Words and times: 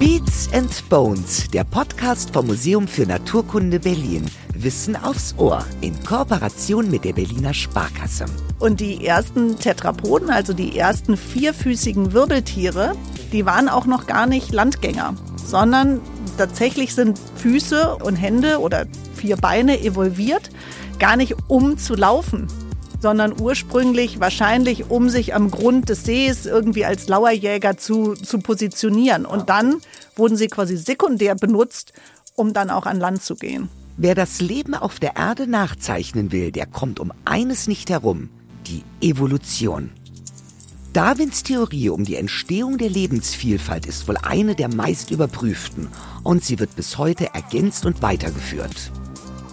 Beats 0.00 0.48
and 0.54 0.88
Bones, 0.88 1.50
der 1.50 1.62
Podcast 1.62 2.32
vom 2.32 2.46
Museum 2.46 2.88
für 2.88 3.02
Naturkunde 3.02 3.78
Berlin. 3.78 4.24
Wissen 4.54 4.96
aufs 4.96 5.34
Ohr 5.36 5.62
in 5.82 5.92
Kooperation 6.02 6.90
mit 6.90 7.04
der 7.04 7.12
Berliner 7.12 7.52
Sparkasse. 7.52 8.24
Und 8.60 8.80
die 8.80 9.04
ersten 9.04 9.58
Tetrapoden, 9.58 10.30
also 10.30 10.54
die 10.54 10.78
ersten 10.78 11.18
vierfüßigen 11.18 12.14
Wirbeltiere, 12.14 12.94
die 13.30 13.44
waren 13.44 13.68
auch 13.68 13.84
noch 13.84 14.06
gar 14.06 14.26
nicht 14.26 14.52
Landgänger, 14.52 15.16
sondern 15.36 16.00
tatsächlich 16.38 16.94
sind 16.94 17.20
Füße 17.36 17.96
und 17.96 18.16
Hände 18.16 18.60
oder 18.60 18.86
vier 19.14 19.36
Beine 19.36 19.82
evolviert, 19.82 20.48
gar 20.98 21.16
nicht 21.16 21.36
um 21.48 21.76
zu 21.76 21.94
laufen, 21.94 22.48
sondern 23.00 23.40
ursprünglich 23.40 24.20
wahrscheinlich, 24.20 24.90
um 24.90 25.08
sich 25.08 25.34
am 25.34 25.50
Grund 25.50 25.88
des 25.88 26.04
Sees 26.04 26.46
irgendwie 26.46 26.84
als 26.84 27.08
Lauerjäger 27.08 27.76
zu, 27.76 28.14
zu 28.14 28.38
positionieren. 28.38 29.26
Und 29.26 29.48
dann 29.48 29.76
wurden 30.16 30.36
sie 30.36 30.48
quasi 30.48 30.76
sekundär 30.76 31.34
benutzt, 31.34 31.92
um 32.34 32.52
dann 32.52 32.70
auch 32.70 32.86
an 32.86 33.00
Land 33.00 33.22
zu 33.22 33.36
gehen. 33.36 33.68
Wer 33.96 34.14
das 34.14 34.40
Leben 34.40 34.74
auf 34.74 34.98
der 34.98 35.16
Erde 35.16 35.46
nachzeichnen 35.46 36.32
will, 36.32 36.52
der 36.52 36.66
kommt 36.66 37.00
um 37.00 37.12
eines 37.24 37.66
nicht 37.66 37.90
herum, 37.90 38.30
die 38.66 38.82
Evolution. 39.06 39.90
Darwins 40.92 41.44
Theorie 41.44 41.88
um 41.90 42.04
die 42.04 42.16
Entstehung 42.16 42.76
der 42.76 42.90
Lebensvielfalt 42.90 43.86
ist 43.86 44.08
wohl 44.08 44.16
eine 44.16 44.56
der 44.56 44.68
meist 44.68 45.10
überprüften 45.10 45.88
und 46.24 46.44
sie 46.44 46.58
wird 46.58 46.74
bis 46.74 46.98
heute 46.98 47.32
ergänzt 47.32 47.86
und 47.86 48.02
weitergeführt. 48.02 48.90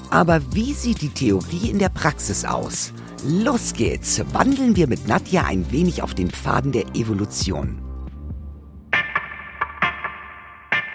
Aber 0.09 0.41
wie 0.53 0.73
sieht 0.73 1.01
die 1.01 1.09
Theorie 1.09 1.69
in 1.69 1.79
der 1.79 1.89
Praxis 1.89 2.43
aus? 2.43 2.91
Los 3.23 3.73
geht's, 3.73 4.21
wandeln 4.31 4.75
wir 4.75 4.87
mit 4.87 5.07
Nadja 5.07 5.45
ein 5.45 5.71
wenig 5.71 6.03
auf 6.03 6.13
den 6.13 6.29
Pfaden 6.29 6.71
der 6.71 6.85
Evolution. 6.93 7.81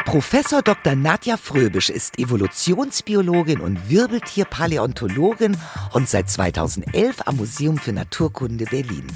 Professor 0.04 0.62
Dr. 0.62 0.94
Nadja 0.94 1.36
Fröbisch 1.36 1.90
ist 1.90 2.18
Evolutionsbiologin 2.18 3.60
und 3.60 3.90
Wirbeltierpaläontologin 3.90 5.56
und 5.94 6.08
seit 6.08 6.30
2011 6.30 7.22
am 7.26 7.36
Museum 7.36 7.76
für 7.76 7.92
Naturkunde 7.92 8.66
Berlin. 8.66 9.06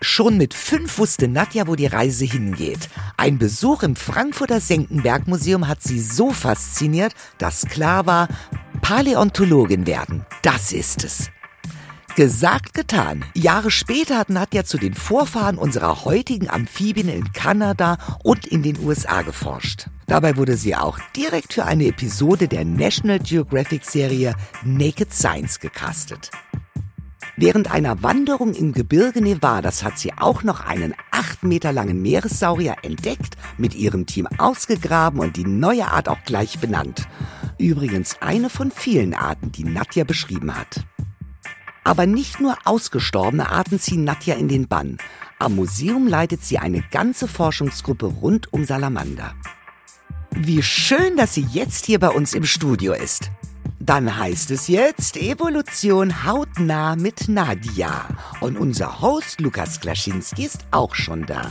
Schon 0.00 0.38
mit 0.38 0.54
fünf 0.54 0.98
wusste 0.98 1.28
Nadja, 1.28 1.66
wo 1.66 1.76
die 1.76 1.86
Reise 1.86 2.24
hingeht. 2.24 2.88
Ein 3.16 3.38
Besuch 3.38 3.82
im 3.82 3.94
Frankfurter 3.94 4.60
Senckenberg-Museum 4.60 5.68
hat 5.68 5.82
sie 5.82 6.00
so 6.00 6.30
fasziniert, 6.30 7.14
dass 7.38 7.66
klar 7.66 8.06
war, 8.06 8.28
Paläontologin 8.80 9.86
werden, 9.86 10.24
das 10.42 10.72
ist 10.72 11.04
es. 11.04 11.30
Gesagt, 12.14 12.74
getan. 12.74 13.24
Jahre 13.32 13.70
später 13.70 14.18
hat 14.18 14.28
Nadja 14.28 14.64
zu 14.64 14.76
den 14.76 14.92
Vorfahren 14.92 15.56
unserer 15.56 16.04
heutigen 16.04 16.50
Amphibien 16.50 17.08
in 17.08 17.32
Kanada 17.32 17.96
und 18.22 18.46
in 18.46 18.62
den 18.62 18.78
USA 18.84 19.22
geforscht. 19.22 19.86
Dabei 20.08 20.36
wurde 20.36 20.58
sie 20.58 20.76
auch 20.76 20.98
direkt 21.16 21.54
für 21.54 21.64
eine 21.64 21.86
Episode 21.86 22.48
der 22.48 22.66
National 22.66 23.18
Geographic 23.18 23.86
Serie 23.86 24.34
Naked 24.62 25.14
Science 25.14 25.58
gecastet. 25.58 26.30
Während 27.38 27.72
einer 27.72 28.02
Wanderung 28.02 28.52
im 28.52 28.74
Gebirge 28.74 29.22
Nevadas 29.22 29.82
hat 29.82 29.98
sie 29.98 30.12
auch 30.12 30.42
noch 30.42 30.60
einen 30.60 30.92
acht 31.12 31.42
Meter 31.42 31.72
langen 31.72 32.02
Meeressaurier 32.02 32.76
entdeckt, 32.82 33.38
mit 33.56 33.74
ihrem 33.74 34.04
Team 34.04 34.28
ausgegraben 34.36 35.18
und 35.18 35.38
die 35.38 35.46
neue 35.46 35.88
Art 35.88 36.10
auch 36.10 36.22
gleich 36.26 36.58
benannt. 36.58 37.08
Übrigens 37.56 38.16
eine 38.20 38.50
von 38.50 38.70
vielen 38.70 39.14
Arten, 39.14 39.50
die 39.50 39.64
Nadja 39.64 40.04
beschrieben 40.04 40.54
hat. 40.54 40.84
Aber 41.84 42.06
nicht 42.06 42.40
nur 42.40 42.56
ausgestorbene 42.64 43.50
Arten 43.50 43.80
ziehen 43.80 44.04
Nadja 44.04 44.34
in 44.34 44.48
den 44.48 44.68
Bann. 44.68 44.98
Am 45.38 45.56
Museum 45.56 46.06
leitet 46.06 46.44
sie 46.44 46.58
eine 46.58 46.82
ganze 46.90 47.26
Forschungsgruppe 47.26 48.06
rund 48.06 48.52
um 48.52 48.64
Salamander. 48.64 49.34
Wie 50.30 50.62
schön, 50.62 51.16
dass 51.16 51.34
sie 51.34 51.46
jetzt 51.50 51.86
hier 51.86 51.98
bei 51.98 52.08
uns 52.08 52.34
im 52.34 52.44
Studio 52.44 52.94
ist. 52.94 53.30
Dann 53.80 54.16
heißt 54.16 54.52
es 54.52 54.68
jetzt 54.68 55.16
Evolution 55.16 56.24
hautnah 56.24 56.94
mit 56.94 57.28
Nadia. 57.28 58.06
Und 58.40 58.56
unser 58.56 59.00
Host 59.00 59.40
Lukas 59.40 59.80
Klaschinski 59.80 60.44
ist 60.44 60.64
auch 60.70 60.94
schon 60.94 61.26
da. 61.26 61.50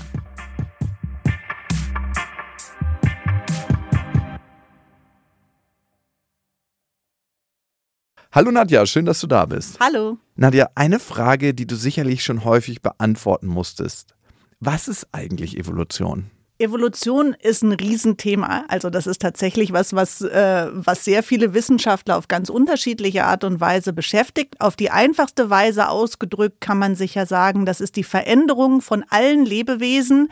Hallo 8.33 8.49
Nadja, 8.49 8.85
schön, 8.85 9.05
dass 9.05 9.19
du 9.19 9.27
da 9.27 9.45
bist. 9.45 9.77
Hallo. 9.81 10.17
Nadja, 10.37 10.69
eine 10.73 10.99
Frage, 10.99 11.53
die 11.53 11.67
du 11.67 11.75
sicherlich 11.75 12.23
schon 12.23 12.45
häufig 12.45 12.81
beantworten 12.81 13.47
musstest. 13.47 14.15
Was 14.61 14.87
ist 14.87 15.07
eigentlich 15.11 15.57
Evolution? 15.57 16.31
Evolution 16.57 17.35
ist 17.41 17.61
ein 17.61 17.73
Riesenthema. 17.73 18.63
Also 18.69 18.89
das 18.89 19.05
ist 19.05 19.21
tatsächlich 19.21 19.73
was, 19.73 19.93
was, 19.93 20.21
äh, 20.21 20.67
was 20.71 21.03
sehr 21.03 21.23
viele 21.23 21.53
Wissenschaftler 21.53 22.17
auf 22.17 22.29
ganz 22.29 22.47
unterschiedliche 22.47 23.25
Art 23.25 23.43
und 23.43 23.59
Weise 23.59 23.91
beschäftigt. 23.91 24.61
Auf 24.61 24.77
die 24.77 24.91
einfachste 24.91 25.49
Weise 25.49 25.89
ausgedrückt 25.89 26.61
kann 26.61 26.77
man 26.77 26.95
sicher 26.95 27.25
sagen, 27.25 27.65
das 27.65 27.81
ist 27.81 27.97
die 27.97 28.05
Veränderung 28.05 28.79
von 28.79 29.03
allen 29.09 29.45
Lebewesen 29.45 30.31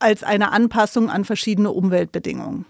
als 0.00 0.24
eine 0.24 0.50
Anpassung 0.50 1.10
an 1.10 1.24
verschiedene 1.24 1.70
Umweltbedingungen. 1.70 2.64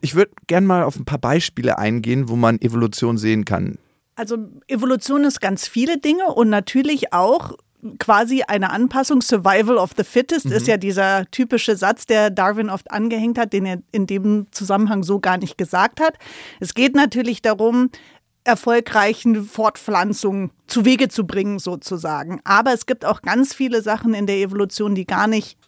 Ich 0.00 0.14
würde 0.14 0.32
gerne 0.46 0.66
mal 0.66 0.82
auf 0.84 0.96
ein 0.96 1.04
paar 1.04 1.18
Beispiele 1.18 1.78
eingehen, 1.78 2.28
wo 2.28 2.36
man 2.36 2.60
Evolution 2.60 3.18
sehen 3.18 3.44
kann. 3.44 3.78
Also 4.16 4.36
Evolution 4.66 5.24
ist 5.24 5.40
ganz 5.40 5.66
viele 5.66 5.98
Dinge 5.98 6.26
und 6.26 6.50
natürlich 6.50 7.12
auch 7.12 7.54
quasi 7.98 8.42
eine 8.42 8.70
Anpassung. 8.70 9.22
Survival 9.22 9.76
of 9.76 9.92
the 9.96 10.04
Fittest 10.04 10.46
mhm. 10.46 10.52
ist 10.52 10.66
ja 10.66 10.76
dieser 10.76 11.24
typische 11.30 11.76
Satz, 11.76 12.06
der 12.06 12.30
Darwin 12.30 12.70
oft 12.70 12.90
angehängt 12.90 13.38
hat, 13.38 13.52
den 13.52 13.66
er 13.66 13.78
in 13.92 14.06
dem 14.06 14.46
Zusammenhang 14.50 15.02
so 15.02 15.20
gar 15.20 15.38
nicht 15.38 15.56
gesagt 15.56 16.00
hat. 16.00 16.18
Es 16.60 16.74
geht 16.74 16.94
natürlich 16.94 17.42
darum, 17.42 17.90
erfolgreichen 18.44 19.44
Fortpflanzung 19.44 20.50
zu 20.66 20.84
Wege 20.84 21.08
zu 21.08 21.26
bringen, 21.26 21.58
sozusagen. 21.58 22.40
Aber 22.44 22.72
es 22.72 22.86
gibt 22.86 23.04
auch 23.04 23.22
ganz 23.22 23.54
viele 23.54 23.82
Sachen 23.82 24.14
in 24.14 24.26
der 24.26 24.36
Evolution, 24.36 24.94
die 24.94 25.06
gar 25.06 25.26
nicht 25.26 25.58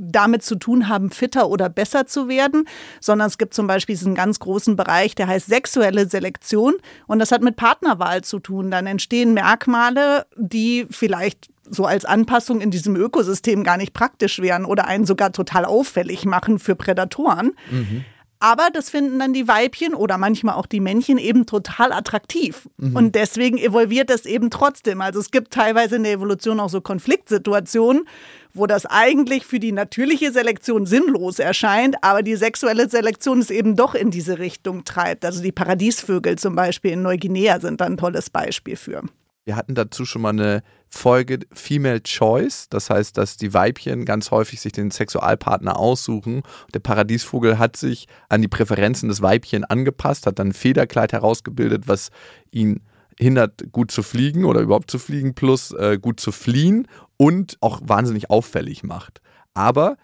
damit 0.00 0.42
zu 0.42 0.56
tun 0.56 0.88
haben, 0.88 1.10
fitter 1.10 1.48
oder 1.48 1.68
besser 1.68 2.06
zu 2.06 2.28
werden, 2.28 2.66
sondern 3.00 3.28
es 3.28 3.38
gibt 3.38 3.54
zum 3.54 3.66
Beispiel 3.66 3.94
diesen 3.94 4.14
ganz 4.14 4.38
großen 4.38 4.76
Bereich, 4.76 5.14
der 5.14 5.28
heißt 5.28 5.46
sexuelle 5.46 6.08
Selektion 6.08 6.74
und 7.06 7.18
das 7.18 7.32
hat 7.32 7.42
mit 7.42 7.56
Partnerwahl 7.56 8.22
zu 8.22 8.38
tun. 8.38 8.70
Dann 8.70 8.86
entstehen 8.86 9.34
Merkmale, 9.34 10.26
die 10.36 10.86
vielleicht 10.90 11.50
so 11.68 11.84
als 11.84 12.04
Anpassung 12.04 12.60
in 12.60 12.70
diesem 12.70 12.96
Ökosystem 12.96 13.62
gar 13.62 13.76
nicht 13.76 13.94
praktisch 13.94 14.40
wären 14.40 14.64
oder 14.64 14.86
einen 14.86 15.06
sogar 15.06 15.32
total 15.32 15.64
auffällig 15.64 16.24
machen 16.24 16.58
für 16.58 16.74
Prädatoren. 16.74 17.52
Mhm. 17.70 18.04
Aber 18.40 18.68
das 18.72 18.88
finden 18.88 19.18
dann 19.18 19.34
die 19.34 19.46
Weibchen 19.46 19.94
oder 19.94 20.16
manchmal 20.16 20.54
auch 20.54 20.64
die 20.64 20.80
Männchen 20.80 21.18
eben 21.18 21.44
total 21.44 21.92
attraktiv. 21.92 22.68
Mhm. 22.78 22.96
Und 22.96 23.14
deswegen 23.14 23.58
evolviert 23.58 24.08
das 24.08 24.24
eben 24.24 24.48
trotzdem. 24.50 25.02
Also 25.02 25.20
es 25.20 25.30
gibt 25.30 25.52
teilweise 25.52 25.96
in 25.96 26.04
der 26.04 26.12
Evolution 26.12 26.58
auch 26.58 26.70
so 26.70 26.80
Konfliktsituationen, 26.80 28.08
wo 28.54 28.66
das 28.66 28.86
eigentlich 28.86 29.44
für 29.44 29.60
die 29.60 29.72
natürliche 29.72 30.32
Selektion 30.32 30.86
sinnlos 30.86 31.38
erscheint, 31.38 31.96
aber 32.02 32.22
die 32.22 32.34
sexuelle 32.34 32.88
Selektion 32.88 33.40
es 33.40 33.50
eben 33.50 33.76
doch 33.76 33.94
in 33.94 34.10
diese 34.10 34.38
Richtung 34.38 34.84
treibt. 34.84 35.26
Also 35.26 35.42
die 35.42 35.52
Paradiesvögel 35.52 36.36
zum 36.36 36.56
Beispiel 36.56 36.92
in 36.92 37.02
Neuguinea 37.02 37.60
sind 37.60 37.82
da 37.82 37.84
ein 37.84 37.98
tolles 37.98 38.30
Beispiel 38.30 38.76
für. 38.76 39.02
Wir 39.44 39.56
hatten 39.56 39.74
dazu 39.74 40.06
schon 40.06 40.22
mal 40.22 40.30
eine 40.30 40.62
Folge 40.92 41.38
Female 41.52 42.02
Choice, 42.02 42.68
das 42.68 42.90
heißt, 42.90 43.16
dass 43.16 43.36
die 43.36 43.54
Weibchen 43.54 44.04
ganz 44.04 44.32
häufig 44.32 44.60
sich 44.60 44.72
den 44.72 44.90
Sexualpartner 44.90 45.78
aussuchen. 45.78 46.42
Der 46.74 46.80
Paradiesvogel 46.80 47.58
hat 47.58 47.76
sich 47.76 48.08
an 48.28 48.42
die 48.42 48.48
Präferenzen 48.48 49.08
des 49.08 49.22
Weibchen 49.22 49.64
angepasst, 49.64 50.26
hat 50.26 50.40
dann 50.40 50.48
ein 50.48 50.52
Federkleid 50.52 51.12
herausgebildet, 51.12 51.86
was 51.86 52.10
ihn 52.50 52.80
hindert, 53.18 53.70
gut 53.70 53.92
zu 53.92 54.02
fliegen 54.02 54.44
oder 54.44 54.60
überhaupt 54.60 54.90
zu 54.90 54.98
fliegen, 54.98 55.34
plus 55.34 55.72
äh, 55.72 55.98
gut 56.00 56.18
zu 56.18 56.32
fliehen 56.32 56.88
und 57.16 57.56
auch 57.60 57.80
wahnsinnig 57.84 58.30
auffällig 58.30 58.82
macht. 58.82 59.20
Aber 59.54 59.96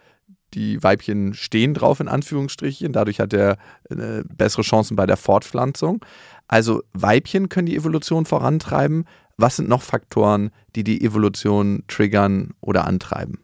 die 0.55 0.83
Weibchen 0.83 1.35
stehen 1.35 1.75
drauf, 1.75 2.01
in 2.01 2.09
Anführungsstrichen. 2.09 2.93
Dadurch 2.93 3.21
hat 3.21 3.33
er 3.33 3.59
äh, 3.91 4.23
bessere 4.25 4.63
Chancen 4.63 4.97
bei 4.97 5.07
der 5.07 5.17
Fortpflanzung. 5.17 6.05
Also 6.47 6.83
Weibchen 6.93 7.49
können 7.49 7.67
die 7.67 7.77
Evolution 7.77 8.27
vorantreiben. 8.27 9.05
Was 9.37 9.57
sind 9.57 9.69
noch 9.69 9.83
Faktoren, 9.83 10.51
die 10.75 10.85
die 10.85 11.05
Evolution 11.05 11.85
triggern 11.89 12.55
oder 12.61 12.87
antreiben? 12.87 13.41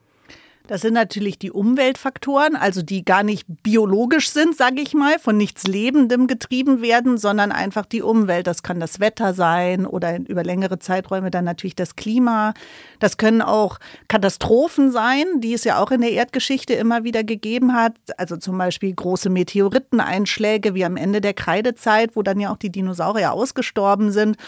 Das 0.73 0.81
sind 0.81 0.95
natürlich 0.95 1.39
die 1.39 1.51
Umweltfaktoren, 1.51 2.57
also 2.57 2.81
die 2.81 3.05
gar 3.05 3.25
nicht 3.25 3.47
biologisch 3.63 4.31
sind, 4.31 4.57
sage 4.57 4.81
ich 4.81 4.95
mal, 4.95 5.19
von 5.19 5.37
nichts 5.37 5.65
Lebendem 5.65 6.27
getrieben 6.27 6.81
werden, 6.81 7.19
sondern 7.19 7.53
einfach 7.53 7.85
die 7.85 8.01
Umwelt. 8.01 8.47
Das 8.47 8.63
kann 8.63 8.81
das 8.81 8.99
Wetter 8.99 9.35
sein 9.35 9.85
oder 9.85 10.19
über 10.19 10.43
längere 10.43 10.79
Zeiträume 10.79 11.31
dann 11.31 11.45
natürlich 11.45 11.77
das 11.77 11.95
Klima. 11.95 12.55
Das 13.01 13.19
können 13.19 13.43
auch 13.43 13.81
Katastrophen 14.09 14.91
sein, 14.91 15.27
die 15.43 15.53
es 15.53 15.65
ja 15.65 15.79
auch 15.79 15.91
in 15.91 16.01
der 16.01 16.13
Erdgeschichte 16.13 16.73
immer 16.73 17.05
wieder 17.05 17.23
gegeben 17.23 17.75
hat. 17.75 17.93
Also 18.17 18.39
zum 18.39 18.57
Beispiel 18.57 18.95
große 18.95 19.29
Meteoriteneinschläge 19.29 20.75
wie 20.75 20.87
am 20.87 20.97
Ende 20.97 21.21
der 21.21 21.35
Kreidezeit, 21.35 22.17
wo 22.17 22.23
dann 22.23 22.41
ja 22.41 22.51
auch 22.51 22.57
die 22.57 22.73
Dinosaurier 22.73 23.35
ausgestorben 23.35 24.11
sind. 24.11 24.39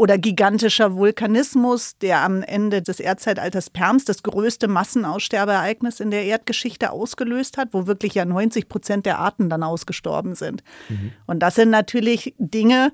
oder 0.00 0.16
gigantischer 0.16 0.94
Vulkanismus, 0.94 1.98
der 1.98 2.22
am 2.22 2.42
Ende 2.42 2.80
des 2.80 3.00
Erdzeitalters 3.00 3.68
Perms 3.68 4.06
das 4.06 4.22
größte 4.22 4.66
Massenaussterbeereignis 4.66 5.69
in 6.00 6.10
der 6.10 6.24
Erdgeschichte 6.24 6.90
ausgelöst 6.90 7.56
hat, 7.56 7.68
wo 7.72 7.86
wirklich 7.86 8.14
ja 8.14 8.24
90 8.24 8.68
Prozent 8.68 9.06
der 9.06 9.18
Arten 9.18 9.48
dann 9.48 9.62
ausgestorben 9.62 10.34
sind. 10.34 10.62
Mhm. 10.88 11.12
Und 11.26 11.40
das 11.40 11.54
sind 11.54 11.70
natürlich 11.70 12.34
Dinge, 12.38 12.92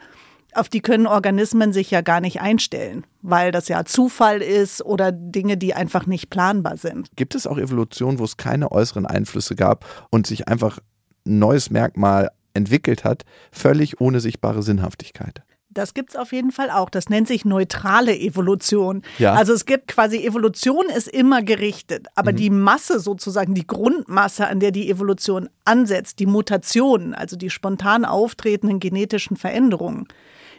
auf 0.55 0.69
die 0.69 0.81
können 0.81 1.07
Organismen 1.07 1.73
sich 1.73 1.91
ja 1.91 2.01
gar 2.01 2.21
nicht 2.21 2.41
einstellen, 2.41 3.05
weil 3.23 3.53
das 3.53 3.69
ja 3.69 3.85
Zufall 3.85 4.43
ist 4.43 4.85
oder 4.85 5.13
Dinge, 5.13 5.57
die 5.57 5.75
einfach 5.75 6.07
nicht 6.07 6.31
planbar 6.31 6.77
sind. 6.77 7.09
Gibt 7.17 7.35
es 7.35 7.47
auch 7.47 7.59
Evolution, 7.59 8.19
wo 8.19 8.25
es 8.25 8.37
keine 8.37 8.73
äußeren 8.73 9.07
Einflüsse 9.07 9.55
gab 9.55 9.85
und 10.11 10.27
sich 10.27 10.49
einfach 10.49 10.79
ein 11.27 11.39
neues 11.39 11.71
Merkmal 11.71 12.31
entwickelt 12.55 13.05
hat, 13.05 13.25
völlig 13.53 14.01
ohne 14.01 14.21
sichtbare 14.21 14.63
Sinnhaftigkeit? 14.63 15.43
Das 15.77 15.93
gibt 15.93 16.11
es 16.11 16.17
auf 16.17 16.33
jeden 16.33 16.53
Fall 16.53 16.71
auch. 16.71 16.89
Das 16.89 17.11
nennt 17.11 17.29
sich 17.29 17.45
neutrale 17.45 18.19
Evolution. 18.19 19.03
Ja. 19.19 19.35
Also 19.35 19.53
es 19.53 19.67
gibt 19.67 19.89
quasi, 19.89 20.25
Evolution 20.25 20.87
ist 20.87 21.07
immer 21.07 21.43
gerichtet, 21.43 22.07
aber 22.15 22.33
mhm. 22.33 22.37
die 22.37 22.51
Masse 22.51 22.99
sozusagen, 22.99 23.55
die 23.55 23.67
Grundmasse, 23.67 24.47
an 24.47 24.59
der 24.59 24.71
die 24.71 24.89
Evolution 24.89 25.51
ansetzt, 25.67 26.19
die 26.19 26.25
Mutationen, 26.25 27.15
also 27.15 27.37
die 27.37 27.51
spontan 27.51 28.07
auftretenden 28.07 28.81
genetischen 28.81 29.37
Veränderungen, 29.37 30.09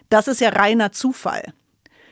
das 0.10 0.28
ist 0.28 0.40
ja 0.40 0.50
reiner 0.50 0.92
Zufall. 0.92 1.52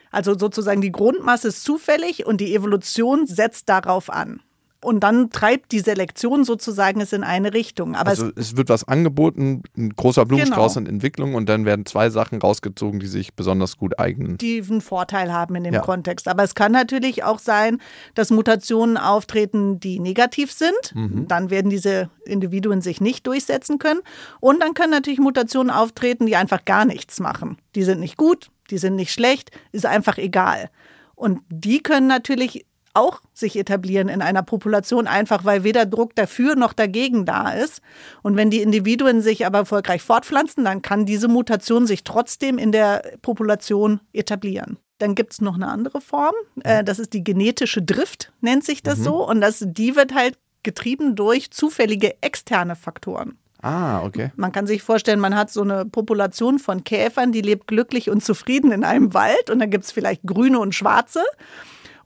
Also 0.10 0.36
sozusagen 0.36 0.82
die 0.82 0.92
Grundmasse 0.92 1.50
ist 1.50 1.64
zufällig 1.64 2.26
und 2.26 2.42
die 2.42 2.56
Evolution 2.56 3.28
setzt 3.28 3.70
darauf 3.70 4.10
an 4.10 4.42
und 4.86 5.00
dann 5.00 5.32
treibt 5.32 5.72
die 5.72 5.80
Selektion 5.80 6.44
sozusagen 6.44 7.02
es 7.02 7.12
in 7.12 7.24
eine 7.24 7.54
Richtung. 7.54 7.96
Aber 7.96 8.12
also 8.12 8.28
es, 8.28 8.52
es 8.52 8.58
wird 8.58 8.70
was 8.70 8.88
angeboten, 8.88 9.64
ein 9.76 9.90
großer 9.90 10.26
Blumenstrauß 10.26 10.76
genau. 10.76 10.88
in 10.88 10.96
Entwicklung 10.96 11.34
und 11.34 11.50
dann 11.50 11.66
werden 11.66 11.88
zwei 11.88 12.12
Sachen 12.12 12.40
rausgezogen, 12.40 13.00
die 13.00 13.08
sich 13.08 13.34
besonders 13.34 13.78
gut 13.78 14.00
eignen. 14.00 14.38
Die 14.38 14.62
einen 14.62 14.82
Vorteil 14.82 15.34
haben 15.34 15.56
in 15.56 15.64
dem 15.64 15.74
ja. 15.74 15.82
Kontext. 15.82 16.28
Aber 16.28 16.44
es 16.44 16.54
kann 16.54 16.72
natürlich 16.72 17.24
auch 17.24 17.40
sein, 17.40 17.80
dass 18.14 18.30
Mutationen 18.30 18.98
auftreten, 18.98 19.80
die 19.80 20.00
negativ 20.00 20.52
sind. 20.52 20.94
Mhm. 20.94 21.28
Dann 21.28 21.50
werden 21.50 21.72
diese 21.72 22.12
Individuen 22.24 22.82
sich 22.82 23.02
nicht 23.02 23.26
durchsetzen 23.26 23.80
können. 23.80 24.02
Und 24.40 24.62
dann 24.62 24.76
können 24.76 24.92
natürlich 24.92 25.20
Mutationen 25.20 25.72
auftreten, 25.72 26.28
die 26.28 26.36
einfach 26.36 26.64
gar 26.64 26.86
nichts 26.86 27.20
machen. 27.20 27.58
Die 27.74 27.84
sind 27.84 28.00
nicht 28.00 28.18
gut, 28.18 28.52
die 28.70 28.78
sind 28.78 28.96
nicht 28.96 29.12
schlecht, 29.12 29.50
ist 29.72 29.88
einfach 29.88 30.20
egal. 30.20 30.70
Und 31.16 31.42
die 31.50 31.82
können 31.82 32.06
natürlich 32.06 32.66
auch 32.96 33.22
sich 33.34 33.58
etablieren 33.58 34.10
in 34.10 34.22
einer 34.22 34.44
Population, 34.44 35.08
einfach 35.08 35.46
weil 35.46 35.64
weder 35.64 35.86
Druck 35.86 36.16
dafür 36.16 36.56
noch 36.56 36.74
dagegen 36.74 37.26
da 37.26 37.52
ist. 37.52 37.82
Und 38.24 38.36
wenn 38.36 38.50
die 38.50 38.62
Individuen 38.62 39.22
sich 39.22 39.46
aber 39.46 39.60
erfolgreich 39.60 40.02
fortpflanzen, 40.02 40.64
dann 40.66 40.82
kann 40.82 41.06
diese 41.06 41.28
Mutation 41.28 41.88
sich 41.88 42.04
trotzdem 42.04 42.58
in 42.58 42.72
der 42.72 43.18
Population 43.22 44.00
etablieren. 44.14 44.78
Dann 45.00 45.16
gibt 45.16 45.34
es 45.34 45.42
noch 45.42 45.56
eine 45.56 45.68
andere 45.68 46.00
Form, 46.00 46.36
äh, 46.64 46.84
das 46.84 47.00
ist 47.00 47.14
die 47.14 47.24
genetische 47.24 47.82
Drift, 47.82 48.32
nennt 48.40 48.64
sich 48.64 48.82
das 48.82 49.00
mhm. 49.00 49.04
so. 49.04 49.28
Und 49.28 49.42
das, 49.42 49.64
die 49.66 49.96
wird 49.96 50.14
halt 50.14 50.38
getrieben 50.64 51.16
durch 51.16 51.52
zufällige 51.52 52.22
externe 52.22 52.76
Faktoren. 52.76 53.38
Ah, 53.62 54.04
okay. 54.04 54.32
Man 54.36 54.52
kann 54.52 54.68
sich 54.68 54.84
vorstellen, 54.84 55.20
man 55.20 55.36
hat 55.36 55.50
so 55.50 55.64
eine 55.64 55.86
Population 55.86 56.60
von 56.60 56.84
Käfern, 56.84 57.32
die 57.32 57.42
lebt 57.42 57.68
glücklich 57.68 58.12
und 58.12 58.24
zufrieden 58.24 58.72
in 58.72 58.84
einem 58.84 59.16
Wald 59.16 59.50
und 59.50 59.58
da 59.58 59.66
gibt 59.66 59.86
es 59.86 59.92
vielleicht 59.92 60.22
grüne 60.24 60.60
und 60.60 60.76
schwarze. 60.76 61.24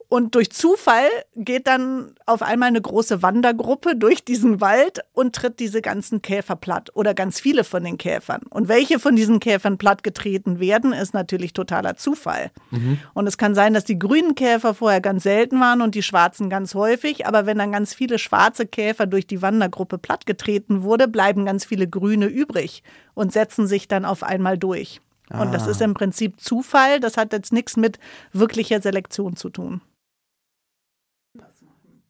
Und 0.10 0.34
durch 0.34 0.50
Zufall 0.52 1.08
geht 1.36 1.68
dann 1.68 2.16
auf 2.26 2.42
einmal 2.42 2.70
eine 2.70 2.82
große 2.82 3.22
Wandergruppe 3.22 3.96
durch 3.96 4.26
diesen 4.26 4.60
Wald 4.60 5.02
und 5.14 5.36
tritt 5.36 5.60
diese 5.60 5.84
ganzen 5.84 6.24
Käfer 6.24 6.56
platt 6.56 6.90
oder 6.96 7.14
ganz 7.14 7.40
viele 7.40 7.64
von 7.64 7.84
den 7.84 8.00
Käfern. 8.00 8.42
Und 8.50 8.68
welche 8.68 8.98
von 8.98 9.16
diesen 9.16 9.40
Käfern 9.40 9.78
plattgetreten 9.78 10.60
werden, 10.60 10.94
ist 10.94 11.14
natürlich 11.14 11.54
totaler 11.54 11.96
Zufall. 11.96 12.50
Mhm. 12.72 12.98
Und 13.14 13.28
es 13.28 13.38
kann 13.38 13.54
sein, 13.54 13.76
dass 13.76 13.84
die 13.86 14.00
grünen 14.00 14.34
Käfer 14.34 14.74
vorher 14.74 15.00
ganz 15.00 15.22
selten 15.22 15.60
waren 15.60 15.84
und 15.84 15.94
die 15.94 16.02
schwarzen 16.02 16.50
ganz 16.50 16.74
häufig. 16.74 17.28
Aber 17.28 17.46
wenn 17.46 17.60
dann 17.60 17.72
ganz 17.72 17.94
viele 17.94 18.18
schwarze 18.18 18.66
Käfer 18.66 19.06
durch 19.06 19.28
die 19.28 19.44
Wandergruppe 19.44 20.00
plattgetreten 20.00 20.82
wurde, 20.82 21.08
bleiben 21.08 21.46
ganz 21.46 21.66
viele 21.66 21.88
grüne 21.88 22.26
übrig 22.26 22.82
und 23.14 23.32
setzen 23.32 23.68
sich 23.68 23.88
dann 23.88 24.06
auf 24.06 24.24
einmal 24.24 24.58
durch. 24.58 25.02
Und 25.30 25.54
das 25.54 25.68
ah. 25.68 25.70
ist 25.72 25.82
im 25.82 25.94
Prinzip 25.94 26.42
Zufall. 26.42 27.00
Das 27.00 27.16
hat 27.16 27.32
jetzt 27.32 27.54
nichts 27.54 27.78
mit 27.78 28.00
wirklicher 28.34 28.82
Selektion 28.82 29.36
zu 29.36 29.50
tun. 29.50 29.82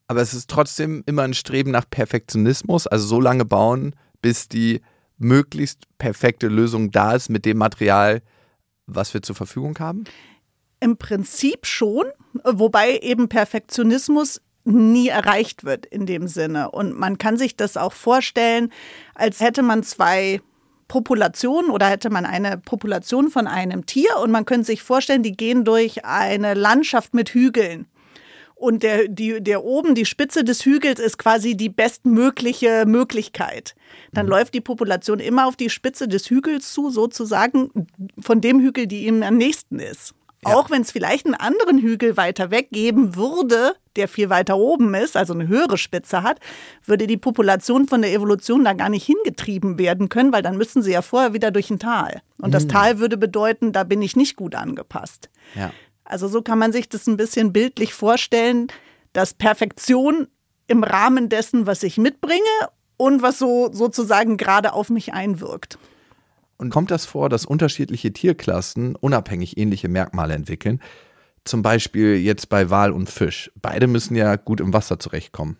Aber 0.09 0.21
es 0.21 0.33
ist 0.33 0.49
trotzdem 0.49 1.03
immer 1.05 1.21
ein 1.21 1.35
Streben 1.35 1.69
nach 1.69 1.87
Perfektionismus, 1.87 2.87
also 2.87 3.05
so 3.05 3.21
lange 3.21 3.45
bauen, 3.45 3.95
bis 4.23 4.47
die 4.47 4.81
möglichst 5.19 5.83
perfekte 5.99 6.47
Lösung 6.47 6.89
da 6.89 7.13
ist 7.13 7.29
mit 7.29 7.45
dem 7.45 7.59
Material, 7.59 8.23
was 8.87 9.13
wir 9.13 9.21
zur 9.21 9.35
Verfügung 9.35 9.77
haben? 9.77 10.05
Im 10.79 10.97
Prinzip 10.97 11.67
schon, 11.67 12.05
wobei 12.43 12.97
eben 12.97 13.29
Perfektionismus 13.29 14.41
nie 14.63 15.09
erreicht 15.09 15.63
wird 15.63 15.85
in 15.85 16.07
dem 16.07 16.27
Sinne. 16.27 16.71
Und 16.71 16.97
man 16.97 17.19
kann 17.19 17.37
sich 17.37 17.55
das 17.55 17.77
auch 17.77 17.93
vorstellen, 17.93 18.71
als 19.13 19.41
hätte 19.41 19.61
man 19.61 19.83
zwei 19.83 20.41
Populationen 20.87 21.69
oder 21.69 21.87
hätte 21.87 22.09
man 22.09 22.25
eine 22.25 22.57
Population 22.57 23.29
von 23.29 23.45
einem 23.45 23.85
Tier 23.85 24.17
und 24.23 24.31
man 24.31 24.45
könnte 24.45 24.65
sich 24.65 24.81
vorstellen, 24.81 25.21
die 25.21 25.37
gehen 25.37 25.65
durch 25.65 26.03
eine 26.03 26.55
Landschaft 26.55 27.13
mit 27.13 27.29
Hügeln 27.29 27.85
und 28.59 28.83
der, 28.83 29.07
die, 29.07 29.41
der 29.41 29.63
oben, 29.63 29.95
die 29.95 30.05
Spitze 30.05 30.43
des 30.43 30.65
Hügels 30.65 30.99
ist 30.99 31.17
quasi 31.17 31.55
die 31.55 31.69
bestmögliche 31.69 32.85
Möglichkeit. 32.85 33.73
Dann 34.11 34.25
mhm. 34.25 34.31
läuft 34.31 34.53
die 34.53 34.61
Population 34.61 35.19
immer 35.19 35.47
auf 35.47 35.55
die 35.55 35.69
Spitze 35.69 36.07
des 36.07 36.29
Hügels 36.29 36.73
zu, 36.73 36.89
sozusagen 36.89 37.87
von 38.19 38.41
dem 38.41 38.59
Hügel, 38.59 38.85
die 38.85 39.07
ihm 39.07 39.23
am 39.23 39.37
nächsten 39.37 39.79
ist. 39.79 40.13
Ja. 40.45 40.55
Auch 40.55 40.69
wenn 40.69 40.81
es 40.81 40.91
vielleicht 40.91 41.25
einen 41.25 41.35
anderen 41.35 41.79
Hügel 41.79 42.15
weiter 42.15 42.49
weg 42.51 42.69
geben 42.71 43.15
würde, 43.15 43.75
der 43.95 44.07
viel 44.07 44.29
weiter 44.29 44.57
oben 44.57 44.93
ist, 44.93 45.17
also 45.17 45.33
eine 45.33 45.47
höhere 45.47 45.77
Spitze 45.77 46.23
hat, 46.23 46.39
würde 46.85 47.07
die 47.07 47.17
Population 47.17 47.87
von 47.87 48.01
der 48.01 48.13
Evolution 48.13 48.63
da 48.63 48.73
gar 48.73 48.89
nicht 48.89 49.05
hingetrieben 49.05 49.77
werden 49.77 50.07
können, 50.07 50.31
weil 50.31 50.41
dann 50.41 50.57
müssten 50.57 50.81
sie 50.81 50.91
ja 50.91 51.01
vorher 51.01 51.33
wieder 51.33 51.51
durch 51.51 51.69
ein 51.69 51.79
Tal. 51.79 52.21
Und 52.37 52.49
mhm. 52.49 52.53
das 52.53 52.67
Tal 52.67 52.99
würde 52.99 53.17
bedeuten, 53.17 53.73
da 53.73 53.83
bin 53.83 54.01
ich 54.01 54.15
nicht 54.15 54.37
gut 54.37 54.55
angepasst. 54.55 55.29
Ja. 55.55 55.71
Also 56.09 56.27
so 56.27 56.41
kann 56.41 56.59
man 56.59 56.73
sich 56.73 56.89
das 56.89 57.07
ein 57.07 57.17
bisschen 57.17 57.53
bildlich 57.53 57.93
vorstellen, 57.93 58.67
dass 59.13 59.33
Perfektion 59.33 60.27
im 60.67 60.83
Rahmen 60.83 61.29
dessen, 61.29 61.65
was 61.67 61.83
ich 61.83 61.97
mitbringe 61.97 62.41
und 62.97 63.21
was 63.21 63.39
so 63.39 63.71
sozusagen 63.71 64.35
gerade 64.35 64.73
auf 64.73 64.89
mich 64.89 65.13
einwirkt. 65.13 65.77
Und 66.57 66.71
kommt 66.71 66.91
das 66.91 67.05
vor, 67.05 67.29
dass 67.29 67.45
unterschiedliche 67.45 68.11
Tierklassen 68.11 68.95
unabhängig 68.95 69.57
ähnliche 69.57 69.87
Merkmale 69.87 70.33
entwickeln? 70.33 70.81
Zum 71.45 71.61
Beispiel 71.61 72.17
jetzt 72.17 72.49
bei 72.49 72.69
Wal 72.69 72.91
und 72.91 73.09
Fisch. 73.09 73.51
Beide 73.61 73.87
müssen 73.87 74.15
ja 74.15 74.35
gut 74.35 74.59
im 74.59 74.73
Wasser 74.73 74.99
zurechtkommen. 74.99 75.57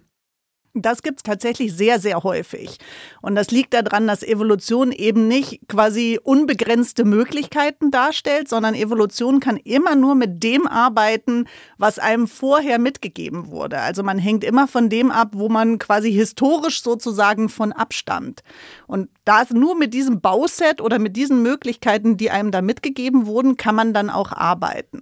Das 0.76 1.02
gibt 1.02 1.19
es 1.19 1.23
tatsächlich 1.23 1.73
sehr, 1.73 1.99
sehr 1.99 2.23
häufig. 2.23 2.78
Und 3.21 3.33
das 3.35 3.49
liegt 3.49 3.73
daran, 3.73 4.06
dass 4.06 4.21
Evolution 4.21 4.92
eben 4.92 5.28
nicht 5.28 5.68
quasi 5.68 6.19
unbegrenzte 6.21 7.06
Möglichkeiten 7.06 7.90
darstellt, 7.90 8.47
sondern 8.47 8.76
Evolution 8.76 9.40
kann 9.40 9.57
immer 9.57 9.95
nur 9.95 10.14
mit 10.14 10.44
dem 10.44 10.68
arbeiten, 10.68 11.45
was 11.80 11.97
einem 11.97 12.28
vorher 12.28 12.78
mitgegeben 12.78 13.49
wurde. 13.49 13.80
Also 13.80 14.04
man 14.04 14.19
hängt 14.19 14.44
immer 14.44 14.68
von 14.68 14.90
dem 14.90 15.09
ab, 15.09 15.30
wo 15.33 15.49
man 15.49 15.80
quasi 15.80 16.11
historisch 16.11 16.83
sozusagen 16.83 17.49
von 17.49 17.71
abstammt. 17.71 18.44
Und 18.85 19.09
da 19.26 19.44
nur 19.52 19.76
mit 19.76 19.94
diesem 19.95 20.21
Bauset 20.21 20.81
oder 20.81 20.99
mit 20.99 21.16
diesen 21.16 21.42
Möglichkeiten, 21.42 22.18
die 22.18 22.30
einem 22.30 22.52
da 22.52 22.61
mitgegeben 22.61 23.26
wurden, 23.26 23.57
kann 23.57 23.73
man 23.73 23.94
dann 23.94 24.11
auch 24.11 24.31
arbeiten. 24.31 25.02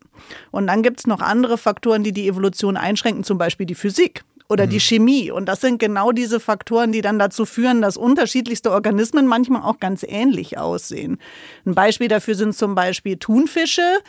Und 0.51 0.67
dann 0.67 0.81
gibt 0.81 0.99
es 0.99 1.07
noch 1.07 1.19
andere 1.19 1.57
Faktoren, 1.57 2.03
die 2.03 2.13
die 2.13 2.27
Evolution 2.27 2.77
einschränken, 2.77 3.25
zum 3.25 3.37
Beispiel 3.37 3.65
die 3.65 3.75
Physik 3.75 4.23
oder 4.49 4.65
mhm. 4.65 4.69
die 4.69 4.79
Chemie. 4.79 5.31
Und 5.31 5.45
das 5.45 5.61
sind 5.61 5.79
genau 5.79 6.11
diese 6.11 6.39
Faktoren, 6.39 6.91
die 6.91 7.01
dann 7.01 7.19
dazu 7.19 7.45
führen, 7.45 7.81
dass 7.81 7.97
unterschiedlichste 7.97 8.71
Organismen 8.71 9.27
manchmal 9.27 9.63
auch 9.63 9.79
ganz 9.79 10.03
ähnlich 10.07 10.57
aussehen. 10.57 11.19
Ein 11.65 11.75
Beispiel 11.75 12.07
dafür 12.07 12.35
sind 12.35 12.55
zum 12.55 12.75
Beispiel 12.75 13.17
Thunfische 13.17 13.99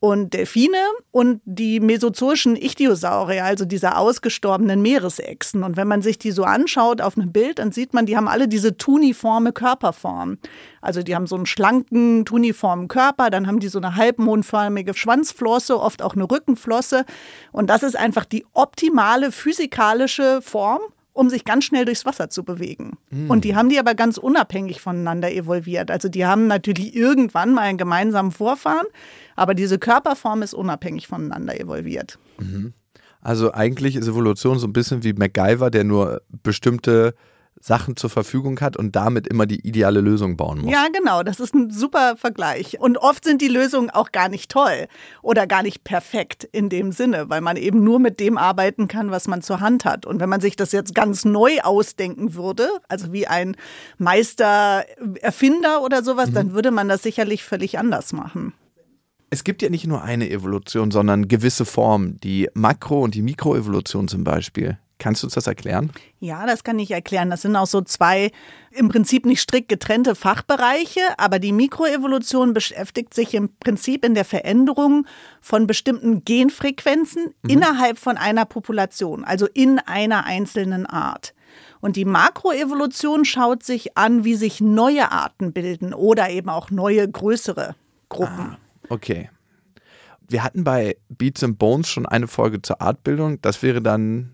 und 0.00 0.32
Delfine 0.32 0.78
und 1.10 1.42
die 1.44 1.78
mesozoischen 1.78 2.56
Ichthyosaurier, 2.56 3.44
also 3.44 3.66
diese 3.66 3.96
ausgestorbenen 3.96 4.80
Meeresechsen. 4.80 5.62
Und 5.62 5.76
wenn 5.76 5.86
man 5.86 6.00
sich 6.00 6.18
die 6.18 6.30
so 6.30 6.44
anschaut 6.44 7.02
auf 7.02 7.18
einem 7.18 7.32
Bild, 7.32 7.58
dann 7.58 7.70
sieht 7.70 7.92
man, 7.92 8.06
die 8.06 8.16
haben 8.16 8.26
alle 8.26 8.48
diese 8.48 8.78
tuniforme 8.78 9.52
Körperform. 9.52 10.38
Also 10.80 11.02
die 11.02 11.14
haben 11.14 11.26
so 11.26 11.36
einen 11.36 11.44
schlanken, 11.44 12.24
tuniformen 12.24 12.88
Körper, 12.88 13.28
dann 13.28 13.46
haben 13.46 13.60
die 13.60 13.68
so 13.68 13.78
eine 13.78 13.96
halbmondförmige 13.96 14.94
Schwanzflosse, 14.94 15.78
oft 15.78 16.00
auch 16.00 16.14
eine 16.14 16.24
Rückenflosse. 16.24 17.04
Und 17.52 17.68
das 17.68 17.82
ist 17.82 17.96
einfach 17.96 18.24
die 18.24 18.46
optimale 18.54 19.30
physikalische 19.32 20.40
Form 20.40 20.80
um 21.12 21.28
sich 21.30 21.44
ganz 21.44 21.64
schnell 21.64 21.84
durchs 21.84 22.06
Wasser 22.06 22.30
zu 22.30 22.44
bewegen. 22.44 22.98
Mhm. 23.10 23.30
Und 23.30 23.44
die 23.44 23.56
haben 23.56 23.68
die 23.68 23.78
aber 23.78 23.94
ganz 23.94 24.16
unabhängig 24.18 24.80
voneinander 24.80 25.32
evolviert. 25.32 25.90
Also 25.90 26.08
die 26.08 26.24
haben 26.24 26.46
natürlich 26.46 26.94
irgendwann 26.94 27.52
mal 27.52 27.62
einen 27.62 27.78
gemeinsamen 27.78 28.32
Vorfahren, 28.32 28.86
aber 29.36 29.54
diese 29.54 29.78
Körperform 29.78 30.42
ist 30.42 30.54
unabhängig 30.54 31.08
voneinander 31.08 31.58
evolviert. 31.58 32.18
Mhm. 32.38 32.72
Also 33.20 33.52
eigentlich 33.52 33.96
ist 33.96 34.08
Evolution 34.08 34.58
so 34.58 34.66
ein 34.66 34.72
bisschen 34.72 35.04
wie 35.04 35.12
MacGyver, 35.12 35.70
der 35.70 35.84
nur 35.84 36.22
bestimmte 36.42 37.14
Sachen 37.60 37.96
zur 37.96 38.08
Verfügung 38.08 38.58
hat 38.60 38.76
und 38.78 38.96
damit 38.96 39.26
immer 39.26 39.44
die 39.44 39.66
ideale 39.66 40.00
Lösung 40.00 40.38
bauen 40.38 40.62
muss. 40.62 40.72
Ja, 40.72 40.86
genau, 40.92 41.22
das 41.22 41.40
ist 41.40 41.54
ein 41.54 41.70
super 41.70 42.16
Vergleich. 42.16 42.80
Und 42.80 42.96
oft 42.96 43.22
sind 43.22 43.42
die 43.42 43.48
Lösungen 43.48 43.90
auch 43.90 44.12
gar 44.12 44.30
nicht 44.30 44.50
toll 44.50 44.88
oder 45.20 45.46
gar 45.46 45.62
nicht 45.62 45.84
perfekt 45.84 46.44
in 46.44 46.70
dem 46.70 46.90
Sinne, 46.90 47.28
weil 47.28 47.42
man 47.42 47.58
eben 47.58 47.84
nur 47.84 47.98
mit 47.98 48.18
dem 48.18 48.38
arbeiten 48.38 48.88
kann, 48.88 49.10
was 49.10 49.28
man 49.28 49.42
zur 49.42 49.60
Hand 49.60 49.84
hat. 49.84 50.06
Und 50.06 50.20
wenn 50.20 50.30
man 50.30 50.40
sich 50.40 50.56
das 50.56 50.72
jetzt 50.72 50.94
ganz 50.94 51.26
neu 51.26 51.60
ausdenken 51.60 52.34
würde, 52.34 52.68
also 52.88 53.12
wie 53.12 53.26
ein 53.26 53.56
Meistererfinder 53.98 55.82
oder 55.82 56.02
sowas, 56.02 56.30
mhm. 56.30 56.34
dann 56.34 56.52
würde 56.54 56.70
man 56.70 56.88
das 56.88 57.02
sicherlich 57.02 57.44
völlig 57.44 57.78
anders 57.78 58.14
machen. 58.14 58.54
Es 59.28 59.44
gibt 59.44 59.60
ja 59.60 59.68
nicht 59.68 59.86
nur 59.86 60.02
eine 60.02 60.30
Evolution, 60.30 60.90
sondern 60.90 61.28
gewisse 61.28 61.66
Formen, 61.66 62.18
die 62.20 62.48
Makro- 62.54 63.04
und 63.04 63.14
die 63.14 63.22
Mikroevolution 63.22 64.08
zum 64.08 64.24
Beispiel. 64.24 64.78
Kannst 65.00 65.22
du 65.22 65.26
uns 65.26 65.34
das 65.34 65.46
erklären? 65.46 65.90
Ja, 66.20 66.46
das 66.46 66.62
kann 66.62 66.78
ich 66.78 66.90
erklären. 66.90 67.30
Das 67.30 67.42
sind 67.42 67.56
auch 67.56 67.66
so 67.66 67.80
zwei 67.80 68.30
im 68.70 68.90
Prinzip 68.90 69.24
nicht 69.24 69.40
strikt 69.40 69.70
getrennte 69.70 70.14
Fachbereiche, 70.14 71.00
aber 71.16 71.38
die 71.38 71.52
Mikroevolution 71.52 72.52
beschäftigt 72.52 73.14
sich 73.14 73.32
im 73.34 73.48
Prinzip 73.60 74.04
in 74.04 74.14
der 74.14 74.26
Veränderung 74.26 75.06
von 75.40 75.66
bestimmten 75.66 76.22
Genfrequenzen 76.24 77.34
mhm. 77.42 77.50
innerhalb 77.50 77.98
von 77.98 78.18
einer 78.18 78.44
Population, 78.44 79.24
also 79.24 79.46
in 79.46 79.78
einer 79.78 80.26
einzelnen 80.26 80.84
Art. 80.84 81.34
Und 81.80 81.96
die 81.96 82.04
Makroevolution 82.04 83.24
schaut 83.24 83.62
sich 83.62 83.96
an, 83.96 84.24
wie 84.24 84.34
sich 84.34 84.60
neue 84.60 85.10
Arten 85.10 85.54
bilden 85.54 85.94
oder 85.94 86.28
eben 86.28 86.50
auch 86.50 86.70
neue 86.70 87.08
größere 87.08 87.74
Gruppen. 88.10 88.50
Ah, 88.52 88.58
okay. 88.90 89.30
Wir 90.28 90.44
hatten 90.44 90.62
bei 90.62 90.98
Beats 91.08 91.42
and 91.42 91.58
Bones 91.58 91.88
schon 91.88 92.04
eine 92.04 92.28
Folge 92.28 92.60
zur 92.60 92.82
Artbildung. 92.82 93.40
Das 93.40 93.62
wäre 93.62 93.80
dann 93.80 94.32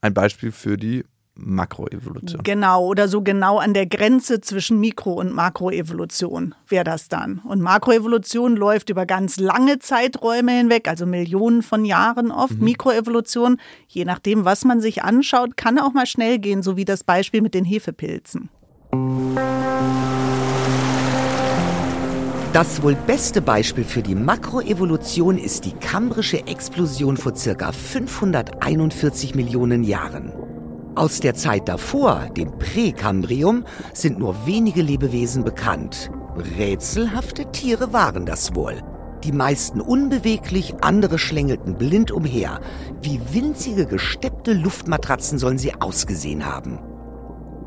ein 0.00 0.14
Beispiel 0.14 0.52
für 0.52 0.76
die 0.76 1.04
Makroevolution. 1.38 2.42
Genau, 2.42 2.86
oder 2.86 3.08
so 3.08 3.20
genau 3.22 3.58
an 3.58 3.74
der 3.74 3.86
Grenze 3.86 4.40
zwischen 4.40 4.80
Mikro- 4.80 5.20
und 5.20 5.34
Makroevolution 5.34 6.54
wäre 6.68 6.84
das 6.84 7.08
dann. 7.08 7.40
Und 7.40 7.60
Makroevolution 7.60 8.56
läuft 8.56 8.88
über 8.88 9.04
ganz 9.06 9.38
lange 9.38 9.78
Zeiträume 9.78 10.52
hinweg, 10.52 10.88
also 10.88 11.04
Millionen 11.04 11.62
von 11.62 11.84
Jahren 11.84 12.30
oft. 12.30 12.58
Mhm. 12.58 12.64
Mikroevolution, 12.64 13.58
je 13.86 14.04
nachdem, 14.04 14.44
was 14.44 14.64
man 14.64 14.80
sich 14.80 15.02
anschaut, 15.02 15.56
kann 15.56 15.78
auch 15.78 15.92
mal 15.92 16.06
schnell 16.06 16.38
gehen, 16.38 16.62
so 16.62 16.76
wie 16.76 16.86
das 16.86 17.04
Beispiel 17.04 17.42
mit 17.42 17.54
den 17.54 17.64
Hefepilzen. 17.64 18.48
Das 22.56 22.82
wohl 22.82 22.94
beste 22.94 23.42
Beispiel 23.42 23.84
für 23.84 24.00
die 24.00 24.14
Makroevolution 24.14 25.36
ist 25.36 25.66
die 25.66 25.74
kambrische 25.74 26.46
Explosion 26.46 27.18
vor 27.18 27.36
circa 27.36 27.70
541 27.70 29.34
Millionen 29.34 29.84
Jahren. 29.84 30.32
Aus 30.94 31.20
der 31.20 31.34
Zeit 31.34 31.68
davor, 31.68 32.30
dem 32.34 32.58
Präkambrium, 32.58 33.66
sind 33.92 34.18
nur 34.18 34.46
wenige 34.46 34.80
Lebewesen 34.80 35.44
bekannt. 35.44 36.10
Rätselhafte 36.56 37.52
Tiere 37.52 37.92
waren 37.92 38.24
das 38.24 38.54
wohl. 38.54 38.80
Die 39.22 39.32
meisten 39.32 39.82
unbeweglich, 39.82 40.76
andere 40.80 41.18
schlängelten 41.18 41.76
blind 41.76 42.10
umher. 42.10 42.60
Wie 43.02 43.20
winzige 43.32 43.84
gesteppte 43.84 44.54
Luftmatratzen 44.54 45.38
sollen 45.38 45.58
sie 45.58 45.74
ausgesehen 45.78 46.46
haben. 46.46 46.78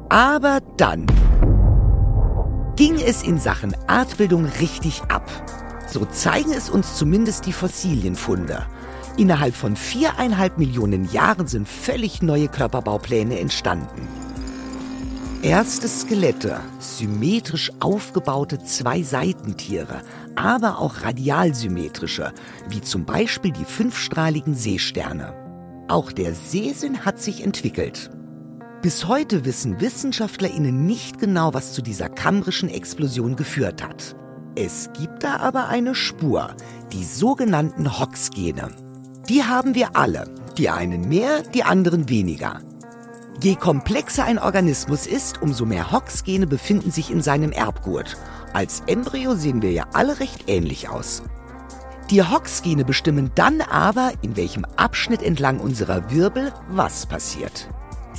Aber 0.10 0.62
dann 0.78 1.06
ging 2.80 2.98
es 3.02 3.24
in 3.24 3.38
Sachen 3.38 3.76
Artbildung 3.88 4.46
richtig 4.46 5.02
ab. 5.10 5.30
So 5.90 6.06
zeigen 6.06 6.54
es 6.54 6.70
uns 6.70 6.96
zumindest 6.96 7.46
die 7.46 7.52
Fossilienfunde. 7.52 8.66
Innerhalb 9.18 9.54
von 9.54 9.76
viereinhalb 9.76 10.58
Millionen 10.58 11.12
Jahren 11.12 11.46
sind 11.46 11.68
völlig 11.68 12.22
neue 12.22 12.48
Körperbaupläne 12.48 13.38
entstanden. 13.38 14.08
Erste 15.42 15.90
Skelette, 15.90 16.62
symmetrisch 16.80 17.70
aufgebaute 17.82 18.64
Zwei-Seitentiere, 18.64 20.02
aber 20.38 20.80
auch 20.80 21.02
radialsymmetrische, 21.02 22.32
wie 22.70 22.80
zum 22.80 23.04
Beispiel 23.04 23.52
die 23.52 23.66
fünfstrahligen 23.66 24.56
Seesterne. 24.56 25.34
Auch 25.90 26.14
der 26.14 26.34
Seesinn 26.34 27.04
hat 27.04 27.20
sich 27.20 27.44
entwickelt. 27.44 28.10
Bis 28.82 29.10
heute 29.10 29.44
wissen 29.44 29.82
WissenschaftlerInnen 29.82 30.86
nicht 30.86 31.20
genau, 31.20 31.54
was 31.54 31.74
zu 31.74 31.82
dieser 31.82 32.08
kambrischen 32.08 32.70
Explosion 32.70 33.36
geführt 33.36 33.84
hat. 33.84 34.16
Es 34.56 34.90
gibt 34.98 35.26
da 35.26 35.36
aber 35.38 35.68
eine 35.68 35.96
Spur, 35.96 36.56
die 36.94 37.04
sogenannten 37.04 38.00
Hox-Gene. 38.00 38.70
Die 39.28 39.44
haben 39.44 39.76
wir 39.76 39.98
alle, 39.98 40.34
die 40.58 40.70
einen 40.70 41.10
mehr, 41.10 41.42
die 41.42 41.64
anderen 41.64 42.08
weniger. 42.08 42.62
Je 43.44 43.56
komplexer 43.56 44.24
ein 44.24 44.40
Organismus 44.40 45.08
ist, 45.08 45.42
umso 45.42 45.66
mehr 45.66 45.92
Hox-Gene 45.92 46.48
befinden 46.48 46.92
sich 46.92 47.12
in 47.12 47.22
seinem 47.22 47.52
Erbgut. 47.52 48.16
Als 48.54 48.84
Embryo 48.88 49.36
sehen 49.36 49.62
wir 49.62 49.74
ja 49.74 49.88
alle 49.92 50.22
recht 50.22 50.46
ähnlich 50.48 50.88
aus. 50.88 51.24
Die 52.12 52.24
Hox-Gene 52.24 52.86
bestimmen 52.86 53.32
dann 53.36 53.60
aber, 53.60 54.14
in 54.22 54.38
welchem 54.38 54.64
Abschnitt 54.78 55.22
entlang 55.22 55.60
unserer 55.60 56.12
Wirbel 56.12 56.54
was 56.70 57.06
passiert. 57.06 57.68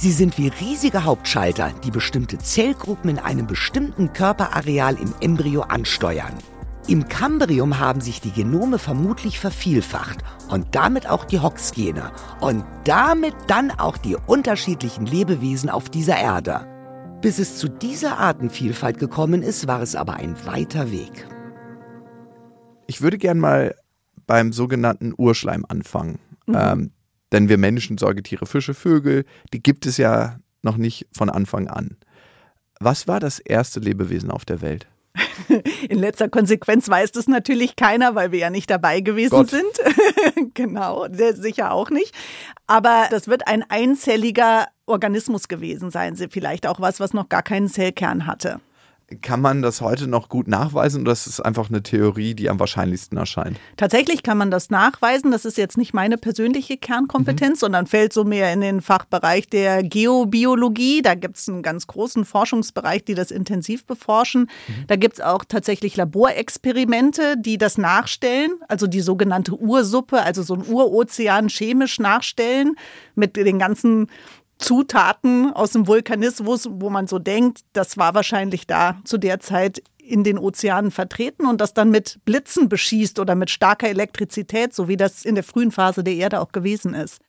Sie 0.01 0.13
sind 0.13 0.39
wie 0.39 0.49
riesige 0.49 1.05
Hauptschalter, 1.05 1.75
die 1.85 1.91
bestimmte 1.91 2.39
Zellgruppen 2.39 3.11
in 3.11 3.19
einem 3.19 3.47
bestimmten 3.47 4.15
Körperareal 4.15 4.99
im 4.99 5.13
Embryo 5.21 5.61
ansteuern. 5.61 6.33
Im 6.89 7.07
Kambrium 7.07 7.79
haben 7.79 8.01
sich 8.01 8.23
die 8.23 8.31
Genome 8.31 8.79
vermutlich 8.79 9.39
vervielfacht 9.39 10.21
und 10.49 10.69
damit 10.75 11.07
auch 11.07 11.27
die 11.27 11.41
Hox-Gene 11.41 12.13
und 12.41 12.65
damit 12.85 13.35
dann 13.47 13.71
auch 13.73 13.99
die 13.99 14.17
unterschiedlichen 14.27 15.05
Lebewesen 15.05 15.69
auf 15.69 15.91
dieser 15.91 16.17
Erde. 16.17 16.67
Bis 17.21 17.39
es 17.39 17.59
zu 17.59 17.69
dieser 17.69 18.17
Artenvielfalt 18.17 18.99
gekommen 18.99 19.43
ist, 19.43 19.69
war 19.69 19.83
es 19.83 19.95
aber 19.97 20.15
ein 20.15 20.35
weiter 20.47 20.91
Weg. 20.91 21.29
Ich 22.87 23.03
würde 23.03 23.19
gern 23.19 23.39
mal 23.39 23.75
beim 24.27 24.55
sogenannten 24.55 25.13
Urschleim 25.15 25.67
anfangen. 25.69 26.19
Mhm. 26.47 26.57
Ähm, 26.57 26.91
denn 27.33 27.49
wir 27.49 27.59
Menschen, 27.59 27.99
Säugetiere, 27.99 28.47
Fische, 28.47 28.75
Vögel, 28.75 29.25
die 29.53 29.63
gibt 29.63 29.87
es 29.87 29.97
ja 29.97 30.39
noch 30.63 30.77
nicht 30.77 31.07
von 31.13 31.31
Anfang 31.31 31.69
an. 31.69 31.97
Was 32.81 33.07
war 33.09 33.21
das 33.21 33.39
erste 33.39 33.81
Lebewesen 33.81 34.31
auf 34.31 34.45
der 34.45 34.63
Welt? 34.63 34.87
In 35.89 35.99
letzter 35.99 36.29
Konsequenz 36.29 36.89
weiß 36.89 37.13
das 37.13 37.27
natürlich 37.27 37.77
keiner, 37.77 38.15
weil 38.15 38.33
wir 38.33 38.39
ja 38.39 38.51
nicht 38.51 38.71
dabei 38.71 39.01
gewesen 39.01 39.31
Gott. 39.31 39.51
sind. 39.51 40.55
genau, 40.55 41.07
sicher 41.11 41.73
auch 41.73 41.91
nicht. 41.91 42.15
Aber 42.67 43.09
das 43.11 43.29
wird 43.29 43.47
ein 43.49 43.65
einzelliger 43.69 44.69
Organismus 44.87 45.49
gewesen 45.49 45.91
sein. 45.91 46.17
Vielleicht 46.31 46.67
auch 46.67 46.81
was, 46.81 47.01
was 47.01 47.13
noch 47.13 47.29
gar 47.29 47.43
keinen 47.43 47.69
Zellkern 47.69 48.27
hatte. 48.27 48.61
Kann 49.23 49.41
man 49.41 49.61
das 49.61 49.81
heute 49.81 50.07
noch 50.07 50.29
gut 50.29 50.47
nachweisen 50.47 51.03
oder 51.03 51.11
ist 51.11 51.27
es 51.27 51.41
einfach 51.41 51.69
eine 51.69 51.83
Theorie, 51.83 52.35
die 52.35 52.49
am 52.49 52.61
wahrscheinlichsten 52.61 53.19
erscheint? 53.19 53.59
Tatsächlich 53.77 54.23
kann 54.23 54.39
man 54.39 54.53
das 54.53 54.71
nachweisen. 54.71 55.33
Das 55.33 55.45
ist 55.45 55.59
jetzt 55.59 55.77
nicht 55.77 55.93
meine 55.93 56.17
persönliche 56.17 56.77
Kernkompetenz, 56.77 57.59
mhm. 57.59 57.61
sondern 57.61 57.87
fällt 57.89 58.13
so 58.13 58.23
mehr 58.23 58.53
in 58.53 58.61
den 58.61 58.81
Fachbereich 58.81 59.49
der 59.49 59.83
Geobiologie. 59.83 61.03
Da 61.03 61.17
gibt 61.17 61.39
es 61.39 61.49
einen 61.49 61.63
ganz 61.63 61.89
großen 61.89 62.25
Forschungsbereich, 62.25 63.05
die 63.05 63.15
das 63.15 63.33
intensiv 63.33 63.85
beforschen. 63.85 64.43
Mhm. 64.69 64.87
Da 64.87 64.95
gibt 64.95 65.15
es 65.15 65.21
auch 65.21 65.45
tatsächlich 65.45 65.97
Laborexperimente, 65.97 67.35
die 67.37 67.59
das 67.59 67.79
nachstellen, 67.79 68.53
also 68.69 68.87
die 68.87 69.01
sogenannte 69.01 69.57
Ursuppe, 69.57 70.23
also 70.23 70.45
so 70.45 70.55
ein 70.55 70.65
Urozean 70.65 71.49
chemisch 71.49 71.99
nachstellen 71.99 72.77
mit 73.17 73.35
den 73.37 73.59
ganzen 73.59 74.07
Zutaten 74.61 75.53
aus 75.55 75.73
dem 75.73 75.87
Vulkanismus, 75.87 76.69
wo 76.71 76.91
man 76.91 77.07
so 77.07 77.19
denkt, 77.19 77.61
das 77.73 77.97
war 77.97 78.15
wahrscheinlich 78.15 78.67
da 78.67 79.01
zu 79.05 79.17
der 79.17 79.41
Zeit 79.41 79.83
in 79.99 80.23
den 80.23 80.39
Ozeanen 80.39 80.91
vertreten 80.91 81.47
und 81.47 81.61
das 81.61 81.73
dann 81.73 81.91
mit 81.91 82.19
Blitzen 82.27 82.69
beschießt 82.69 83.19
oder 83.19 83.35
mit 83.35 83.49
starker 83.49 83.89
Elektrizität, 83.89 84.75
so 84.75 84.87
wie 84.87 84.99
das 84.99 85.25
in 85.25 85.35
der 85.35 85.45
frühen 85.45 85.71
Phase 85.71 86.05
der 86.05 86.15
Erde 86.15 86.41
auch 86.41 86.53
gewesen 86.53 86.95
ist. 86.95 87.21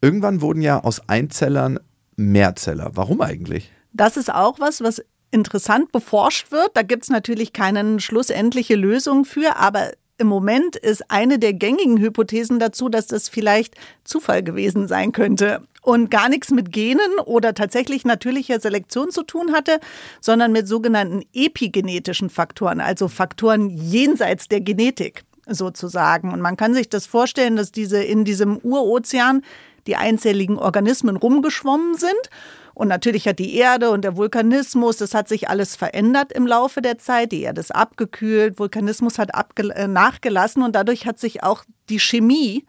Irgendwann 0.00 0.40
wurden 0.40 0.60
ja 0.60 0.82
aus 0.82 1.08
Einzellern 1.08 1.78
Mehrzeller. 2.16 2.90
Warum 2.94 3.20
eigentlich? 3.20 3.70
Das 3.92 4.16
ist 4.16 4.32
auch 4.32 4.58
was, 4.58 4.82
was 4.82 5.04
interessant 5.30 5.92
beforscht 5.92 6.50
wird. 6.50 6.70
Da 6.74 6.82
gibt 6.82 7.04
es 7.04 7.10
natürlich 7.10 7.52
keine 7.52 8.00
schlussendliche 8.00 8.74
Lösung 8.74 9.24
für, 9.24 9.56
aber 9.56 9.92
im 10.18 10.26
Moment 10.26 10.76
ist 10.76 11.10
eine 11.10 11.38
der 11.38 11.54
gängigen 11.54 11.98
Hypothesen 11.98 12.58
dazu, 12.58 12.88
dass 12.88 13.06
das 13.06 13.28
vielleicht 13.28 13.76
Zufall 14.04 14.42
gewesen 14.42 14.88
sein 14.88 15.12
könnte 15.12 15.62
und 15.82 16.10
gar 16.10 16.28
nichts 16.28 16.50
mit 16.50 16.72
Genen 16.72 17.18
oder 17.24 17.54
tatsächlich 17.54 18.04
natürlicher 18.04 18.60
Selektion 18.60 19.10
zu 19.10 19.24
tun 19.24 19.52
hatte, 19.52 19.80
sondern 20.20 20.52
mit 20.52 20.66
sogenannten 20.66 21.22
epigenetischen 21.34 22.30
Faktoren, 22.30 22.80
also 22.80 23.08
Faktoren 23.08 23.68
jenseits 23.68 24.48
der 24.48 24.60
Genetik 24.60 25.24
sozusagen. 25.46 26.32
Und 26.32 26.40
man 26.40 26.56
kann 26.56 26.72
sich 26.72 26.88
das 26.88 27.06
vorstellen, 27.06 27.56
dass 27.56 27.72
diese 27.72 28.02
in 28.02 28.24
diesem 28.24 28.58
Urozean 28.58 29.42
die 29.88 29.96
einzelligen 29.96 30.56
Organismen 30.56 31.16
rumgeschwommen 31.16 31.96
sind 31.96 32.30
und 32.74 32.88
natürlich 32.88 33.28
hat 33.28 33.38
die 33.38 33.54
Erde 33.56 33.90
und 33.90 34.02
der 34.02 34.16
Vulkanismus, 34.16 34.96
das 34.96 35.14
hat 35.14 35.28
sich 35.28 35.48
alles 35.48 35.76
verändert 35.76 36.32
im 36.32 36.46
Laufe 36.46 36.80
der 36.80 36.98
Zeit. 36.98 37.32
Die 37.32 37.42
Erde 37.42 37.60
ist 37.60 37.74
abgekühlt, 37.74 38.58
Vulkanismus 38.58 39.18
hat 39.18 39.30
äh, 39.56 39.86
nachgelassen 39.86 40.62
und 40.62 40.74
dadurch 40.74 41.06
hat 41.06 41.18
sich 41.18 41.42
auch 41.42 41.64
die 41.88 42.00
Chemie 42.00 42.64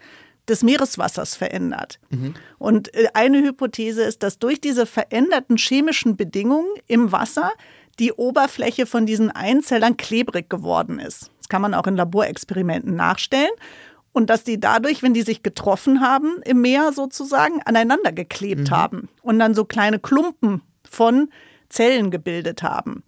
des 0.49 0.63
Meereswassers 0.63 1.35
verändert. 1.35 1.99
Mhm. 2.09 2.33
Und 2.57 2.93
äh, 2.93 3.07
eine 3.13 3.41
Hypothese 3.41 4.03
ist, 4.03 4.23
dass 4.23 4.39
durch 4.39 4.59
diese 4.59 4.85
veränderten 4.85 5.57
chemischen 5.57 6.17
Bedingungen 6.17 6.69
im 6.87 7.11
Wasser 7.11 7.51
die 7.99 8.11
Oberfläche 8.11 8.85
von 8.85 9.05
diesen 9.05 9.31
Einzellern 9.31 9.97
klebrig 9.97 10.49
geworden 10.49 10.99
ist. 10.99 11.31
Das 11.37 11.47
kann 11.49 11.61
man 11.61 11.73
auch 11.73 11.87
in 11.87 11.95
Laborexperimenten 11.95 12.95
nachstellen. 12.95 13.51
Und 14.11 14.29
dass 14.29 14.43
die 14.43 14.59
dadurch, 14.59 15.01
wenn 15.01 15.13
die 15.13 15.23
sich 15.23 15.41
getroffen 15.41 16.01
haben, 16.01 16.41
im 16.45 16.61
Meer 16.61 16.93
sozusagen 16.93 17.61
aneinander 17.63 18.11
geklebt 18.11 18.69
mhm. 18.69 18.75
haben 18.75 19.09
und 19.21 19.39
dann 19.39 19.55
so 19.55 19.65
kleine 19.65 19.99
Klumpen 19.99 20.61
von 20.87 21.29
Zellen 21.69 22.11
gebildet 22.11 22.61
haben. 22.61 23.03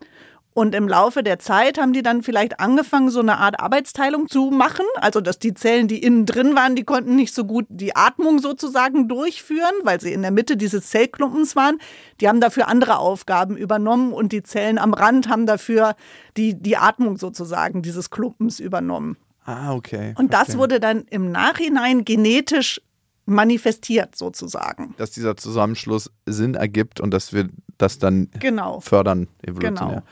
Und 0.58 0.74
im 0.74 0.88
Laufe 0.88 1.22
der 1.22 1.38
Zeit 1.38 1.78
haben 1.78 1.92
die 1.92 2.02
dann 2.02 2.24
vielleicht 2.24 2.62
angefangen, 2.62 3.10
so 3.10 3.20
eine 3.20 3.40
Art 3.40 3.60
Arbeitsteilung 3.60 4.30
zu 4.30 4.52
machen. 4.52 4.86
Also, 4.96 5.20
dass 5.20 5.38
die 5.38 5.54
Zellen, 5.54 5.90
die 5.90 6.02
innen 6.02 6.26
drin 6.26 6.56
waren, 6.56 6.78
die 6.78 6.86
konnten 6.86 7.18
nicht 7.18 7.36
so 7.36 7.44
gut 7.44 7.66
die 7.68 7.94
Atmung 7.94 8.40
sozusagen 8.40 9.10
durchführen, 9.10 9.74
weil 9.84 10.00
sie 10.00 10.14
in 10.14 10.22
der 10.22 10.32
Mitte 10.32 10.56
dieses 10.56 10.90
Zellklumpens 10.90 11.58
waren. 11.58 11.80
Die 12.22 12.30
haben 12.30 12.40
dafür 12.40 12.70
andere 12.70 13.00
Aufgaben 13.00 13.58
übernommen 13.58 14.14
und 14.14 14.32
die 14.32 14.44
Zellen 14.44 14.78
am 14.78 14.94
Rand 14.94 15.28
haben 15.28 15.46
dafür 15.46 15.94
die, 16.38 16.56
die 16.56 16.78
Atmung 16.78 17.18
sozusagen 17.18 17.82
dieses 17.82 18.10
Klumpens 18.10 18.62
übernommen. 18.62 19.18
Ah, 19.44 19.74
okay. 19.74 20.14
Und 20.18 20.34
das 20.34 20.52
okay. 20.52 20.58
wurde 20.58 20.80
dann 20.80 21.02
im 21.10 21.32
Nachhinein 21.32 22.06
genetisch 22.06 22.80
manifestiert 23.26 24.16
sozusagen. 24.16 24.96
Dass 24.96 25.12
dieser 25.12 25.36
Zusammenschluss 25.36 26.12
Sinn 26.26 26.56
ergibt 26.56 27.02
und 27.02 27.12
dass 27.12 27.34
wir 27.34 27.50
das 27.78 28.00
dann 28.00 28.30
genau. 28.40 28.80
fördern 28.80 29.28
evolutionär. 29.42 29.96
Genau. 29.96 30.04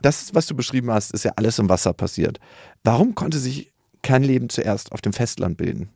Das, 0.00 0.34
was 0.34 0.46
du 0.46 0.54
beschrieben 0.54 0.90
hast, 0.90 1.12
ist 1.12 1.24
ja 1.24 1.32
alles 1.36 1.58
im 1.58 1.68
Wasser 1.68 1.92
passiert. 1.92 2.38
Warum 2.84 3.14
konnte 3.14 3.38
sich 3.38 3.72
kein 4.02 4.22
Leben 4.22 4.48
zuerst 4.48 4.92
auf 4.92 5.00
dem 5.00 5.12
Festland 5.12 5.56
bilden? 5.56 5.90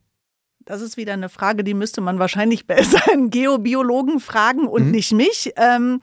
Das 0.65 0.81
ist 0.81 0.97
wieder 0.97 1.13
eine 1.13 1.29
Frage, 1.29 1.65
die 1.65 1.75
müsste 1.75 2.01
man 2.01 2.19
wahrscheinlich 2.19 2.67
besser 2.67 3.01
einen 3.13 3.31
Geobiologen 3.31 4.21
fragen 4.21 4.67
und 4.67 4.87
mhm. 4.87 4.91
nicht 4.91 5.13
mich. 5.13 5.53
Ähm, 5.57 6.01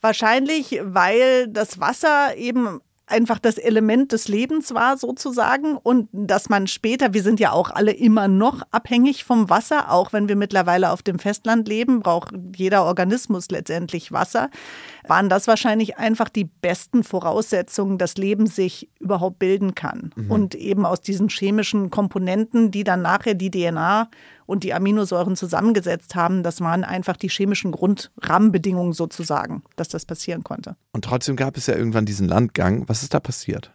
wahrscheinlich, 0.00 0.80
weil 0.82 1.48
das 1.48 1.80
Wasser 1.80 2.36
eben 2.36 2.80
einfach 3.06 3.38
das 3.38 3.58
Element 3.58 4.12
des 4.12 4.28
Lebens 4.28 4.72
war 4.74 4.96
sozusagen 4.96 5.76
und 5.76 6.08
dass 6.12 6.48
man 6.48 6.66
später, 6.66 7.12
wir 7.12 7.22
sind 7.22 7.40
ja 7.40 7.52
auch 7.52 7.70
alle 7.70 7.92
immer 7.92 8.26
noch 8.26 8.62
abhängig 8.70 9.24
vom 9.24 9.50
Wasser, 9.50 9.92
auch 9.92 10.12
wenn 10.12 10.28
wir 10.28 10.36
mittlerweile 10.36 10.90
auf 10.90 11.02
dem 11.02 11.18
Festland 11.18 11.68
leben, 11.68 12.00
braucht 12.00 12.32
jeder 12.56 12.84
Organismus 12.84 13.50
letztendlich 13.50 14.12
Wasser, 14.12 14.48
waren 15.06 15.28
das 15.28 15.46
wahrscheinlich 15.46 15.98
einfach 15.98 16.28
die 16.28 16.44
besten 16.44 17.04
Voraussetzungen, 17.04 17.98
dass 17.98 18.16
Leben 18.16 18.46
sich 18.46 18.88
überhaupt 19.00 19.38
bilden 19.38 19.74
kann. 19.74 20.12
Mhm. 20.14 20.30
Und 20.30 20.54
eben 20.54 20.86
aus 20.86 21.00
diesen 21.00 21.28
chemischen 21.28 21.90
Komponenten, 21.90 22.70
die 22.70 22.84
dann 22.84 23.02
nachher 23.02 23.34
die 23.34 23.50
DNA 23.50 24.08
und 24.46 24.64
die 24.64 24.74
Aminosäuren 24.74 25.36
zusammengesetzt 25.36 26.14
haben, 26.14 26.42
das 26.42 26.60
waren 26.60 26.84
einfach 26.84 27.16
die 27.16 27.28
chemischen 27.28 27.72
Grundrahmenbedingungen 27.72 28.92
sozusagen, 28.92 29.62
dass 29.76 29.88
das 29.88 30.06
passieren 30.06 30.44
konnte. 30.44 30.76
Und 30.92 31.04
trotzdem 31.04 31.36
gab 31.36 31.56
es 31.56 31.66
ja 31.66 31.76
irgendwann 31.76 32.06
diesen 32.06 32.28
Landgang. 32.28 32.88
Was 32.88 33.02
ist 33.02 33.14
da 33.14 33.20
passiert? 33.20 33.72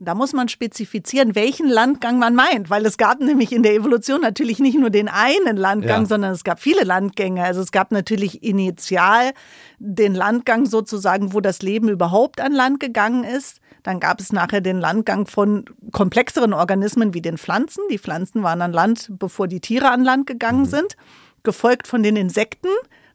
Da 0.00 0.14
muss 0.14 0.32
man 0.32 0.48
spezifizieren, 0.48 1.34
welchen 1.34 1.68
Landgang 1.68 2.20
man 2.20 2.36
meint, 2.36 2.70
weil 2.70 2.86
es 2.86 2.98
gab 2.98 3.18
nämlich 3.18 3.50
in 3.50 3.64
der 3.64 3.74
Evolution 3.74 4.20
natürlich 4.20 4.60
nicht 4.60 4.78
nur 4.78 4.90
den 4.90 5.08
einen 5.08 5.56
Landgang, 5.56 6.02
ja. 6.02 6.06
sondern 6.06 6.30
es 6.30 6.44
gab 6.44 6.60
viele 6.60 6.84
Landgänge. 6.84 7.42
Also 7.42 7.60
es 7.60 7.72
gab 7.72 7.90
natürlich 7.90 8.44
initial 8.44 9.32
den 9.80 10.14
Landgang 10.14 10.66
sozusagen, 10.66 11.34
wo 11.34 11.40
das 11.40 11.62
Leben 11.62 11.88
überhaupt 11.88 12.40
an 12.40 12.52
Land 12.52 12.78
gegangen 12.78 13.24
ist. 13.24 13.60
Dann 13.82 13.98
gab 13.98 14.20
es 14.20 14.32
nachher 14.32 14.60
den 14.60 14.78
Landgang 14.78 15.26
von 15.26 15.64
komplexeren 15.90 16.52
Organismen 16.52 17.12
wie 17.12 17.22
den 17.22 17.36
Pflanzen. 17.36 17.82
Die 17.90 17.98
Pflanzen 17.98 18.44
waren 18.44 18.62
an 18.62 18.72
Land, 18.72 19.08
bevor 19.18 19.48
die 19.48 19.60
Tiere 19.60 19.90
an 19.90 20.04
Land 20.04 20.28
gegangen 20.28 20.60
mhm. 20.60 20.66
sind, 20.66 20.96
gefolgt 21.42 21.88
von 21.88 22.04
den 22.04 22.14
Insekten. 22.14 22.68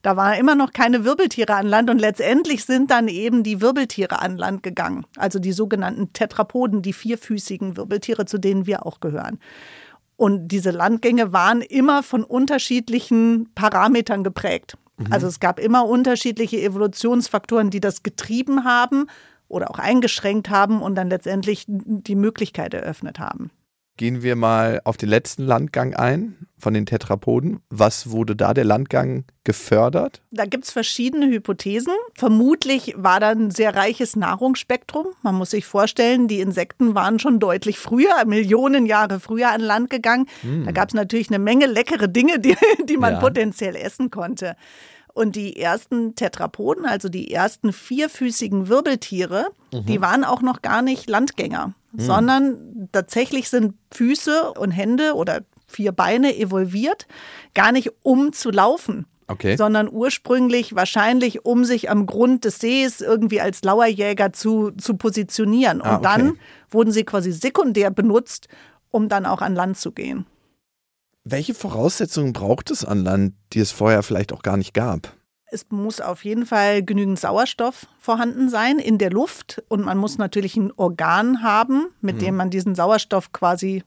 Da 0.04 0.18
waren 0.18 0.38
immer 0.38 0.54
noch 0.54 0.74
keine 0.74 1.06
Wirbeltiere 1.06 1.56
an 1.56 1.66
Land 1.66 1.90
und 1.90 1.98
letztendlich 1.98 2.66
sind 2.66 2.92
dann 2.92 3.08
eben 3.08 3.42
die 3.42 3.62
Wirbeltiere 3.62 4.22
an 4.22 4.38
Land 4.38 4.62
gegangen. 4.62 5.06
Also 5.16 5.40
die 5.40 5.54
sogenannten 5.54 6.12
Tetrapoden, 6.12 6.82
die 6.82 6.92
vierfüßigen 6.92 7.78
Wirbeltiere, 7.78 8.26
zu 8.26 8.38
denen 8.38 8.68
wir 8.68 8.86
auch 8.86 9.00
gehören. 9.00 9.40
Und 10.18 10.50
diese 10.50 10.72
Landgänge 10.72 11.32
waren 11.32 11.62
immer 11.62 12.04
von 12.04 12.26
unterschiedlichen 12.26 13.50
Parametern 13.56 14.26
geprägt. 14.26 14.78
Mhm. 14.98 15.08
Also 15.12 15.28
es 15.28 15.40
gab 15.40 15.58
immer 15.58 15.86
unterschiedliche 15.86 16.62
Evolutionsfaktoren, 16.62 17.70
die 17.70 17.80
das 17.80 18.04
getrieben 18.04 18.66
haben 18.66 19.08
oder 19.48 19.72
auch 19.72 19.80
eingeschränkt 19.80 20.50
haben 20.50 20.82
und 20.82 20.96
dann 20.96 21.10
letztendlich 21.10 21.64
die 21.68 22.16
Möglichkeit 22.16 22.74
eröffnet 22.74 23.20
haben. 23.20 23.52
Gehen 23.96 24.24
wir 24.24 24.36
mal 24.36 24.82
auf 24.86 24.98
den 24.98 25.10
letzten 25.10 25.44
Landgang 25.44 25.94
ein 25.94 26.48
von 26.58 26.74
den 26.74 26.88
Tetrapoden. 26.88 27.60
Was 27.70 28.10
wurde 28.10 28.36
da 28.36 28.56
der 28.56 28.64
Landgang 28.64 29.26
gefördert? 29.44 30.24
Da 30.32 30.46
gibt 30.46 30.64
es 30.64 30.72
verschiedene 30.72 31.28
Hypothesen. 31.28 31.94
Vermutlich 32.16 32.96
war 32.98 33.20
da 33.20 33.30
ein 33.30 33.52
sehr 33.52 33.76
reiches 33.76 34.16
Nahrungsspektrum. 34.16 35.08
Man 35.22 35.36
muss 35.36 35.52
sich 35.52 35.66
vorstellen, 35.66 36.28
die 36.28 36.40
Insekten 36.40 36.96
waren 36.96 37.20
schon 37.20 37.40
deutlich 37.40 37.78
früher, 37.78 38.26
Millionen 38.26 38.88
Jahre 38.88 39.20
früher 39.20 39.52
an 39.52 39.62
Land 39.62 39.92
gegangen. 39.92 40.26
Hm. 40.42 40.66
Da 40.66 40.72
gab 40.72 40.88
es 40.88 40.96
natürlich 40.96 41.30
eine 41.30 41.40
Menge 41.40 41.68
leckere 41.68 42.08
Dinge, 42.08 42.40
die, 42.40 42.56
die 42.90 42.98
man 42.98 43.14
ja. 43.14 43.20
potenziell 43.20 43.76
essen 43.76 44.10
konnte. 44.10 44.56
Und 45.14 45.36
die 45.36 45.58
ersten 45.58 46.16
Tetrapoden, 46.16 46.86
also 46.86 47.08
die 47.08 47.32
ersten 47.32 47.72
vierfüßigen 47.72 48.68
Wirbeltiere, 48.68 49.48
mhm. 49.72 49.86
die 49.86 50.02
waren 50.02 50.24
auch 50.24 50.42
noch 50.42 50.64
gar 50.64 50.82
nicht 50.82 51.08
Landgänger, 51.08 51.76
mhm. 51.94 52.02
sondern 52.02 52.90
tatsächlich 52.92 53.50
sind 53.50 53.76
Füße 53.92 54.54
und 54.54 54.72
Hände 54.72 55.14
oder 55.14 55.42
vier 55.68 55.92
Beine 55.92 56.36
evolviert, 56.38 57.08
gar 57.54 57.72
nicht 57.72 57.92
um 58.04 58.34
zu 58.34 58.52
laufen. 58.52 59.06
Okay. 59.26 59.56
sondern 59.56 59.90
ursprünglich 59.90 60.76
wahrscheinlich, 60.76 61.46
um 61.46 61.64
sich 61.64 61.90
am 61.90 62.06
Grund 62.06 62.44
des 62.44 62.60
Sees 62.60 63.00
irgendwie 63.00 63.40
als 63.40 63.64
Lauerjäger 63.64 64.34
zu, 64.34 64.72
zu 64.72 64.96
positionieren. 64.96 65.80
Und 65.80 65.88
ah, 65.88 65.96
okay. 65.96 66.04
dann 66.04 66.40
wurden 66.70 66.92
sie 66.92 67.06
quasi 67.06 67.32
sekundär 67.32 67.90
benutzt, 67.90 68.50
um 68.92 69.08
dann 69.08 69.26
auch 69.26 69.42
an 69.42 69.56
Land 69.56 69.78
zu 69.78 69.94
gehen. 69.94 70.26
Welche 71.24 71.54
Voraussetzungen 71.54 72.34
braucht 72.34 72.70
es 72.70 72.84
an 72.84 73.06
Land, 73.06 73.34
die 73.54 73.60
es 73.60 73.72
vorher 73.72 74.04
vielleicht 74.04 74.34
auch 74.34 74.42
gar 74.42 74.58
nicht 74.58 74.74
gab? 74.74 75.14
Es 75.54 75.68
muss 75.70 76.02
auf 76.02 76.26
jeden 76.26 76.48
Fall 76.48 76.84
genügend 76.84 77.20
Sauerstoff 77.20 77.86
vorhanden 78.00 78.50
sein 78.50 78.80
in 78.80 78.98
der 78.98 79.12
Luft 79.12 79.64
und 79.68 79.86
man 79.86 80.00
muss 80.00 80.18
natürlich 80.18 80.58
ein 80.58 80.72
Organ 80.76 81.44
haben, 81.44 81.90
mit 82.02 82.16
hm. 82.16 82.20
dem 82.20 82.36
man 82.38 82.50
diesen 82.50 82.74
Sauerstoff 82.74 83.32
quasi 83.32 83.84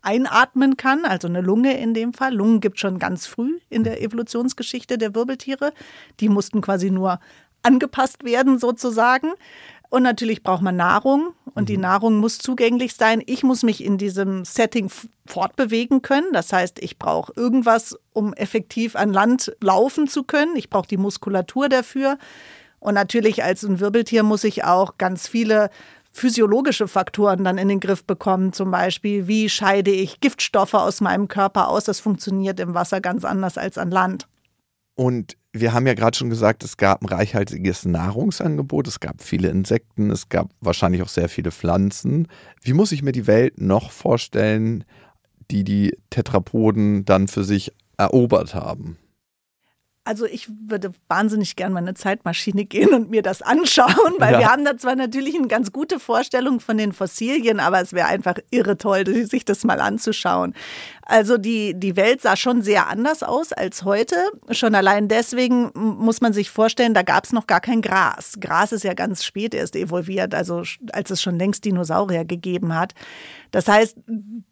einatmen 0.00 0.78
kann, 0.78 1.04
also 1.04 1.28
eine 1.28 1.42
Lunge 1.42 1.78
in 1.78 1.92
dem 1.92 2.14
Fall. 2.14 2.34
Lungen 2.34 2.60
gibt 2.60 2.76
es 2.76 2.80
schon 2.80 2.98
ganz 2.98 3.26
früh 3.26 3.58
in 3.68 3.84
der 3.84 4.00
Evolutionsgeschichte 4.00 4.96
der 4.96 5.14
Wirbeltiere. 5.14 5.72
Die 6.20 6.30
mussten 6.30 6.62
quasi 6.62 6.90
nur 6.90 7.20
angepasst 7.62 8.24
werden 8.24 8.58
sozusagen. 8.58 9.32
Und 9.90 10.02
natürlich 10.02 10.42
braucht 10.42 10.62
man 10.62 10.76
Nahrung 10.76 11.32
und 11.54 11.62
mhm. 11.62 11.66
die 11.66 11.78
Nahrung 11.78 12.18
muss 12.18 12.38
zugänglich 12.38 12.94
sein. 12.94 13.22
Ich 13.26 13.42
muss 13.42 13.62
mich 13.62 13.82
in 13.82 13.96
diesem 13.96 14.44
Setting 14.44 14.90
fortbewegen 15.26 16.02
können. 16.02 16.32
Das 16.32 16.52
heißt, 16.52 16.78
ich 16.80 16.98
brauche 16.98 17.32
irgendwas, 17.34 17.98
um 18.12 18.34
effektiv 18.34 18.96
an 18.96 19.12
Land 19.12 19.56
laufen 19.60 20.08
zu 20.08 20.24
können. 20.24 20.56
Ich 20.56 20.68
brauche 20.68 20.88
die 20.88 20.98
Muskulatur 20.98 21.68
dafür. 21.68 22.18
Und 22.80 22.94
natürlich 22.94 23.42
als 23.42 23.64
ein 23.64 23.80
Wirbeltier 23.80 24.22
muss 24.22 24.44
ich 24.44 24.64
auch 24.64 24.98
ganz 24.98 25.26
viele 25.26 25.70
physiologische 26.12 26.88
Faktoren 26.88 27.44
dann 27.44 27.58
in 27.58 27.68
den 27.68 27.80
Griff 27.80 28.04
bekommen. 28.04 28.52
Zum 28.52 28.70
Beispiel, 28.70 29.26
wie 29.26 29.48
scheide 29.48 29.90
ich 29.90 30.20
Giftstoffe 30.20 30.74
aus 30.74 31.00
meinem 31.00 31.28
Körper 31.28 31.68
aus? 31.68 31.84
Das 31.84 32.00
funktioniert 32.00 32.60
im 32.60 32.74
Wasser 32.74 33.00
ganz 33.00 33.24
anders 33.24 33.56
als 33.56 33.78
an 33.78 33.90
Land. 33.90 34.26
Und 34.94 35.36
wir 35.60 35.72
haben 35.72 35.86
ja 35.86 35.94
gerade 35.94 36.16
schon 36.16 36.30
gesagt, 36.30 36.64
es 36.64 36.76
gab 36.76 37.02
ein 37.02 37.08
reichhaltiges 37.08 37.84
Nahrungsangebot, 37.84 38.86
es 38.88 39.00
gab 39.00 39.22
viele 39.22 39.48
Insekten, 39.48 40.10
es 40.10 40.28
gab 40.28 40.50
wahrscheinlich 40.60 41.02
auch 41.02 41.08
sehr 41.08 41.28
viele 41.28 41.50
Pflanzen. 41.50 42.28
Wie 42.62 42.72
muss 42.72 42.92
ich 42.92 43.02
mir 43.02 43.12
die 43.12 43.26
Welt 43.26 43.60
noch 43.60 43.90
vorstellen, 43.90 44.84
die 45.50 45.64
die 45.64 45.96
Tetrapoden 46.10 47.04
dann 47.04 47.28
für 47.28 47.44
sich 47.44 47.72
erobert 47.96 48.54
haben? 48.54 48.98
Also 50.08 50.24
ich 50.24 50.48
würde 50.66 50.92
wahnsinnig 51.08 51.54
gern 51.54 51.74
mal 51.74 51.80
eine 51.80 51.92
Zeitmaschine 51.92 52.64
gehen 52.64 52.94
und 52.94 53.10
mir 53.10 53.20
das 53.20 53.42
anschauen, 53.42 54.14
weil 54.18 54.32
ja. 54.32 54.38
wir 54.38 54.48
haben 54.48 54.64
da 54.64 54.78
zwar 54.78 54.96
natürlich 54.96 55.36
eine 55.36 55.48
ganz 55.48 55.70
gute 55.70 56.00
Vorstellung 56.00 56.60
von 56.60 56.78
den 56.78 56.94
Fossilien, 56.94 57.60
aber 57.60 57.82
es 57.82 57.92
wäre 57.92 58.06
einfach 58.06 58.36
irre 58.50 58.78
toll, 58.78 59.04
sich 59.26 59.44
das 59.44 59.64
mal 59.64 59.82
anzuschauen. 59.82 60.54
Also 61.10 61.38
die, 61.38 61.72
die 61.74 61.96
Welt 61.96 62.20
sah 62.20 62.36
schon 62.36 62.60
sehr 62.60 62.88
anders 62.88 63.22
aus 63.22 63.54
als 63.54 63.82
heute. 63.84 64.14
Schon 64.50 64.74
allein 64.74 65.08
deswegen 65.08 65.70
muss 65.74 66.20
man 66.20 66.34
sich 66.34 66.50
vorstellen, 66.50 66.92
da 66.92 67.00
gab 67.00 67.24
es 67.24 67.32
noch 67.32 67.46
gar 67.46 67.62
kein 67.62 67.80
Gras. 67.80 68.34
Gras 68.38 68.72
ist 68.72 68.84
ja 68.84 68.92
ganz 68.92 69.24
spät 69.24 69.54
erst 69.54 69.74
evolviert, 69.74 70.34
also 70.34 70.64
als 70.92 71.10
es 71.10 71.22
schon 71.22 71.38
längst 71.38 71.64
Dinosaurier 71.64 72.26
gegeben 72.26 72.74
hat. 72.74 72.92
Das 73.52 73.68
heißt, 73.68 73.96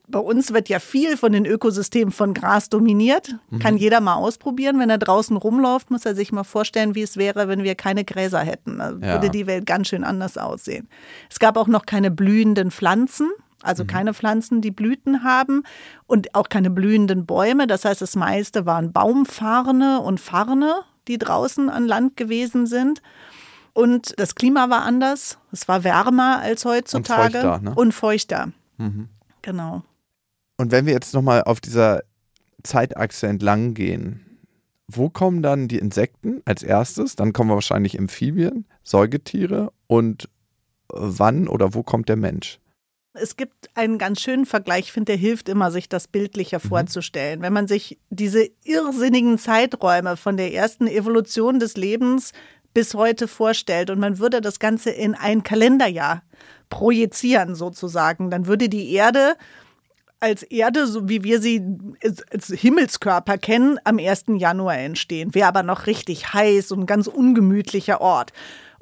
bei 0.08 0.18
uns 0.18 0.54
wird 0.54 0.70
ja 0.70 0.78
viel 0.78 1.18
von 1.18 1.32
den 1.32 1.44
Ökosystemen 1.44 2.10
von 2.10 2.32
Gras 2.32 2.70
dominiert. 2.70 3.36
Mhm. 3.50 3.58
Kann 3.58 3.76
jeder 3.76 4.00
mal 4.00 4.14
ausprobieren. 4.14 4.78
Wenn 4.78 4.88
er 4.88 4.96
draußen 4.96 5.36
rumläuft, 5.36 5.90
muss 5.90 6.06
er 6.06 6.14
sich 6.14 6.32
mal 6.32 6.44
vorstellen, 6.44 6.94
wie 6.94 7.02
es 7.02 7.18
wäre, 7.18 7.48
wenn 7.48 7.64
wir 7.64 7.74
keine 7.74 8.02
Gräser 8.02 8.40
hätten. 8.40 8.78
Da 8.78 8.92
ja. 8.92 9.12
würde 9.12 9.28
die 9.28 9.46
Welt 9.46 9.66
ganz 9.66 9.88
schön 9.88 10.04
anders 10.04 10.38
aussehen. 10.38 10.88
Es 11.28 11.38
gab 11.38 11.58
auch 11.58 11.66
noch 11.66 11.84
keine 11.84 12.10
blühenden 12.10 12.70
Pflanzen. 12.70 13.30
Also 13.66 13.84
mhm. 13.84 13.88
keine 13.88 14.14
Pflanzen, 14.14 14.60
die 14.60 14.70
Blüten 14.70 15.24
haben 15.24 15.62
und 16.06 16.34
auch 16.34 16.48
keine 16.48 16.70
blühenden 16.70 17.26
Bäume. 17.26 17.66
Das 17.66 17.84
heißt, 17.84 18.00
das 18.00 18.16
meiste 18.16 18.66
waren 18.66 18.92
Baumfarne 18.92 20.00
und 20.00 20.20
Farne, 20.20 20.82
die 21.08 21.18
draußen 21.18 21.68
an 21.68 21.86
Land 21.86 22.16
gewesen 22.16 22.66
sind. 22.66 23.02
Und 23.72 24.14
das 24.18 24.34
Klima 24.34 24.70
war 24.70 24.82
anders. 24.82 25.38
Es 25.52 25.68
war 25.68 25.84
wärmer 25.84 26.40
als 26.40 26.64
heutzutage. 26.64 27.24
Und 27.24 27.32
feuchter. 27.32 27.58
Ne? 27.60 27.74
Und 27.74 27.92
feuchter. 27.92 28.52
Mhm. 28.78 29.08
Genau. 29.42 29.82
Und 30.56 30.70
wenn 30.72 30.86
wir 30.86 30.94
jetzt 30.94 31.12
nochmal 31.12 31.42
auf 31.42 31.60
dieser 31.60 32.02
Zeitachse 32.62 33.26
entlang 33.26 33.74
gehen, 33.74 34.38
wo 34.88 35.10
kommen 35.10 35.42
dann 35.42 35.68
die 35.68 35.78
Insekten 35.78 36.42
als 36.44 36.62
erstes? 36.62 37.16
Dann 37.16 37.32
kommen 37.32 37.50
wahrscheinlich 37.50 37.98
Amphibien, 37.98 38.66
Säugetiere 38.82 39.72
und 39.86 40.28
wann 40.88 41.48
oder 41.48 41.74
wo 41.74 41.82
kommt 41.82 42.08
der 42.08 42.16
Mensch? 42.16 42.60
Es 43.20 43.36
gibt 43.36 43.70
einen 43.74 43.98
ganz 43.98 44.20
schönen 44.20 44.46
Vergleich, 44.46 44.86
ich 44.86 44.92
finde, 44.92 45.12
der 45.12 45.16
hilft 45.16 45.48
immer, 45.48 45.70
sich 45.70 45.88
das 45.88 46.08
bildlicher 46.08 46.60
mhm. 46.62 46.68
vorzustellen. 46.68 47.42
Wenn 47.42 47.52
man 47.52 47.66
sich 47.66 47.98
diese 48.10 48.48
irrsinnigen 48.64 49.38
Zeiträume 49.38 50.16
von 50.16 50.36
der 50.36 50.52
ersten 50.52 50.86
Evolution 50.86 51.58
des 51.58 51.76
Lebens 51.76 52.32
bis 52.74 52.94
heute 52.94 53.26
vorstellt 53.26 53.90
und 53.90 53.98
man 53.98 54.18
würde 54.18 54.40
das 54.40 54.58
Ganze 54.58 54.90
in 54.90 55.14
ein 55.14 55.42
Kalenderjahr 55.42 56.22
projizieren 56.68 57.54
sozusagen, 57.54 58.30
dann 58.30 58.46
würde 58.46 58.68
die 58.68 58.92
Erde 58.92 59.36
als 60.20 60.42
Erde, 60.42 60.86
so 60.86 61.08
wie 61.08 61.24
wir 61.24 61.40
sie 61.40 61.62
als 62.30 62.48
Himmelskörper 62.48 63.38
kennen, 63.38 63.78
am 63.84 63.98
1. 63.98 64.24
Januar 64.36 64.78
entstehen. 64.78 65.34
Wäre 65.34 65.48
aber 65.48 65.62
noch 65.62 65.86
richtig 65.86 66.32
heiß 66.32 66.72
und 66.72 66.80
ein 66.80 66.86
ganz 66.86 67.06
ungemütlicher 67.06 68.00
Ort. 68.00 68.32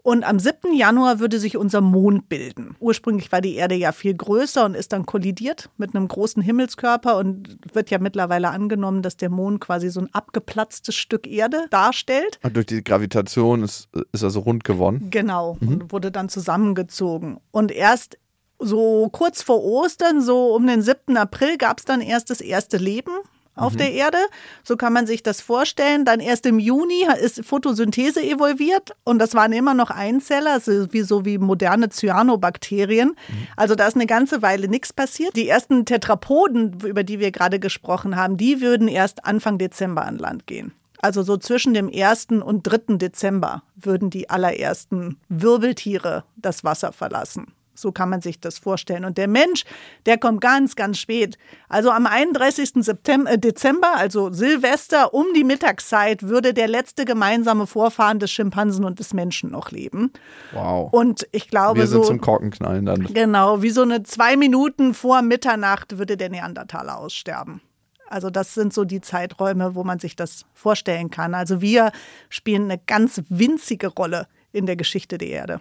Und 0.05 0.23
am 0.23 0.39
7. 0.39 0.75
Januar 0.75 1.19
würde 1.19 1.39
sich 1.39 1.57
unser 1.57 1.81
Mond 1.81 2.29
bilden. 2.29 2.77
Ursprünglich 2.79 3.33
war 3.33 3.41
die 3.41 3.55
Erde 3.55 3.75
ja 3.75 3.91
viel 3.91 4.13
größer 4.13 4.67
und 4.67 4.75
ist 4.75 4.93
dann 4.93 5.07
kollidiert 5.07 5.71
mit 5.79 5.97
einem 5.97 6.09
großen 6.09 6.43
Himmelskörper 6.43 7.17
und 7.17 7.57
wird 7.73 7.89
ja 7.89 7.99
mittlerweile 7.99 8.51
angenommen, 8.51 9.01
dass 9.01 9.17
der 9.17 9.31
Mond 9.31 9.63
quasi 9.63 9.89
so 9.89 10.01
ein 10.01 10.13
abgeplatztes 10.13 10.95
Stück 10.95 11.27
Erde 11.27 11.69
darstellt. 11.71 12.39
Und 12.43 12.55
durch 12.55 12.67
die 12.67 12.85
Gravitation 12.85 13.63
ist, 13.63 13.89
ist 14.13 14.23
er 14.23 14.29
so 14.29 14.41
rund 14.41 14.63
geworden. 14.63 15.09
Genau, 15.09 15.57
mhm. 15.61 15.69
und 15.69 15.93
wurde 15.93 16.13
dann 16.13 16.29
zusammengezogen. 16.29 17.39
Und 17.51 17.73
erst 17.73 18.19
so 18.59 19.09
kurz 19.11 19.41
vor 19.41 19.65
Ostern, 19.65 20.21
so 20.21 20.55
um 20.55 20.67
den 20.67 20.83
7. 20.83 21.17
April, 21.17 21.57
gab 21.57 21.79
es 21.79 21.87
dann 21.87 22.03
erst 22.03 22.29
das 22.29 22.43
erste 22.43 22.77
Leben 22.77 23.13
auf 23.55 23.75
mhm. 23.75 23.79
der 23.79 23.93
Erde. 23.93 24.19
So 24.63 24.77
kann 24.77 24.93
man 24.93 25.07
sich 25.07 25.23
das 25.23 25.41
vorstellen. 25.41 26.05
Dann 26.05 26.21
erst 26.21 26.47
im 26.47 26.59
Juni 26.59 27.07
ist 27.21 27.45
Photosynthese 27.45 28.23
evolviert 28.23 28.95
und 29.05 29.19
das 29.19 29.35
waren 29.35 29.53
immer 29.53 29.75
noch 29.75 29.91
Einzeller, 29.91 30.53
also 30.55 30.93
wie 30.93 31.03
so 31.03 31.25
wie 31.25 31.39
moderne 31.39 31.89
Cyanobakterien. 31.89 33.11
Mhm. 33.11 33.47
Also 33.57 33.75
da 33.75 33.87
ist 33.87 33.97
eine 33.97 34.07
ganze 34.07 34.43
Weile 34.43 34.69
nichts 34.69 34.93
passiert. 34.93 35.37
Die 35.37 35.49
ersten 35.49 35.85
Tetrapoden, 35.85 36.81
über 36.85 37.05
die 37.05 37.21
wir 37.21 37.31
gerade 37.31 37.59
gesprochen 37.59 38.17
haben, 38.17 38.37
die 38.37 38.61
würden 38.61 38.89
erst 38.89 39.25
Anfang 39.25 39.59
Dezember 39.59 40.05
an 40.05 40.19
Land 40.19 40.47
gehen. 40.47 40.73
Also 41.05 41.23
so 41.23 41.37
zwischen 41.37 41.75
dem 41.75 41.91
1. 41.95 42.29
und 42.43 42.63
3. 42.63 42.97
Dezember 42.97 43.63
würden 43.77 44.09
die 44.09 44.31
allerersten 44.31 45.19
Wirbeltiere 45.29 46.25
das 46.37 46.65
Wasser 46.65 46.93
verlassen. 46.93 47.53
So 47.75 47.93
kann 47.93 48.09
man 48.09 48.21
sich 48.21 48.41
das 48.41 48.59
vorstellen. 48.59 49.05
Und 49.05 49.19
der 49.19 49.29
Mensch, 49.29 49.65
der 50.07 50.19
kommt 50.19 50.41
ganz, 50.41 50.77
ganz 50.77 50.99
spät. 50.99 51.37
Also 51.69 51.91
am 51.91 52.07
31. 52.07 52.85
September, 52.85 53.33
äh, 53.33 53.39
Dezember, 53.39 53.97
also 53.97 54.33
Silvester, 54.33 55.13
um 55.13 55.27
die 55.35 55.45
Mittagszeit, 55.45 56.23
würde 56.23 56.55
der 56.55 56.69
letzte 56.69 57.05
gemeinsame 57.05 57.67
Vorfahren 57.67 58.19
des 58.19 58.31
Schimpansen 58.31 58.85
und 58.85 58.99
des 58.99 59.13
Menschen 59.13 59.51
noch 59.51 59.71
leben. 59.71 60.13
Wow. 60.53 60.93
Und 60.93 61.27
ich 61.33 61.49
glaube, 61.49 61.81
Wir 61.81 61.87
sind 61.87 62.03
so, 62.03 62.09
zum 62.09 62.21
Korkenknallen 62.21 62.87
dann. 62.87 63.05
Genau, 63.13 63.63
wie 63.63 63.71
so 63.71 63.83
eine 63.83 64.03
zwei 64.05 64.37
Minuten 64.37 64.95
vor 64.95 65.23
Mitternacht 65.23 65.99
würde 65.99 66.17
der 66.17 66.31
Neandertaler 66.31 66.99
aussterben. 66.99 67.61
Also 68.07 68.31
das 68.31 68.55
sind 68.55 68.73
so 68.73 68.85
die 68.85 69.01
Zeiträume, 69.01 69.75
wo 69.75 69.83
man 69.83 69.99
sich 69.99 70.15
das 70.15 70.45
vorstellen 70.53 71.11
kann. 71.11 71.35
Also 71.35 71.61
wir 71.61 71.91
spielen 72.29 72.65
eine 72.65 72.79
ganz 72.79 73.23
winzige 73.29 73.89
Rolle 73.89 74.29
in 74.53 74.67
der 74.67 74.77
Geschichte 74.77 75.19
der 75.19 75.29
Erde. 75.29 75.61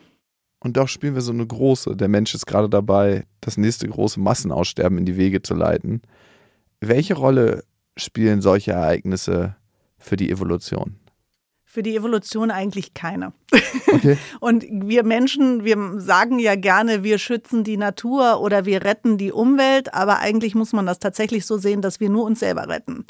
Und 0.64 0.78
doch 0.78 0.88
spielen 0.88 1.14
wir 1.14 1.22
so 1.22 1.34
eine 1.34 1.46
große. 1.46 1.96
Der 1.96 2.08
Mensch 2.08 2.34
ist 2.34 2.46
gerade 2.46 2.70
dabei, 2.70 3.26
das 3.42 3.58
nächste 3.58 3.88
große 3.88 4.20
Massenaussterben 4.20 4.98
in 4.98 5.06
die 5.06 5.18
Wege 5.18 5.42
zu 5.42 5.54
leiten. 5.54 6.02
Welche 6.80 7.16
Rolle 7.16 7.66
spielen 7.98 8.42
solche 8.42 8.72
Ereignisse 8.72 9.58
für 9.98 10.16
die 10.16 10.32
Evolution? 10.32 10.96
Für 11.66 11.84
die 11.84 11.96
Evolution 11.96 12.50
eigentlich 12.50 12.94
keine. 12.94 13.34
Okay. 13.92 14.18
Und 14.40 14.64
wir 14.70 15.04
Menschen, 15.04 15.66
wir 15.66 15.78
sagen 15.98 16.40
ja 16.40 16.56
gerne, 16.56 17.04
wir 17.04 17.18
schützen 17.18 17.64
die 17.64 17.78
Natur 17.78 18.40
oder 18.40 18.66
wir 18.66 18.86
retten 18.86 19.18
die 19.18 19.32
Umwelt, 19.32 19.94
aber 19.94 20.20
eigentlich 20.20 20.56
muss 20.56 20.72
man 20.72 20.86
das 20.86 21.00
tatsächlich 21.00 21.46
so 21.46 21.58
sehen, 21.58 21.82
dass 21.82 22.00
wir 22.00 22.10
nur 22.10 22.24
uns 22.24 22.40
selber 22.40 22.70
retten. 22.70 23.06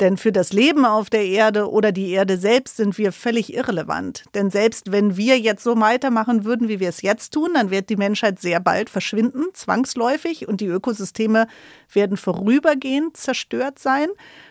Denn 0.00 0.18
für 0.18 0.30
das 0.30 0.52
Leben 0.52 0.84
auf 0.84 1.08
der 1.08 1.24
Erde 1.24 1.70
oder 1.70 1.90
die 1.90 2.10
Erde 2.10 2.36
selbst 2.36 2.76
sind 2.76 2.98
wir 2.98 3.12
völlig 3.12 3.54
irrelevant. 3.54 4.24
Denn 4.34 4.50
selbst 4.50 4.92
wenn 4.92 5.16
wir 5.16 5.38
jetzt 5.38 5.64
so 5.64 5.80
weitermachen 5.80 6.44
würden, 6.44 6.68
wie 6.68 6.80
wir 6.80 6.90
es 6.90 7.00
jetzt 7.00 7.32
tun, 7.32 7.52
dann 7.54 7.70
wird 7.70 7.88
die 7.88 7.96
Menschheit 7.96 8.38
sehr 8.38 8.60
bald 8.60 8.90
verschwinden, 8.90 9.44
zwangsläufig, 9.54 10.48
und 10.48 10.60
die 10.60 10.66
Ökosysteme 10.66 11.46
werden 11.92 12.18
vorübergehend 12.18 13.16
zerstört 13.16 13.78
sein. 13.78 14.08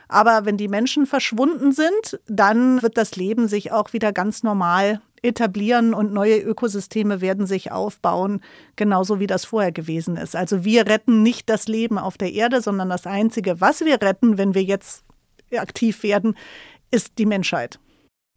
Aber 0.08 0.45
wenn 0.45 0.58
die 0.58 0.67
Menschen 0.67 1.05
verschwunden 1.05 1.71
sind, 1.71 2.19
dann 2.27 2.81
wird 2.81 2.97
das 2.97 3.15
Leben 3.15 3.47
sich 3.47 3.71
auch 3.71 3.93
wieder 3.93 4.13
ganz 4.13 4.41
normal 4.41 5.01
etablieren 5.21 5.93
und 5.93 6.13
neue 6.13 6.38
Ökosysteme 6.38 7.19
werden 7.21 7.47
sich 7.47 7.71
aufbauen, 7.71 8.41
genauso 8.75 9.19
wie 9.19 9.27
das 9.27 9.45
vorher 9.45 9.71
gewesen 9.71 10.17
ist. 10.17 10.36
Also 10.36 10.63
wir 10.63 10.86
retten 10.88 11.23
nicht 11.23 11.49
das 11.49 11.67
Leben 11.67 11.97
auf 11.97 12.17
der 12.17 12.34
Erde, 12.34 12.62
sondern 12.62 12.89
das 12.89 13.08
Einzige, 13.08 13.60
was 13.60 13.81
wir 13.81 14.01
retten, 14.01 14.38
wenn 14.38 14.53
wir 14.53 14.63
jetzt 14.63 15.03
aktiv 15.51 16.03
werden, 16.03 16.36
ist 16.91 17.17
die 17.17 17.25
Menschheit. 17.25 17.79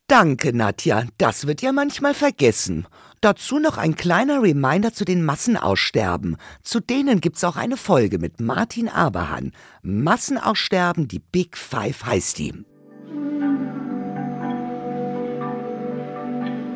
Danke, 0.09 0.57
Nadja. 0.57 1.05
Das 1.19 1.47
wird 1.47 1.61
ja 1.61 1.71
manchmal 1.71 2.15
vergessen. 2.15 2.87
Dazu 3.21 3.59
noch 3.59 3.77
ein 3.77 3.95
kleiner 3.95 4.43
Reminder 4.43 4.93
zu 4.95 5.05
den 5.05 5.23
Massenaussterben. 5.23 6.39
Zu 6.63 6.81
denen 6.81 7.21
gibt's 7.21 7.45
auch 7.45 7.57
eine 7.57 7.77
Folge 7.77 8.19
mit 8.19 8.41
Martin 8.41 8.89
Aberhahn. 8.89 9.53
Massenaussterben, 9.83 11.09
die 11.09 11.19
Big 11.19 11.59
Five 11.59 12.07
heißt 12.07 12.39
die. 12.39 12.55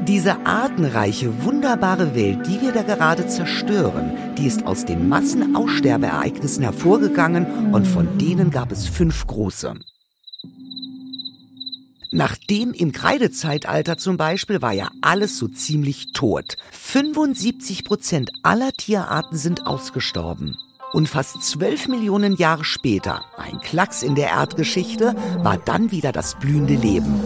Diese 0.06 0.44
artenreiche, 0.44 1.44
wunderbare 1.44 2.14
Welt, 2.14 2.46
die 2.46 2.60
wir 2.60 2.72
da 2.72 2.82
gerade 2.82 3.28
zerstören, 3.28 4.34
die 4.36 4.48
ist 4.48 4.66
aus 4.66 4.84
den 4.84 5.08
Massenaussterbeereignissen 5.08 6.64
hervorgegangen 6.64 7.72
und 7.72 7.86
von 7.86 8.18
denen 8.18 8.50
gab 8.50 8.72
es 8.72 8.88
fünf 8.88 9.26
große. 9.26 9.76
Nachdem 12.14 12.74
im 12.74 12.92
Kreidezeitalter 12.92 13.96
zum 13.96 14.18
Beispiel 14.18 14.60
war 14.60 14.72
ja 14.72 14.90
alles 15.00 15.38
so 15.38 15.48
ziemlich 15.48 16.12
tot. 16.12 16.58
75 16.70 17.84
Prozent 17.84 18.30
aller 18.42 18.70
Tierarten 18.72 19.38
sind 19.38 19.66
ausgestorben. 19.66 20.58
Und 20.92 21.08
fast 21.08 21.42
12 21.42 21.88
Millionen 21.88 22.36
Jahre 22.36 22.64
später, 22.64 23.24
ein 23.38 23.60
Klacks 23.60 24.02
in 24.02 24.14
der 24.14 24.28
Erdgeschichte, 24.28 25.16
war 25.38 25.56
dann 25.56 25.90
wieder 25.90 26.12
das 26.12 26.38
blühende 26.38 26.74
Leben. 26.74 27.18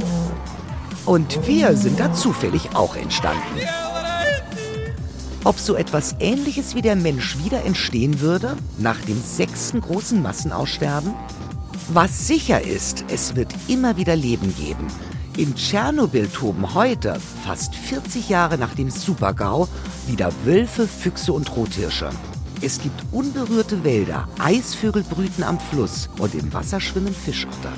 Und 1.05 1.45
wir 1.49 1.77
sind 1.77 1.99
da 1.99 2.15
zufällig 2.15 2.77
auch 2.77 2.95
entstanden. 2.95 3.43
Ob 5.43 5.59
so 5.59 5.75
etwas 5.75 6.15
Ähnliches 6.21 6.77
wie 6.77 6.83
der 6.83 6.95
Mensch 6.95 7.39
wieder 7.43 7.65
entstehen 7.65 8.21
würde, 8.21 8.57
nach 8.79 9.01
dem 9.01 9.21
sechsten 9.21 9.81
großen 9.81 10.23
Massenaussterben? 10.23 11.13
Was 11.89 12.27
sicher 12.27 12.63
ist, 12.63 13.05
es 13.09 13.37
wird 13.37 13.55
immer 13.69 13.97
wieder 13.97 14.17
Leben 14.17 14.53
geben. 14.57 14.89
In 15.37 15.55
Tschernobyl 15.55 16.27
toben 16.27 16.75
heute, 16.75 17.21
fast 17.45 17.77
40 17.77 18.29
Jahre 18.29 18.59
nach 18.59 18.75
dem 18.75 18.91
Supergau, 18.91 19.69
wieder 20.09 20.33
Wölfe, 20.45 20.89
Füchse 20.89 21.33
und 21.33 21.55
Rothirsche. 21.57 22.11
Es 22.61 22.81
gibt 22.81 23.01
unberührte 23.13 23.85
Wälder, 23.85 24.29
Eisvögel 24.41 25.05
brüten 25.05 25.45
am 25.45 25.61
Fluss 25.61 26.09
und 26.19 26.35
im 26.35 26.53
Wasser 26.53 26.81
schwimmen 26.81 27.15
Fischotter. 27.15 27.73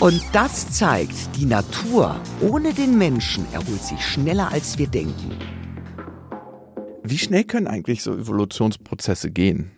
Und 0.00 0.20
das 0.32 0.72
zeigt, 0.72 1.36
die 1.36 1.46
Natur 1.46 2.16
ohne 2.40 2.74
den 2.74 2.98
Menschen 2.98 3.46
erholt 3.52 3.82
sich 3.82 4.04
schneller 4.04 4.50
als 4.50 4.76
wir 4.76 4.88
denken. 4.88 5.38
Wie 7.04 7.18
schnell 7.18 7.44
können 7.44 7.68
eigentlich 7.68 8.02
so 8.02 8.12
Evolutionsprozesse 8.12 9.30
gehen? 9.30 9.70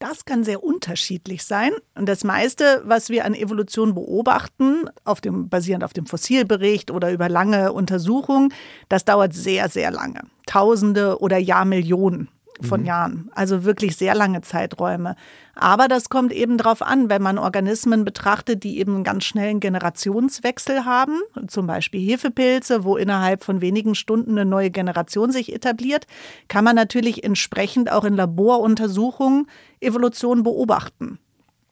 Das 0.00 0.24
kann 0.24 0.44
sehr 0.44 0.64
unterschiedlich 0.64 1.44
sein. 1.44 1.72
Und 1.94 2.08
das 2.08 2.24
meiste, 2.24 2.80
was 2.86 3.10
wir 3.10 3.26
an 3.26 3.34
Evolution 3.34 3.94
beobachten, 3.94 4.88
auf 5.04 5.20
dem, 5.20 5.50
basierend 5.50 5.84
auf 5.84 5.92
dem 5.92 6.06
Fossilbericht 6.06 6.90
oder 6.90 7.12
über 7.12 7.28
lange 7.28 7.74
Untersuchungen, 7.74 8.52
das 8.88 9.04
dauert 9.04 9.34
sehr, 9.34 9.68
sehr 9.68 9.90
lange. 9.90 10.22
Tausende 10.46 11.20
oder 11.20 11.36
Jahrmillionen 11.36 12.28
von 12.62 12.80
mhm. 12.80 12.86
Jahren, 12.86 13.30
also 13.34 13.64
wirklich 13.64 13.96
sehr 13.96 14.14
lange 14.14 14.40
Zeiträume. 14.40 15.16
Aber 15.54 15.88
das 15.88 16.08
kommt 16.08 16.32
eben 16.32 16.56
darauf 16.58 16.82
an, 16.82 17.10
wenn 17.10 17.22
man 17.22 17.38
Organismen 17.38 18.04
betrachtet, 18.04 18.64
die 18.64 18.78
eben 18.78 18.94
einen 18.96 19.04
ganz 19.04 19.24
schnellen 19.24 19.60
Generationswechsel 19.60 20.84
haben, 20.84 21.20
zum 21.48 21.66
Beispiel 21.66 22.00
Hefepilze, 22.00 22.84
wo 22.84 22.96
innerhalb 22.96 23.44
von 23.44 23.60
wenigen 23.60 23.94
Stunden 23.94 24.32
eine 24.32 24.44
neue 24.44 24.70
Generation 24.70 25.32
sich 25.32 25.52
etabliert, 25.52 26.06
kann 26.48 26.64
man 26.64 26.76
natürlich 26.76 27.24
entsprechend 27.24 27.92
auch 27.92 28.04
in 28.04 28.14
Laboruntersuchungen 28.14 29.46
Evolution 29.80 30.42
beobachten. 30.42 31.18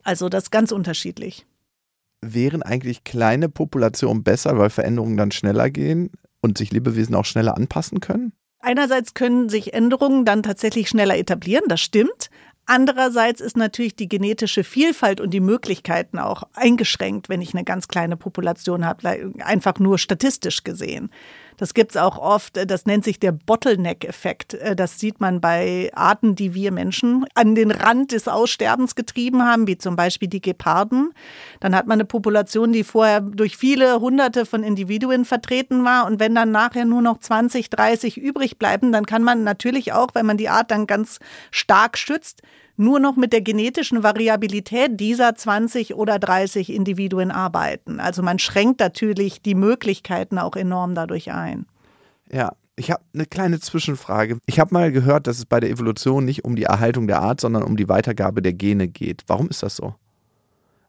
Also 0.02 0.28
das 0.28 0.44
ist 0.44 0.50
ganz 0.50 0.72
unterschiedlich. 0.72 1.46
Wären 2.20 2.62
eigentlich 2.62 3.04
kleine 3.04 3.48
Populationen 3.48 4.24
besser, 4.24 4.58
weil 4.58 4.70
Veränderungen 4.70 5.16
dann 5.16 5.30
schneller 5.30 5.70
gehen 5.70 6.10
und 6.40 6.58
sich 6.58 6.72
Lebewesen 6.72 7.14
auch 7.14 7.24
schneller 7.24 7.56
anpassen 7.56 8.00
können? 8.00 8.32
Einerseits 8.68 9.14
können 9.14 9.48
sich 9.48 9.72
Änderungen 9.72 10.26
dann 10.26 10.42
tatsächlich 10.42 10.90
schneller 10.90 11.16
etablieren, 11.16 11.64
das 11.68 11.80
stimmt. 11.80 12.28
Andererseits 12.66 13.40
ist 13.40 13.56
natürlich 13.56 13.96
die 13.96 14.10
genetische 14.10 14.62
Vielfalt 14.62 15.22
und 15.22 15.30
die 15.30 15.40
Möglichkeiten 15.40 16.18
auch 16.18 16.42
eingeschränkt, 16.52 17.30
wenn 17.30 17.40
ich 17.40 17.54
eine 17.54 17.64
ganz 17.64 17.88
kleine 17.88 18.18
Population 18.18 18.84
habe, 18.84 19.32
einfach 19.38 19.78
nur 19.78 19.96
statistisch 19.96 20.64
gesehen. 20.64 21.08
Das 21.58 21.74
gibt's 21.74 21.96
auch 21.96 22.18
oft, 22.18 22.56
das 22.70 22.86
nennt 22.86 23.04
sich 23.04 23.18
der 23.20 23.32
Bottleneck-Effekt. 23.32 24.56
Das 24.76 24.98
sieht 24.98 25.20
man 25.20 25.40
bei 25.40 25.90
Arten, 25.92 26.34
die 26.36 26.54
wir 26.54 26.72
Menschen 26.72 27.26
an 27.34 27.54
den 27.54 27.72
Rand 27.72 28.12
des 28.12 28.28
Aussterbens 28.28 28.94
getrieben 28.94 29.44
haben, 29.44 29.66
wie 29.66 29.76
zum 29.76 29.96
Beispiel 29.96 30.28
die 30.28 30.40
Geparden. 30.40 31.12
Dann 31.60 31.74
hat 31.74 31.86
man 31.86 31.96
eine 31.96 32.04
Population, 32.04 32.72
die 32.72 32.84
vorher 32.84 33.20
durch 33.20 33.56
viele 33.56 34.00
hunderte 34.00 34.46
von 34.46 34.62
Individuen 34.62 35.24
vertreten 35.24 35.84
war. 35.84 36.06
Und 36.06 36.20
wenn 36.20 36.34
dann 36.34 36.52
nachher 36.52 36.84
nur 36.84 37.02
noch 37.02 37.18
20, 37.18 37.70
30 37.70 38.16
übrig 38.16 38.58
bleiben, 38.58 38.92
dann 38.92 39.04
kann 39.04 39.24
man 39.24 39.42
natürlich 39.42 39.92
auch, 39.92 40.10
wenn 40.14 40.26
man 40.26 40.36
die 40.36 40.48
Art 40.48 40.70
dann 40.70 40.86
ganz 40.86 41.18
stark 41.50 41.98
schützt, 41.98 42.42
nur 42.78 43.00
noch 43.00 43.16
mit 43.16 43.32
der 43.32 43.40
genetischen 43.40 44.02
Variabilität 44.02 44.98
dieser 45.00 45.34
20 45.34 45.94
oder 45.94 46.18
30 46.18 46.72
Individuen 46.72 47.30
arbeiten. 47.30 48.00
Also 48.00 48.22
man 48.22 48.38
schränkt 48.38 48.80
natürlich 48.80 49.42
die 49.42 49.54
Möglichkeiten 49.54 50.38
auch 50.38 50.56
enorm 50.56 50.94
dadurch 50.94 51.32
ein. 51.32 51.66
Ja, 52.30 52.52
ich 52.76 52.90
habe 52.90 53.02
eine 53.12 53.26
kleine 53.26 53.58
Zwischenfrage. 53.58 54.38
Ich 54.46 54.60
habe 54.60 54.72
mal 54.72 54.92
gehört, 54.92 55.26
dass 55.26 55.38
es 55.38 55.46
bei 55.46 55.58
der 55.60 55.70
Evolution 55.70 56.24
nicht 56.24 56.44
um 56.44 56.54
die 56.54 56.64
Erhaltung 56.64 57.08
der 57.08 57.20
Art, 57.20 57.40
sondern 57.40 57.64
um 57.64 57.76
die 57.76 57.88
Weitergabe 57.88 58.40
der 58.40 58.52
Gene 58.52 58.86
geht. 58.86 59.24
Warum 59.26 59.48
ist 59.48 59.62
das 59.62 59.76
so? 59.76 59.94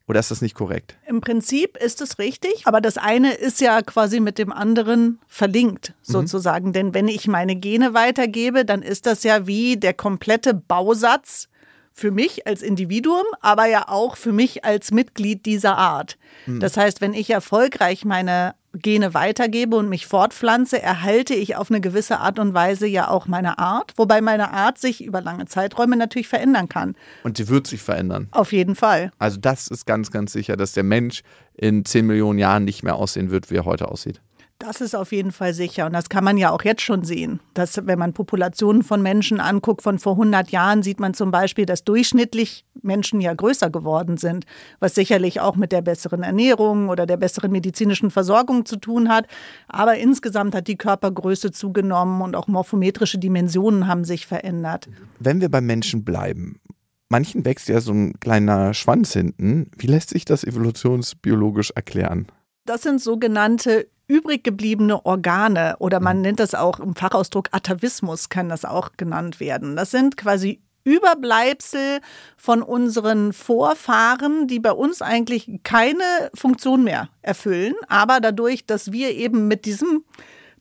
Oder 0.07 0.19
ist 0.19 0.31
das 0.31 0.41
nicht 0.41 0.55
korrekt? 0.55 0.97
Im 1.07 1.21
Prinzip 1.21 1.77
ist 1.77 2.01
es 2.01 2.17
richtig, 2.17 2.65
aber 2.65 2.81
das 2.81 2.97
eine 2.97 3.33
ist 3.33 3.61
ja 3.61 3.81
quasi 3.83 4.19
mit 4.19 4.39
dem 4.39 4.51
anderen 4.51 5.19
verlinkt, 5.27 5.93
mhm. 6.07 6.11
sozusagen. 6.11 6.69
Mhm. 6.69 6.73
Denn 6.73 6.93
wenn 6.95 7.07
ich 7.07 7.27
meine 7.27 7.55
Gene 7.55 7.93
weitergebe, 7.93 8.65
dann 8.65 8.81
ist 8.81 9.05
das 9.05 9.23
ja 9.23 9.45
wie 9.45 9.77
der 9.77 9.93
komplette 9.93 10.55
Bausatz 10.55 11.47
für 11.93 12.11
mich 12.11 12.47
als 12.47 12.61
Individuum, 12.61 13.25
aber 13.41 13.65
ja 13.65 13.87
auch 13.87 14.15
für 14.15 14.31
mich 14.31 14.63
als 14.65 14.91
Mitglied 14.91 15.45
dieser 15.45 15.77
Art. 15.77 16.17
Mhm. 16.45 16.59
Das 16.59 16.77
heißt, 16.77 17.01
wenn 17.01 17.13
ich 17.13 17.29
erfolgreich 17.29 18.05
meine 18.05 18.55
Gene 18.73 19.15
weitergebe 19.15 19.75
und 19.75 19.89
mich 19.89 20.05
fortpflanze, 20.05 20.81
erhalte 20.81 21.33
ich 21.33 21.55
auf 21.55 21.71
eine 21.71 21.81
gewisse 21.81 22.19
Art 22.19 22.37
und 22.37 22.53
Weise 22.53 22.85
ja 22.85 23.07
auch 23.07 23.27
meine 23.27 23.57
Art, 23.57 23.93
wobei 23.95 24.21
meine 24.21 24.53
Art 24.53 24.77
sich 24.77 25.03
über 25.03 25.21
lange 25.21 25.45
Zeiträume 25.45 25.97
natürlich 25.97 26.27
verändern 26.27 26.69
kann. 26.69 26.95
Und 27.23 27.37
sie 27.37 27.47
wird 27.47 27.65
sich 27.65 27.81
verändern. 27.81 28.27
Auf 28.31 28.51
jeden 28.51 28.75
Fall. 28.75 29.11
Also 29.17 29.39
das 29.39 29.67
ist 29.67 29.85
ganz, 29.85 30.11
ganz 30.11 30.33
sicher, 30.33 30.55
dass 30.55 30.73
der 30.73 30.83
Mensch 30.83 31.23
in 31.55 31.83
10 31.83 32.05
Millionen 32.05 32.37
Jahren 32.37 32.63
nicht 32.63 32.83
mehr 32.83 32.95
aussehen 32.95 33.31
wird, 33.31 33.49
wie 33.49 33.55
er 33.55 33.65
heute 33.65 33.87
aussieht. 33.87 34.21
Das 34.59 34.81
ist 34.81 34.93
auf 34.93 35.13
jeden 35.13 35.31
Fall 35.31 35.53
sicher. 35.53 35.85
Und 35.85 35.93
das 35.93 36.09
kann 36.09 36.25
man 36.25 36.37
ja 36.37 36.51
auch 36.51 36.63
jetzt 36.65 36.81
schon 36.81 37.05
sehen. 37.05 37.39
Dass, 37.53 37.87
wenn 37.87 37.97
man 37.97 38.11
Populationen 38.11 38.83
von 38.83 39.01
Menschen 39.01 39.39
anguckt 39.39 39.81
von 39.81 39.99
vor 39.99 40.13
100 40.13 40.51
Jahren, 40.51 40.83
sieht 40.83 40.99
man 40.99 41.13
zum 41.13 41.31
Beispiel, 41.31 41.65
dass 41.65 41.85
durchschnittlich 41.85 42.65
Menschen 42.81 43.21
ja 43.21 43.33
größer 43.33 43.69
geworden 43.69 44.17
sind, 44.17 44.45
was 44.81 44.95
sicherlich 44.95 45.39
auch 45.39 45.55
mit 45.55 45.71
der 45.71 45.81
besseren 45.81 46.23
Ernährung 46.23 46.89
oder 46.89 47.05
der 47.05 47.15
besseren 47.15 47.53
medizinischen 47.53 48.11
Versorgung 48.11 48.65
zu 48.65 48.75
tun 48.75 49.07
hat. 49.07 49.27
Aber 49.69 49.95
insgesamt 49.95 50.53
hat 50.53 50.67
die 50.67 50.77
Körpergröße 50.77 51.51
zugenommen 51.51 52.21
und 52.21 52.35
auch 52.35 52.47
morphometrische 52.47 53.17
Dimensionen 53.17 53.87
haben 53.87 54.03
sich 54.03 54.27
verändert. 54.27 54.89
Wenn 55.19 55.39
wir 55.39 55.49
beim 55.49 55.67
Menschen 55.67 56.03
bleiben, 56.03 56.59
manchen 57.07 57.45
wächst 57.45 57.69
ja 57.69 57.79
so 57.79 57.93
ein 57.93 58.19
kleiner 58.19 58.73
Schwanz 58.73 59.13
hinten. 59.13 59.71
Wie 59.77 59.87
lässt 59.87 60.09
sich 60.09 60.25
das 60.25 60.43
evolutionsbiologisch 60.43 61.71
erklären? 61.71 62.27
Das 62.65 62.83
sind 62.83 63.01
sogenannte 63.01 63.87
übrig 64.09 64.43
gebliebene 64.43 65.05
Organe 65.05 65.77
oder 65.79 66.01
man 66.01 66.17
mhm. 66.17 66.23
nennt 66.23 66.39
das 66.41 66.55
auch 66.55 66.81
im 66.81 66.95
Fachausdruck 66.95 67.47
Atavismus, 67.51 68.27
kann 68.27 68.49
das 68.49 68.65
auch 68.65 68.91
genannt 68.97 69.39
werden. 69.39 69.77
Das 69.77 69.91
sind 69.91 70.17
quasi 70.17 70.61
Überbleibsel 70.83 71.99
von 72.35 72.63
unseren 72.63 73.31
Vorfahren, 73.31 74.47
die 74.47 74.59
bei 74.59 74.71
uns 74.71 75.01
eigentlich 75.01 75.59
keine 75.63 76.03
Funktion 76.33 76.83
mehr 76.83 77.09
erfüllen, 77.21 77.75
aber 77.87 78.19
dadurch, 78.19 78.65
dass 78.65 78.91
wir 78.91 79.11
eben 79.11 79.47
mit 79.47 79.65
diesem 79.65 80.03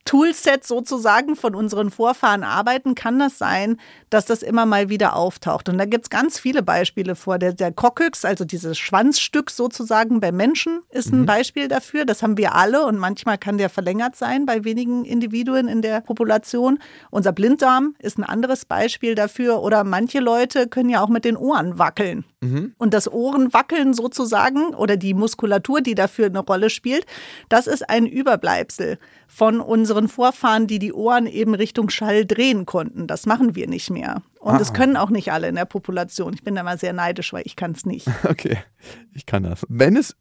Toolset 0.09 0.67
sozusagen 0.67 1.37
von 1.37 1.55
unseren 1.55 1.91
Vorfahren 1.91 2.43
arbeiten, 2.43 2.95
kann 2.95 3.19
das 3.19 3.37
sein, 3.37 3.79
dass 4.09 4.25
das 4.25 4.43
immer 4.43 4.65
mal 4.65 4.89
wieder 4.89 5.15
auftaucht. 5.15 5.69
Und 5.69 5.77
da 5.77 5.85
gibt 5.85 6.05
es 6.05 6.11
ganz 6.11 6.39
viele 6.39 6.63
Beispiele 6.63 7.15
vor. 7.15 7.39
Der, 7.39 7.53
der 7.53 7.73
Kokyx, 7.73 8.25
also 8.25 8.47
dieses 8.47 8.79
Schwanzstück 8.79 9.51
sozusagen 9.51 10.19
bei 10.21 10.33
Menschen, 10.33 10.81
ist 10.89 11.13
ein 11.13 11.21
mhm. 11.21 11.27
Beispiel 11.27 11.69
dafür. 11.69 12.07
Das 12.07 12.23
haben 12.23 12.39
wir 12.39 12.55
alle 12.55 12.87
und 12.87 12.97
manchmal 12.97 13.37
kann 13.37 13.59
der 13.59 13.69
verlängert 13.69 14.17
sein 14.17 14.47
bei 14.47 14.65
wenigen 14.65 15.05
Individuen 15.05 15.69
in 15.69 15.83
der 15.83 16.01
Population. 16.01 16.79
Unser 17.11 17.33
Blinddarm 17.33 17.95
ist 17.99 18.17
ein 18.17 18.25
anderes 18.25 18.65
Beispiel 18.65 19.15
dafür. 19.15 19.61
Oder 19.61 19.85
manche 19.85 20.21
Leute 20.21 20.69
können 20.69 20.89
ja 20.89 21.03
auch 21.03 21.11
mit 21.11 21.27
den 21.27 21.37
Ohren 21.37 21.79
wackeln. 21.79 22.25
Mhm. 22.41 22.73
Und 22.79 22.95
das 22.95 23.13
Ohrenwackeln 23.13 23.93
sozusagen 23.93 24.75
oder 24.75 24.97
die 24.97 25.13
Muskulatur, 25.13 25.83
die 25.83 25.95
dafür 25.95 26.27
eine 26.27 26.39
Rolle 26.39 26.71
spielt, 26.71 27.05
das 27.51 27.67
ist 27.67 27.91
ein 27.91 28.07
Überbleibsel 28.07 28.99
von 29.27 29.61
unseren 29.99 30.09
Vorfahren, 30.09 30.67
die 30.67 30.79
die 30.79 30.93
Ohren 30.93 31.27
eben 31.27 31.55
Richtung 31.55 31.91
Schall 31.91 32.25
drehen 32.25 32.67
konnten. 32.67 33.07
Das 33.07 33.27
machen 33.27 33.55
wir 33.55 33.69
nicht 33.69 33.91
mehr. 33.91 34.23
Und 34.41 34.55
ah. 34.55 34.59
das 34.59 34.73
können 34.73 34.97
auch 34.97 35.11
nicht 35.11 35.33
alle 35.33 35.49
in 35.49 35.57
der 35.57 35.65
Population. 35.65 36.33
Ich 36.33 36.43
bin 36.43 36.55
da 36.55 36.63
mal 36.63 36.79
sehr 36.79 36.93
neidisch, 36.93 37.33
weil 37.33 37.43
ich 37.45 37.57
kann 37.57 37.73
es 37.73 37.85
nicht. 37.85 38.07
Okay, 38.29 38.59
ich 39.15 39.27
kann 39.27 39.43
das. 39.43 39.65
Wenn 39.69 39.97
es 39.97 40.17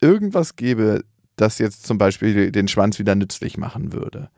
irgendwas 0.00 0.56
gäbe, 0.56 1.04
das 1.36 1.58
jetzt 1.58 1.86
zum 1.86 1.98
Beispiel 1.98 2.52
den 2.52 2.68
Schwanz 2.68 2.98
wieder 2.98 3.14
nützlich 3.14 3.58
machen 3.58 3.92
würde, 3.92 4.30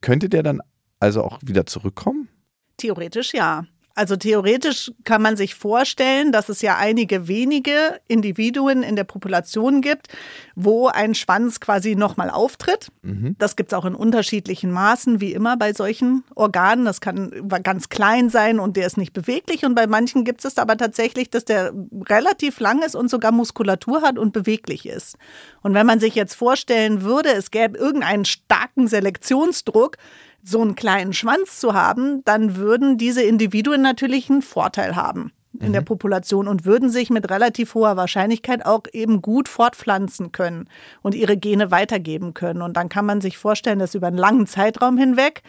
könnte 0.00 0.28
der 0.28 0.42
dann 0.42 0.60
also 1.00 1.22
auch 1.22 1.38
wieder 1.42 1.66
zurückkommen? 1.66 2.28
Theoretisch 2.76 3.32
ja. 3.32 3.64
Also 3.98 4.14
theoretisch 4.14 4.92
kann 5.02 5.22
man 5.22 5.36
sich 5.36 5.56
vorstellen, 5.56 6.30
dass 6.30 6.48
es 6.48 6.62
ja 6.62 6.76
einige 6.76 7.26
wenige 7.26 7.98
Individuen 8.06 8.84
in 8.84 8.94
der 8.94 9.02
Population 9.02 9.80
gibt, 9.80 10.06
wo 10.54 10.86
ein 10.86 11.16
Schwanz 11.16 11.58
quasi 11.58 11.96
nochmal 11.96 12.30
auftritt. 12.30 12.92
Mhm. 13.02 13.34
Das 13.40 13.56
gibt 13.56 13.72
es 13.72 13.76
auch 13.76 13.84
in 13.84 13.96
unterschiedlichen 13.96 14.70
Maßen, 14.70 15.20
wie 15.20 15.32
immer 15.32 15.56
bei 15.56 15.72
solchen 15.72 16.22
Organen. 16.36 16.84
Das 16.84 17.00
kann 17.00 17.48
ganz 17.64 17.88
klein 17.88 18.30
sein 18.30 18.60
und 18.60 18.76
der 18.76 18.86
ist 18.86 18.98
nicht 18.98 19.14
beweglich. 19.14 19.64
Und 19.64 19.74
bei 19.74 19.88
manchen 19.88 20.22
gibt 20.22 20.44
es 20.44 20.58
aber 20.58 20.76
tatsächlich, 20.76 21.28
dass 21.28 21.44
der 21.44 21.72
relativ 22.08 22.60
lang 22.60 22.84
ist 22.84 22.94
und 22.94 23.10
sogar 23.10 23.32
Muskulatur 23.32 24.02
hat 24.02 24.16
und 24.16 24.32
beweglich 24.32 24.86
ist. 24.86 25.16
Und 25.60 25.74
wenn 25.74 25.86
man 25.86 25.98
sich 25.98 26.14
jetzt 26.14 26.34
vorstellen 26.34 27.02
würde, 27.02 27.30
es 27.30 27.50
gäbe 27.50 27.76
irgendeinen 27.76 28.26
starken 28.26 28.86
Selektionsdruck, 28.86 29.96
so 30.42 30.60
einen 30.60 30.74
kleinen 30.74 31.12
Schwanz 31.12 31.60
zu 31.60 31.74
haben, 31.74 32.22
dann 32.24 32.56
würden 32.56 32.98
diese 32.98 33.22
Individuen 33.22 33.82
natürlich 33.82 34.30
einen 34.30 34.42
Vorteil 34.42 34.96
haben 34.96 35.32
in 35.60 35.68
mhm. 35.68 35.72
der 35.72 35.80
Population 35.80 36.48
und 36.48 36.64
würden 36.64 36.90
sich 36.90 37.10
mit 37.10 37.30
relativ 37.30 37.74
hoher 37.74 37.96
Wahrscheinlichkeit 37.96 38.64
auch 38.64 38.82
eben 38.92 39.22
gut 39.22 39.48
fortpflanzen 39.48 40.32
können 40.32 40.68
und 41.02 41.14
ihre 41.14 41.36
Gene 41.36 41.70
weitergeben 41.70 42.34
können. 42.34 42.62
Und 42.62 42.76
dann 42.76 42.88
kann 42.88 43.06
man 43.06 43.20
sich 43.20 43.38
vorstellen, 43.38 43.78
dass 43.78 43.94
über 43.94 44.06
einen 44.06 44.18
langen 44.18 44.46
Zeitraum 44.46 44.98
hinweg 44.98 45.42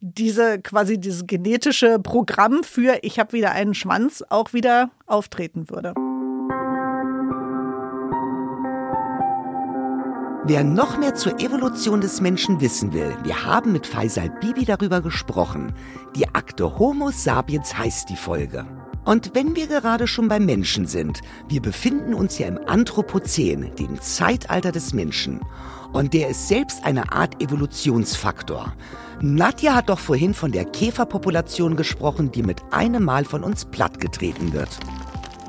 diese 0.00 0.60
quasi 0.60 0.98
dieses 0.98 1.26
genetische 1.26 2.00
Programm 2.00 2.64
für 2.64 2.98
ich 3.02 3.20
habe 3.20 3.34
wieder 3.34 3.52
einen 3.52 3.74
Schwanz 3.74 4.24
auch 4.28 4.52
wieder 4.52 4.90
auftreten 5.06 5.70
würde. 5.70 5.94
Wer 10.44 10.64
noch 10.64 10.98
mehr 10.98 11.14
zur 11.14 11.38
Evolution 11.38 12.00
des 12.00 12.20
Menschen 12.20 12.60
wissen 12.60 12.92
will, 12.92 13.16
wir 13.22 13.44
haben 13.44 13.70
mit 13.70 13.86
Faisal 13.86 14.28
Bibi 14.28 14.64
darüber 14.64 15.00
gesprochen. 15.00 15.72
Die 16.16 16.26
Akte 16.34 16.80
Homo 16.80 17.12
sapiens 17.12 17.78
heißt 17.78 18.10
die 18.10 18.16
Folge. 18.16 18.66
Und 19.04 19.36
wenn 19.36 19.54
wir 19.54 19.68
gerade 19.68 20.08
schon 20.08 20.26
beim 20.26 20.44
Menschen 20.44 20.88
sind, 20.88 21.20
wir 21.48 21.62
befinden 21.62 22.12
uns 22.12 22.40
ja 22.40 22.48
im 22.48 22.58
Anthropozän, 22.66 23.70
dem 23.78 24.00
Zeitalter 24.00 24.72
des 24.72 24.92
Menschen. 24.92 25.38
Und 25.92 26.12
der 26.12 26.30
ist 26.30 26.48
selbst 26.48 26.84
eine 26.84 27.12
Art 27.12 27.40
Evolutionsfaktor. 27.40 28.72
Nadja 29.20 29.76
hat 29.76 29.90
doch 29.90 30.00
vorhin 30.00 30.34
von 30.34 30.50
der 30.50 30.64
Käferpopulation 30.64 31.76
gesprochen, 31.76 32.32
die 32.32 32.42
mit 32.42 32.60
einem 32.72 33.04
Mal 33.04 33.24
von 33.24 33.44
uns 33.44 33.64
plattgetreten 33.64 34.52
wird. 34.52 34.70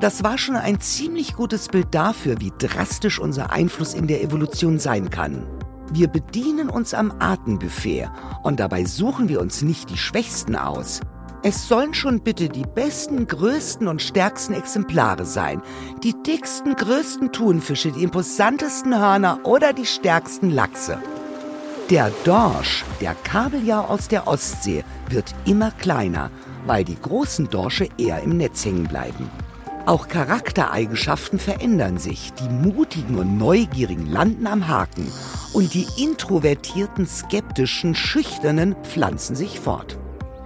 Das 0.04 0.22
war 0.22 0.36
schon 0.36 0.56
ein 0.56 0.82
ziemlich 0.82 1.34
gutes 1.34 1.68
Bild 1.68 1.86
dafür, 1.92 2.38
wie 2.38 2.52
drastisch 2.58 3.18
unser 3.18 3.52
Einfluss 3.52 3.94
in 3.94 4.06
der 4.06 4.22
Evolution 4.22 4.78
sein 4.78 5.08
kann. 5.08 5.46
Wir 5.94 6.08
bedienen 6.08 6.68
uns 6.68 6.92
am 6.92 7.10
Artenbuffet 7.20 8.10
und 8.42 8.60
dabei 8.60 8.84
suchen 8.84 9.30
wir 9.30 9.40
uns 9.40 9.62
nicht 9.62 9.88
die 9.88 9.96
Schwächsten 9.96 10.56
aus. 10.56 11.00
Es 11.42 11.68
sollen 11.68 11.94
schon 11.94 12.20
bitte 12.20 12.50
die 12.50 12.66
besten, 12.66 13.26
größten 13.26 13.88
und 13.88 14.02
stärksten 14.02 14.52
Exemplare 14.52 15.24
sein. 15.24 15.62
Die 16.02 16.12
dicksten, 16.22 16.76
größten 16.76 17.32
Thunfische, 17.32 17.90
die 17.90 18.02
imposantesten 18.02 18.94
Hörner 18.94 19.40
oder 19.44 19.72
die 19.72 19.86
stärksten 19.86 20.50
Lachse. 20.50 20.98
Der 21.88 22.12
Dorsch, 22.24 22.84
der 23.00 23.14
Kabeljau 23.14 23.80
aus 23.86 24.08
der 24.08 24.28
Ostsee, 24.28 24.84
wird 25.08 25.34
immer 25.46 25.70
kleiner, 25.70 26.30
weil 26.66 26.84
die 26.84 27.00
großen 27.00 27.48
Dorsche 27.48 27.88
eher 27.96 28.22
im 28.22 28.36
Netz 28.36 28.66
hängen 28.66 28.84
bleiben. 28.84 29.30
Auch 29.86 30.08
Charaktereigenschaften 30.08 31.38
verändern 31.38 31.98
sich. 31.98 32.32
Die 32.34 32.48
mutigen 32.48 33.18
und 33.18 33.36
neugierigen 33.36 34.06
landen 34.06 34.46
am 34.46 34.66
Haken 34.66 35.06
und 35.52 35.74
die 35.74 35.86
introvertierten, 35.98 37.06
skeptischen, 37.06 37.94
schüchternen 37.94 38.76
pflanzen 38.82 39.36
sich 39.36 39.60
fort. 39.60 39.98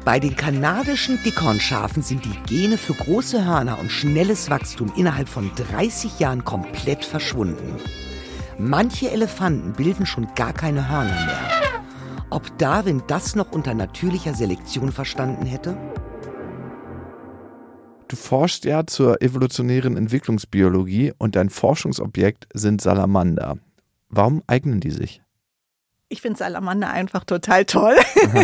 Bei 0.05 0.19
den 0.19 0.35
kanadischen 0.35 1.23
Dickhornschafen 1.23 2.03
sind 2.03 2.25
die 2.25 2.37
Gene 2.47 2.79
für 2.79 2.95
große 2.95 3.45
Hörner 3.45 3.79
und 3.79 3.93
schnelles 3.93 4.51
Wachstum 4.51 4.93
innerhalb 4.97 5.29
von 5.29 5.53
30 5.55 6.19
Jahren 6.19 6.45
komplett 6.45 7.05
verschwunden. 7.05 7.77
Manche 8.59 9.11
Elefanten 9.13 9.73
bilden 9.73 10.07
schon 10.07 10.27
gar 10.35 10.53
keine 10.53 10.89
Hörner 10.89 11.27
mehr. 11.27 11.51
Ob 12.31 12.59
Darwin 12.59 13.05
das 13.07 13.37
noch 13.37 13.53
unter 13.53 13.75
natürlicher 13.75 14.35
Selektion 14.35 14.91
verstanden 14.91 15.47
hätte? 15.47 15.77
Du 18.09 18.17
forschst 18.17 18.65
ja 18.65 18.87
zur 18.87 19.21
evolutionären 19.21 19.99
Entwicklungsbiologie 19.99 21.13
und 21.19 21.37
dein 21.37 21.51
Forschungsobjekt 21.51 22.49
sind 22.55 22.81
Salamander. 22.81 23.59
Warum 24.09 24.43
eignen 24.47 24.81
die 24.81 24.91
sich? 24.91 25.21
Ich 26.11 26.23
finde 26.23 26.39
Salamander 26.39 26.89
einfach 26.89 27.25
total 27.25 27.67
toll. 27.67 27.95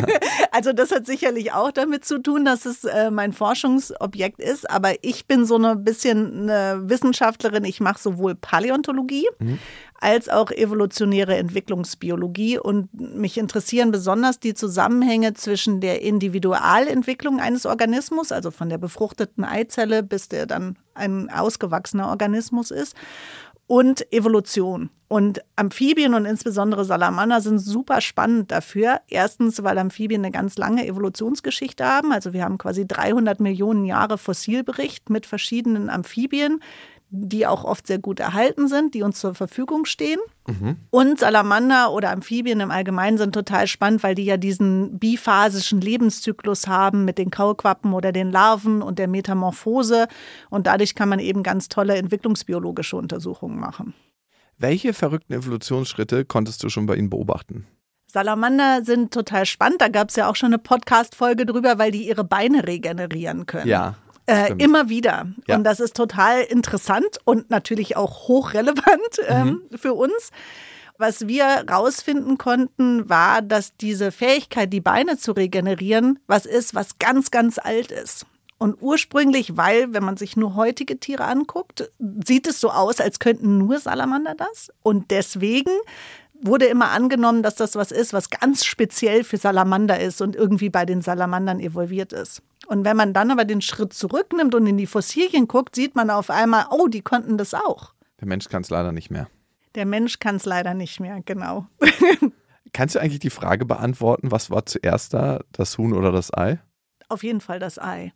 also 0.53 0.75
das 0.75 0.91
hat 0.91 1.07
sicherlich 1.07 1.53
auch 1.53 1.73
damit 1.73 2.05
zu 2.05 2.19
tun, 2.19 2.45
dass 2.45 2.67
es 2.67 2.85
äh, 2.85 3.11
mein 3.11 3.33
Forschungsobjekt 3.33 4.39
ist. 4.39 4.69
Aber 4.71 4.93
ich 5.03 5.27
bin 5.27 5.47
so 5.47 5.57
ein 5.57 5.83
bisschen 5.83 6.51
eine 6.51 6.91
Wissenschaftlerin. 6.91 7.65
Ich 7.65 7.81
mache 7.81 7.99
sowohl 7.99 8.35
Paläontologie 8.35 9.27
mhm. 9.39 9.59
als 9.99 10.29
auch 10.29 10.51
evolutionäre 10.51 11.37
Entwicklungsbiologie. 11.37 12.59
Und 12.59 12.93
mich 12.93 13.39
interessieren 13.39 13.93
besonders 13.93 14.39
die 14.41 14.53
Zusammenhänge 14.53 15.33
zwischen 15.33 15.81
der 15.81 16.03
Individualentwicklung 16.03 17.41
eines 17.41 17.65
Organismus, 17.65 18.31
also 18.31 18.51
von 18.51 18.69
der 18.69 18.79
befruchteten 18.79 19.43
Eizelle 19.43 20.03
bis 20.03 20.29
der 20.29 20.45
dann 20.45 20.77
ein 20.93 21.31
ausgewachsener 21.31 22.09
Organismus 22.09 22.71
ist 22.71 22.95
und 23.67 24.13
Evolution. 24.13 24.91
Und 25.09 25.43
Amphibien 25.55 26.15
und 26.15 26.25
insbesondere 26.25 26.85
Salamander 26.85 27.41
sind 27.41 27.59
super 27.59 28.01
spannend 28.01 28.51
dafür. 28.51 29.01
Erstens, 29.09 29.63
weil 29.63 29.79
Amphibien 29.79 30.23
eine 30.23 30.33
ganz 30.33 30.57
lange 30.59 30.87
Evolutionsgeschichte 30.87 31.85
haben. 31.85 32.11
Also 32.11 32.33
wir 32.33 32.43
haben 32.43 32.59
quasi 32.59 32.87
300 32.87 33.39
Millionen 33.39 33.85
Jahre 33.85 34.19
Fossilbericht 34.19 35.11
mit 35.11 35.27
verschiedenen 35.27 35.89
Amphibien, 35.89 36.61
die 37.15 37.47
auch 37.47 37.65
oft 37.65 37.87
sehr 37.87 37.99
gut 37.99 38.21
erhalten 38.21 38.69
sind, 38.69 38.95
die 38.95 39.03
uns 39.03 39.21
zur 39.21 39.35
Verfügung 39.35 39.85
stehen. 39.85 40.19
Mhm. 40.47 40.77
Und 40.91 41.21
Salamander 41.21 41.93
oder 41.93 42.11
Amphibien 42.11 42.61
im 42.61 42.71
Allgemeinen 42.71 43.19
sind 43.19 43.33
total 43.33 43.67
spannend, 43.67 44.03
weil 44.03 44.15
die 44.15 44.25
ja 44.25 44.37
diesen 44.37 44.99
biphasischen 44.99 45.81
Lebenszyklus 45.81 46.67
haben 46.67 47.05
mit 47.05 47.19
den 47.19 47.31
Kaulquappen 47.31 47.93
oder 47.93 48.13
den 48.13 48.31
Larven 48.31 48.83
und 48.83 48.99
der 48.99 49.09
Metamorphose. 49.09 50.09
Und 50.51 50.67
dadurch 50.67 50.95
kann 50.95 51.09
man 51.09 51.21
eben 51.21 51.43
ganz 51.43 51.69
tolle 51.69 51.97
entwicklungsbiologische 51.97 52.97
Untersuchungen 52.97 53.59
machen. 53.59 53.95
Welche 54.59 54.93
verrückten 54.93 55.33
Evolutionsschritte 55.33 56.25
konntest 56.25 56.63
du 56.63 56.69
schon 56.69 56.87
bei 56.87 56.97
ihnen 56.97 57.11
beobachten? 57.11 57.67
Salamander 58.07 58.85
sind 58.85 59.13
total 59.13 59.45
spannend. 59.45 59.81
Da 59.81 59.89
gab 59.89 60.11
es 60.11 60.17
ja 60.17 60.31
auch 60.31 60.37
schon 60.37 60.49
eine 60.49 60.59
Podcast-Folge 60.59 61.47
drüber, 61.47 61.79
weil 61.79 61.91
die 61.91 62.07
ihre 62.07 62.23
Beine 62.23 62.65
regenerieren 62.65 63.47
können. 63.47 63.67
Ja. 63.67 63.97
Äh, 64.27 64.55
immer 64.59 64.89
wieder. 64.89 65.27
Ja. 65.47 65.57
Und 65.57 65.65
das 65.65 65.81
ist 65.81 65.97
total 65.97 66.43
interessant 66.43 67.19
und 67.25 67.51
natürlich 67.51 67.97
auch 67.97 68.29
hochrelevant 68.29 69.21
ähm, 69.29 69.63
mhm. 69.71 69.79
für 69.79 69.95
uns. 69.95 70.31
Was 70.97 71.27
wir 71.27 71.65
rausfinden 71.69 72.39
konnten, 72.39 73.09
war, 73.09 73.43
dass 73.43 73.77
diese 73.77 74.13
Fähigkeit, 74.13 74.73
die 74.73 74.81
Beine 74.81 75.19
zu 75.19 75.33
regenerieren, 75.33 76.21
was 76.29 76.47
ist, 76.47 76.75
was 76.75 76.99
ganz, 76.99 77.33
ganz 77.33 77.59
alt 77.59 77.91
ist. 77.91 78.27
Und 78.59 78.81
ursprünglich, 78.81 79.57
weil, 79.57 79.93
wenn 79.93 80.05
man 80.05 80.17
sich 80.17 80.37
nur 80.37 80.55
heutige 80.55 81.01
Tiere 81.01 81.25
anguckt, 81.25 81.91
sieht 82.25 82.47
es 82.47 82.61
so 82.61 82.71
aus, 82.71 83.01
als 83.01 83.19
könnten 83.19 83.59
nur 83.59 83.81
Salamander 83.81 84.35
das. 84.37 84.71
Und 84.83 85.11
deswegen 85.11 85.73
wurde 86.47 86.67
immer 86.67 86.91
angenommen, 86.91 87.43
dass 87.43 87.55
das 87.55 87.75
was 87.75 87.91
ist, 87.91 88.13
was 88.13 88.31
ganz 88.31 88.65
speziell 88.65 89.25
für 89.25 89.37
Salamander 89.37 89.99
ist 89.99 90.21
und 90.21 90.37
irgendwie 90.37 90.71
bei 90.71 90.85
den 90.85 91.03
Salamandern 91.03 91.61
evolviert 91.61 92.13
ist. 92.13 92.43
Und 92.67 92.85
wenn 92.85 92.97
man 92.97 93.13
dann 93.13 93.31
aber 93.31 93.45
den 93.45 93.61
Schritt 93.61 93.93
zurücknimmt 93.93 94.55
und 94.55 94.67
in 94.67 94.77
die 94.77 94.87
Fossilien 94.87 95.49
guckt, 95.49 95.75
sieht 95.75 95.97
man 95.97 96.11
auf 96.11 96.31
einmal, 96.31 96.67
oh, 96.71 96.89
die 96.89 97.03
konnten 97.03 97.39
das 97.39 97.55
auch. 97.55 97.93
Der 98.21 98.29
Mensch 98.29 98.49
kann 98.49 98.63
es 98.63 98.71
leider 98.71 98.93
nicht 98.93 99.11
mehr. 99.11 99.29
Der 99.75 99.87
Mensch 99.87 100.19
kann 100.19 100.37
es 100.37 100.45
leider 100.45 100.75
nicht 100.75 101.01
mehr, 101.01 101.21
genau. 101.25 101.67
Kannst 102.73 102.95
du 102.95 103.01
eigentlich 103.01 103.21
die 103.21 103.31
Frage 103.31 103.67
beantworten, 103.67 104.31
was 104.31 104.51
war 104.51 104.67
zuerst 104.67 105.15
da, 105.15 105.41
das 105.53 105.79
Huhn 105.79 105.93
oder 105.93 106.13
das 106.13 106.33
Ei? 106.33 106.59
Auf 107.09 107.23
jeden 107.23 107.41
Fall 107.41 107.59
das 107.59 107.79
Ei. 107.79 108.13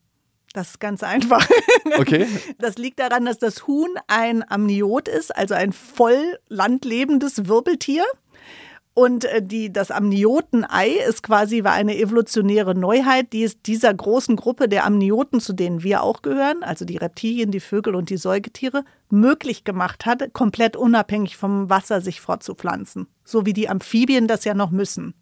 Das 0.58 0.70
ist 0.70 0.80
ganz 0.80 1.04
einfach. 1.04 1.48
Okay. 1.98 2.26
Das 2.58 2.76
liegt 2.76 3.00
daran, 3.00 3.24
dass 3.24 3.38
das 3.38 3.66
Huhn 3.66 3.88
ein 4.08 4.48
Amniot 4.48 5.08
ist, 5.08 5.34
also 5.34 5.54
ein 5.54 5.72
voll 5.72 6.38
landlebendes 6.48 7.48
Wirbeltier. 7.48 8.04
Und 8.94 9.24
äh, 9.24 9.42
die, 9.42 9.72
das 9.72 9.90
Amniotenei 9.90 10.90
ist 11.08 11.22
quasi 11.22 11.64
war 11.64 11.72
eine 11.72 11.96
evolutionäre 11.96 12.74
Neuheit, 12.74 13.32
die 13.32 13.42
es 13.42 13.62
dieser 13.62 13.92
großen 13.94 14.36
Gruppe 14.36 14.68
der 14.68 14.84
Amnioten, 14.84 15.40
zu 15.40 15.54
denen 15.54 15.82
wir 15.82 16.02
auch 16.02 16.20
gehören, 16.20 16.62
also 16.62 16.84
die 16.84 16.98
Reptilien, 16.98 17.50
die 17.50 17.60
Vögel 17.60 17.94
und 17.94 18.10
die 18.10 18.18
Säugetiere, 18.18 18.84
möglich 19.08 19.64
gemacht 19.64 20.04
hat, 20.04 20.32
komplett 20.34 20.76
unabhängig 20.76 21.36
vom 21.36 21.70
Wasser 21.70 22.00
sich 22.00 22.20
fortzupflanzen. 22.20 23.08
So 23.24 23.46
wie 23.46 23.54
die 23.54 23.68
Amphibien 23.68 24.28
das 24.28 24.44
ja 24.44 24.54
noch 24.54 24.70
müssen. 24.70 25.14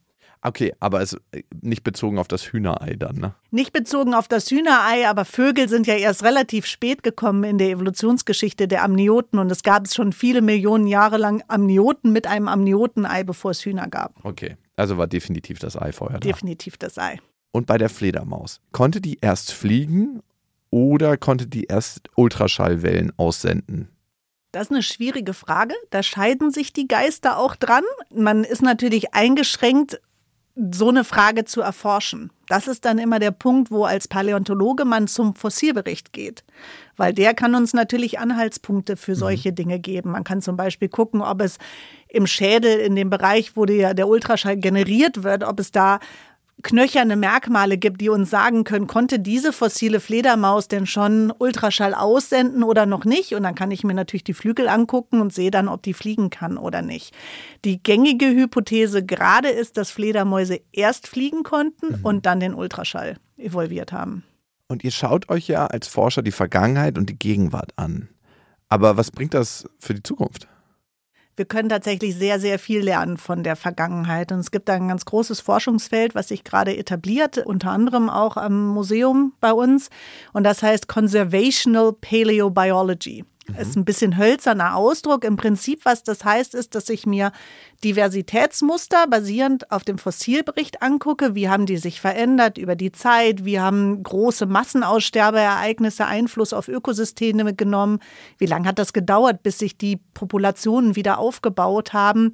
Okay, 0.42 0.75
aber 0.81 1.01
es 1.01 1.14
äh, 1.33 1.42
nicht 1.61 1.83
bezogen 1.83 2.18
auf 2.18 2.29
das 2.29 2.53
Hühnerei 2.53 2.94
dann, 2.94 3.16
ne? 3.16 3.35
Nicht 3.51 3.72
bezogen 3.72 4.14
auf 4.14 4.29
das 4.29 4.51
Hühnerei, 4.51 5.09
aber 5.09 5.25
Vögel 5.25 5.68
sind 5.68 5.87
ja 5.87 5.94
erst 5.94 6.22
relativ 6.22 6.66
spät 6.66 7.03
gekommen 7.03 7.44
in 7.44 7.59
der 7.59 7.70
Evolutionsgeschichte 7.70 8.68
der 8.68 8.85
Amnioten 8.85 9.38
und 9.38 9.51
es 9.51 9.62
gab 9.62 9.88
schon 9.92 10.12
viele 10.12 10.42
Millionen 10.42 10.87
Jahre 10.87 11.16
lang 11.16 11.42
Amnioten 11.49 12.12
mit 12.12 12.27
einem 12.27 12.49
Amniotenei, 12.49 13.25
bevor 13.25 13.53
es 13.53 13.64
Hühner 13.64 13.88
gab. 13.88 14.14
Okay, 14.25 14.57
also 14.77 14.99
war 14.99 15.07
definitiv 15.07 15.59
das 15.59 15.81
Ei 15.81 15.92
vorher 15.92 16.20
da. 16.20 16.29
Definitiv 16.29 16.77
das 16.77 16.99
Ei. 16.99 17.18
Und 17.53 17.66
bei 17.66 17.79
der 17.79 17.88
Fledermaus, 17.88 18.61
konnte 18.72 19.01
die 19.01 19.18
erst 19.20 19.53
fliegen 19.53 20.22
oder 20.70 21.16
konnte 21.16 21.46
die 21.46 21.64
erst 21.64 22.11
Ultraschallwellen 22.16 23.12
aussenden? 23.16 23.88
Das 24.53 24.68
ist 24.68 24.72
eine 24.72 24.83
schwierige 24.83 25.35
Frage. 25.35 25.75
Da 25.90 26.03
scheiden 26.03 26.51
sich 26.51 26.72
die 26.72 26.88
Geister 26.88 27.38
auch 27.38 27.57
dran. 27.57 27.85
Man 28.14 28.44
ist 28.44 28.62
natürlich 28.62 29.12
eingeschränkt 29.12 30.01
so 30.57 30.88
eine 30.88 31.05
Frage 31.05 31.45
zu 31.45 31.61
erforschen. 31.61 32.31
Das 32.49 32.66
ist 32.66 32.87
dann 32.87 32.99
immer 32.99 33.19
der 33.19 33.31
Punkt, 33.31 33.71
wo 33.71 33.85
als 33.85 34.09
Paläontologe 34.09 34.87
man 34.87 35.07
zum 35.07 35.35
Fossilbericht 35.35 36.12
geht. 36.12 36.45
Weil 36.97 37.12
der 37.12 37.35
kann 37.35 37.55
uns 37.55 37.75
natürlich 37.75 38.19
Anhaltspunkte 38.19 38.97
für 38.97 39.12
mhm. 39.12 39.16
solche 39.16 39.53
Dinge 39.53 39.79
geben. 39.79 40.12
Man 40.12 40.25
kann 40.25 40.40
zum 40.40 40.57
Beispiel 40.57 40.88
gucken, 40.88 41.21
ob 41.21 41.42
es 41.42 41.59
im 42.09 42.27
Schädel, 42.27 42.79
in 42.79 42.97
dem 42.97 43.11
Bereich, 43.11 43.57
wo 43.57 43.66
der, 43.66 43.92
der 43.92 44.09
Ultraschall 44.09 44.57
generiert 44.57 45.23
wird, 45.23 45.45
ob 45.45 45.61
es 45.61 45.73
da 45.73 46.01
knöcherne 46.66 47.14
Merkmale 47.14 47.79
gibt, 47.79 48.00
die 48.00 48.09
uns 48.09 48.29
sagen 48.29 48.64
können, 48.64 48.88
konnte 48.88 49.20
diese 49.20 49.52
fossile 49.52 50.00
Fledermaus 50.00 50.66
denn 50.66 50.85
schon 50.85 51.33
Ultraschall 51.38 51.94
aussenden 51.94 52.64
oder 52.64 52.87
noch 52.87 53.05
nicht? 53.05 53.37
Und 53.37 53.44
dann 53.44 53.55
kann 53.55 53.70
ich 53.70 53.85
mir 53.85 53.94
natürlich 53.94 54.24
die 54.24 54.35
Flügel 54.35 54.68
angucken 54.68 55.20
und 55.20 55.33
sehe 55.33 55.52
dann, 55.52 55.68
ob 55.68 55.85
die 55.85 55.94
fliegen 55.94 56.29
kann 56.29 56.59
oder 56.59 56.83
nicht. 56.83 57.14
Die 57.64 57.81
gängige 57.81 58.26
Hypothese 58.26 59.05
gerade 59.07 59.48
ist, 59.48 59.76
dass 59.76 59.92
Fledermäuse 59.92 60.61
erst 60.72 61.07
fliegen 61.07 61.44
konnten 61.44 61.98
mhm. 61.98 62.05
und 62.05 62.26
dann 62.26 62.40
den 62.40 62.55
Ultraschall 62.55 63.18
evolviert 63.37 63.92
haben. 63.92 64.24
Und 64.66 64.83
ihr 64.83 64.90
schaut 64.90 65.29
euch 65.29 65.46
ja 65.46 65.68
als 65.68 65.87
Forscher 65.87 66.22
die 66.22 66.33
Vergangenheit 66.33 66.98
und 66.98 67.09
die 67.09 67.18
Gegenwart 67.18 67.74
an. 67.76 68.09
Aber 68.68 68.96
was 68.96 69.12
bringt 69.12 69.35
das 69.35 69.68
für 69.79 69.94
die 69.94 70.02
Zukunft? 70.02 70.48
Wir 71.37 71.44
können 71.44 71.68
tatsächlich 71.68 72.14
sehr, 72.14 72.40
sehr 72.40 72.59
viel 72.59 72.81
lernen 72.81 73.18
von 73.18 73.42
der 73.42 73.57
Vergangenheit. 73.57 74.33
Und 74.33 74.40
es 74.40 74.51
gibt 74.51 74.68
da 74.68 74.75
ein 74.75 74.88
ganz 74.88 75.05
großes 75.05 75.40
Forschungsfeld, 75.40 76.14
was 76.14 76.29
sich 76.29 76.44
gerade 76.44 76.77
etabliert, 76.77 77.38
unter 77.38 77.70
anderem 77.70 78.09
auch 78.09 78.37
am 78.37 78.68
Museum 78.68 79.35
bei 79.40 79.53
uns. 79.53 79.90
Und 80.33 80.44
das 80.44 80.62
heißt 80.62 80.88
Conservational 80.88 81.92
Paleobiology. 81.92 83.25
Mhm. 83.49 83.57
Ist 83.59 83.77
ein 83.77 83.85
bisschen 83.85 84.17
hölzerner 84.17 84.77
Ausdruck. 84.77 85.25
Im 85.25 85.37
Prinzip, 85.37 85.85
was 85.85 86.03
das 86.03 86.25
heißt, 86.25 86.55
ist, 86.55 86.75
dass 86.75 86.89
ich 86.89 87.07
mir 87.07 87.33
Diversitätsmuster 87.85 89.07
basierend 89.07 89.71
auf 89.71 89.85
dem 89.85 89.99
Fossilbericht 89.99 90.83
angucke. 90.83 91.35
Wie 91.35 91.49
haben 91.49 91.67
die 91.67 91.77
sich 91.77 92.01
verändert 92.01 92.59
über 92.59 92.75
die 92.75 92.93
Zeit? 92.93 93.45
Wie 93.45 93.61
haben 93.61 94.03
große 94.03 94.47
Massenaussterbeereignisse 94.47 96.07
Einfluss 96.07 96.53
auf 96.53 96.69
Ökosysteme 96.69 97.55
genommen? 97.55 98.01
Wie 98.38 98.47
lange 98.47 98.69
hat 98.69 98.79
das 98.79 98.92
gedauert, 98.92 99.42
bis 99.42 99.59
sich 99.59 99.77
die 99.77 99.99
Populationen 100.15 100.97
wieder 100.97 101.19
aufgebaut 101.19 101.92
haben? 101.92 102.33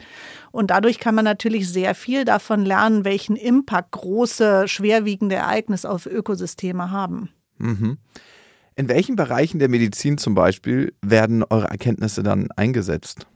Und 0.53 0.71
dadurch 0.71 0.99
kann 0.99 1.15
man 1.15 1.25
natürlich 1.25 1.69
sehr 1.69 1.95
viel 1.95 2.25
davon 2.25 2.65
lernen, 2.65 3.05
welchen 3.05 3.37
Impact 3.37 3.93
große, 3.93 4.69
schwerwiegende 4.69 5.35
Ereignisse 5.35 5.91
auf 5.91 6.07
Ökosysteme 6.07 6.91
haben. 6.91 7.31
Mhm. 7.59 7.99
In 8.75 8.89
welchen 8.89 9.17
Bereichen 9.17 9.59
der 9.59 9.69
Medizin 9.69 10.19
zum 10.19 10.35
Beispiel 10.35 10.95
werden 11.03 11.45
eure 11.45 11.69
Erkenntnisse 11.69 12.23
dann 12.23 12.51
eingesetzt? 12.53 13.27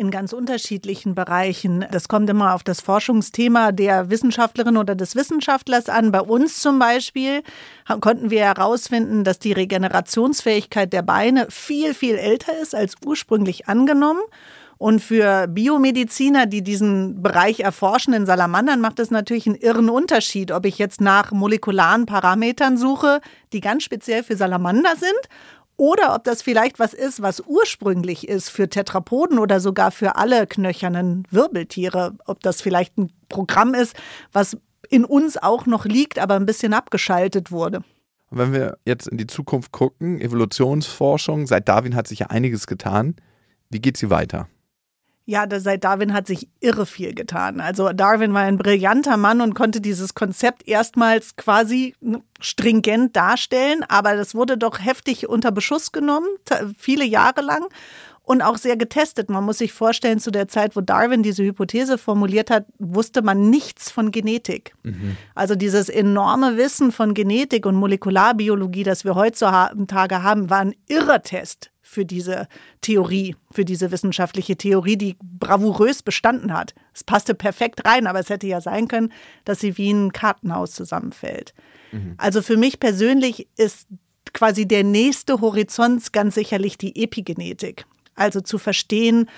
in 0.00 0.10
ganz 0.10 0.32
unterschiedlichen 0.32 1.14
Bereichen. 1.14 1.84
Das 1.90 2.08
kommt 2.08 2.30
immer 2.30 2.54
auf 2.54 2.62
das 2.62 2.80
Forschungsthema 2.80 3.70
der 3.70 4.08
Wissenschaftlerin 4.08 4.78
oder 4.78 4.94
des 4.94 5.14
Wissenschaftlers 5.14 5.90
an. 5.90 6.10
Bei 6.10 6.22
uns 6.22 6.58
zum 6.62 6.78
Beispiel 6.78 7.42
konnten 8.00 8.30
wir 8.30 8.40
herausfinden, 8.40 9.24
dass 9.24 9.38
die 9.40 9.52
Regenerationsfähigkeit 9.52 10.90
der 10.94 11.02
Beine 11.02 11.48
viel, 11.50 11.92
viel 11.92 12.14
älter 12.14 12.58
ist 12.62 12.74
als 12.74 12.94
ursprünglich 13.04 13.68
angenommen. 13.68 14.22
Und 14.80 15.00
für 15.00 15.46
Biomediziner, 15.46 16.46
die 16.46 16.62
diesen 16.62 17.20
Bereich 17.20 17.60
erforschen 17.60 18.14
in 18.14 18.24
Salamandern, 18.24 18.80
macht 18.80 18.98
es 18.98 19.10
natürlich 19.10 19.46
einen 19.46 19.56
irren 19.56 19.90
Unterschied, 19.90 20.52
ob 20.52 20.64
ich 20.64 20.78
jetzt 20.78 21.02
nach 21.02 21.32
molekularen 21.32 22.06
Parametern 22.06 22.78
suche, 22.78 23.20
die 23.52 23.60
ganz 23.60 23.82
speziell 23.82 24.22
für 24.22 24.36
Salamander 24.36 24.96
sind, 24.96 25.28
oder 25.76 26.14
ob 26.14 26.24
das 26.24 26.40
vielleicht 26.40 26.78
was 26.78 26.94
ist, 26.94 27.20
was 27.20 27.42
ursprünglich 27.46 28.26
ist 28.26 28.48
für 28.48 28.70
Tetrapoden 28.70 29.38
oder 29.38 29.60
sogar 29.60 29.90
für 29.90 30.16
alle 30.16 30.46
knöchernen 30.46 31.24
Wirbeltiere. 31.30 32.14
Ob 32.24 32.40
das 32.40 32.62
vielleicht 32.62 32.96
ein 32.96 33.12
Programm 33.28 33.74
ist, 33.74 33.94
was 34.32 34.56
in 34.88 35.04
uns 35.04 35.36
auch 35.36 35.66
noch 35.66 35.84
liegt, 35.84 36.18
aber 36.18 36.36
ein 36.36 36.46
bisschen 36.46 36.72
abgeschaltet 36.72 37.52
wurde. 37.52 37.82
Wenn 38.30 38.54
wir 38.54 38.78
jetzt 38.86 39.08
in 39.08 39.18
die 39.18 39.26
Zukunft 39.26 39.72
gucken, 39.72 40.22
Evolutionsforschung, 40.22 41.46
seit 41.46 41.68
Darwin 41.68 41.94
hat 41.94 42.08
sich 42.08 42.20
ja 42.20 42.28
einiges 42.28 42.66
getan. 42.66 43.16
Wie 43.68 43.80
geht 43.80 43.98
sie 43.98 44.08
weiter? 44.08 44.48
Ja, 45.30 45.46
seit 45.60 45.84
Darwin 45.84 46.12
hat 46.12 46.26
sich 46.26 46.48
irre 46.58 46.86
viel 46.86 47.14
getan. 47.14 47.60
Also 47.60 47.92
Darwin 47.92 48.34
war 48.34 48.40
ein 48.40 48.58
brillanter 48.58 49.16
Mann 49.16 49.40
und 49.40 49.54
konnte 49.54 49.80
dieses 49.80 50.16
Konzept 50.16 50.66
erstmals 50.66 51.36
quasi 51.36 51.94
stringent 52.40 53.14
darstellen, 53.14 53.84
aber 53.86 54.16
das 54.16 54.34
wurde 54.34 54.58
doch 54.58 54.80
heftig 54.84 55.28
unter 55.28 55.52
Beschuss 55.52 55.92
genommen, 55.92 56.26
viele 56.76 57.04
Jahre 57.04 57.42
lang 57.42 57.62
und 58.24 58.42
auch 58.42 58.58
sehr 58.58 58.76
getestet. 58.76 59.30
Man 59.30 59.44
muss 59.44 59.58
sich 59.58 59.72
vorstellen, 59.72 60.18
zu 60.18 60.32
der 60.32 60.48
Zeit, 60.48 60.74
wo 60.74 60.80
Darwin 60.80 61.22
diese 61.22 61.44
Hypothese 61.44 61.96
formuliert 61.96 62.50
hat, 62.50 62.66
wusste 62.80 63.22
man 63.22 63.50
nichts 63.50 63.88
von 63.88 64.10
Genetik. 64.10 64.74
Mhm. 64.82 65.16
Also 65.36 65.54
dieses 65.54 65.88
enorme 65.88 66.56
Wissen 66.56 66.90
von 66.90 67.14
Genetik 67.14 67.66
und 67.66 67.76
Molekularbiologie, 67.76 68.82
das 68.82 69.04
wir 69.04 69.14
heutzutage 69.14 70.24
haben, 70.24 70.50
war 70.50 70.58
ein 70.58 70.74
irrer 70.88 71.22
Test 71.22 71.70
für 71.90 72.06
diese 72.06 72.46
Theorie, 72.82 73.34
für 73.50 73.64
diese 73.64 73.90
wissenschaftliche 73.90 74.56
Theorie, 74.56 74.96
die 74.96 75.16
bravourös 75.20 76.04
bestanden 76.04 76.54
hat. 76.54 76.72
Es 76.94 77.02
passte 77.02 77.34
perfekt 77.34 77.84
rein, 77.84 78.06
aber 78.06 78.20
es 78.20 78.30
hätte 78.30 78.46
ja 78.46 78.60
sein 78.60 78.86
können, 78.86 79.12
dass 79.44 79.58
sie 79.58 79.76
wie 79.76 79.90
ein 79.90 80.12
Kartenhaus 80.12 80.70
zusammenfällt. 80.70 81.52
Mhm. 81.90 82.14
Also 82.16 82.42
für 82.42 82.56
mich 82.56 82.78
persönlich 82.78 83.48
ist 83.56 83.88
quasi 84.32 84.68
der 84.68 84.84
nächste 84.84 85.40
Horizont 85.40 86.12
ganz 86.12 86.36
sicherlich 86.36 86.78
die 86.78 87.02
Epigenetik. 87.02 87.86
Also 88.14 88.40
zu 88.40 88.58
verstehen, 88.58 89.28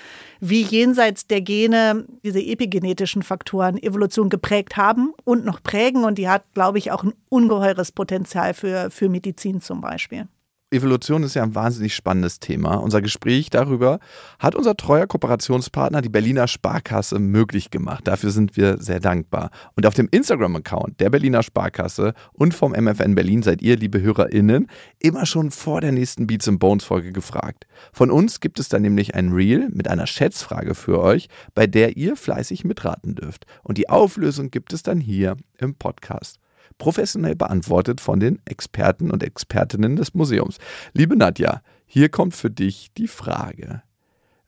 wie 0.41 0.61
jenseits 0.61 1.27
der 1.27 1.41
Gene 1.41 2.05
diese 2.23 2.41
epigenetischen 2.41 3.23
Faktoren 3.23 3.83
Evolution 3.83 4.29
geprägt 4.29 4.77
haben 4.77 5.15
und 5.25 5.47
noch 5.47 5.63
prägen. 5.63 6.05
Und 6.05 6.19
die 6.19 6.29
hat, 6.29 6.45
glaube 6.53 6.77
ich, 6.77 6.91
auch 6.91 7.03
ein 7.03 7.15
ungeheures 7.31 7.93
Potenzial 7.93 8.53
für, 8.53 8.91
für 8.91 9.09
Medizin 9.09 9.63
zum 9.63 9.81
Beispiel. 9.81 10.29
Evolution 10.73 11.23
ist 11.23 11.35
ja 11.35 11.43
ein 11.43 11.55
wahnsinnig 11.55 11.95
spannendes 11.95 12.41
Thema. 12.41 12.77
Unser 12.77 13.03
Gespräch 13.03 13.51
darüber 13.51 14.01
hat 14.39 14.55
unser 14.55 14.77
treuer 14.77 15.07
Kooperationspartner, 15.07 16.03
die 16.03 16.09
Berliner 16.09 16.49
Sparkasse, 16.49 17.19
möglich 17.19 17.71
gemacht. 17.71 18.09
Dafür 18.09 18.31
sind 18.31 18.57
wir 18.57 18.79
sehr 18.79 19.01
dankbar. 19.01 19.51
Und 19.77 19.87
auf 19.87 19.95
dem 19.95 20.09
Instagram-Account 20.11 21.01
der 21.01 21.11
Berliner 21.11 21.43
Sparkasse 21.43 22.15
und 22.33 22.55
vom 22.55 22.73
MFN 22.73 23.15
Berlin 23.15 23.43
seid 23.43 23.63
ihr, 23.63 23.77
liebe 23.77 24.01
HörerInnen, 24.01 24.69
immer 24.99 25.27
schon 25.27 25.51
vor 25.51 25.81
der 25.81 25.93
nächsten 25.93 26.27
Beats 26.27 26.49
and 26.49 26.59
Bones 26.59 26.85
Folge 26.85 27.13
gefragt. 27.13 27.67
Von 27.93 28.11
uns 28.11 28.41
gibt 28.41 28.59
es 28.59 28.69
dann 28.69 28.83
nämlich 28.83 29.15
ein 29.15 29.33
Reel 29.33 29.69
mit 29.71 29.89
einer 29.89 30.07
Schätzfrage 30.07 30.75
für 30.75 31.01
euch, 31.01 31.29
bei 31.55 31.67
der 31.67 31.97
ihr 31.97 32.17
fleißig 32.17 32.65
mitraten 32.65 33.15
dürft. 33.15 33.47
Und 33.63 33.79
die 33.79 33.89
Auflösung 33.89 34.51
gibt 34.51 34.73
es 34.73 34.83
dann 34.83 35.01
hier 35.01 35.37
im 35.59 35.75
Podcast 35.75 36.42
professionell 36.83 37.37
beantwortet 37.37 38.01
von 38.01 38.19
den 38.19 38.41
Experten 38.45 39.13
und 39.13 39.23
Expertinnen 39.23 39.95
des 39.95 40.15
Museums. 40.15 40.59
Liebe 40.93 41.17
Nadja, 41.17 41.63
hier 41.87 42.09
kommt 42.09 42.35
für 42.35 42.51
dich 42.51 42.91
die 42.99 43.07
Frage. 43.07 43.85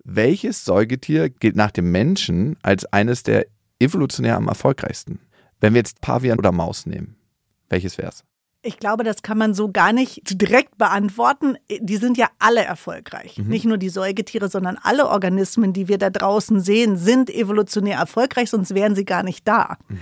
Welches 0.03 0.65
Säugetier 0.65 1.31
gilt 1.31 1.55
nach 1.55 1.71
dem 1.71 1.93
Menschen 1.93 2.57
als 2.61 2.87
eines 2.87 3.23
der 3.23 3.47
evolutionär 3.79 4.37
am 4.37 4.49
erfolgreichsten? 4.49 5.21
Wenn 5.61 5.75
wir 5.75 5.79
jetzt 5.79 6.01
Pavian 6.01 6.41
oder 6.41 6.51
Maus 6.51 6.87
nehmen, 6.87 7.15
welches 7.69 7.99
wäre 7.99 8.09
es? 8.09 8.25
Ich 8.63 8.79
glaube, 8.79 9.05
das 9.05 9.23
kann 9.23 9.39
man 9.39 9.55
so 9.55 9.71
gar 9.71 9.93
nicht 9.93 10.23
direkt 10.25 10.77
beantworten. 10.77 11.57
Die 11.81 11.99
sind 11.99 12.19
ja 12.19 12.31
alle 12.41 12.65
erfolgreich. 12.65 13.39
Mhm. 13.39 13.47
Nicht 13.47 13.65
nur 13.65 13.79
die 13.79 13.91
Säugetiere, 13.91 14.49
sondern 14.49 14.77
alle 14.83 15.09
Organismen, 15.09 15.73
die 15.73 15.87
wir 15.87 15.99
da 15.99 16.11
draußen 16.11 16.59
sehen, 16.59 16.97
sind 16.97 17.31
evolutionär 17.31 17.99
erfolgreich, 17.99 18.51
sonst 18.51 18.75
wären 18.75 18.97
sie 18.97 19.05
gar 19.05 19.23
nicht 19.23 19.47
da. 19.47 19.77
Mhm. 19.89 20.01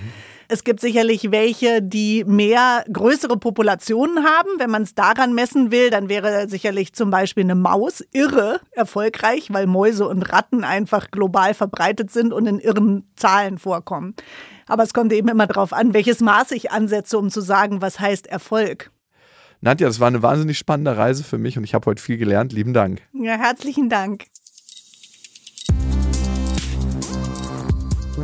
Es 0.53 0.64
gibt 0.64 0.80
sicherlich 0.80 1.30
welche, 1.30 1.80
die 1.80 2.24
mehr 2.24 2.84
größere 2.92 3.38
Populationen 3.38 4.22
haben. 4.22 4.50
Wenn 4.59 4.68
man 4.68 4.82
es 4.82 4.94
daran 4.94 5.32
messen 5.32 5.70
will, 5.70 5.88
dann 5.88 6.11
wäre 6.11 6.46
sicherlich 6.46 6.92
zum 6.92 7.09
Beispiel 7.09 7.44
eine 7.44 7.55
Maus 7.55 8.05
irre 8.12 8.61
erfolgreich, 8.70 9.48
weil 9.50 9.66
Mäuse 9.66 10.07
und 10.07 10.30
Ratten 10.30 10.62
einfach 10.62 11.11
global 11.11 11.55
verbreitet 11.55 12.11
sind 12.11 12.34
und 12.34 12.44
in 12.44 12.59
irren 12.59 13.11
Zahlen 13.16 13.57
vorkommen. 13.57 14.14
Aber 14.66 14.82
es 14.82 14.92
kommt 14.92 15.14
eben 15.14 15.28
immer 15.28 15.46
darauf 15.46 15.72
an, 15.72 15.94
welches 15.94 16.20
Maß 16.20 16.50
ich 16.50 16.70
ansetze, 16.70 17.16
um 17.16 17.30
zu 17.30 17.40
sagen, 17.40 17.80
was 17.80 17.98
heißt 17.98 18.26
Erfolg. 18.26 18.90
Nadja, 19.62 19.86
das 19.86 20.00
war 20.00 20.09
eine 20.09 20.22
wahnsinnig 20.22 20.59
spannende 20.59 20.98
Reise 20.98 21.24
für 21.24 21.38
mich 21.38 21.57
und 21.57 21.64
ich 21.64 21.72
habe 21.72 21.86
heute 21.86 22.03
viel 22.03 22.18
gelernt. 22.18 22.53
Lieben 22.53 22.74
Dank. 22.74 23.00
Ja, 23.14 23.38
herzlichen 23.38 23.88
Dank. 23.88 24.24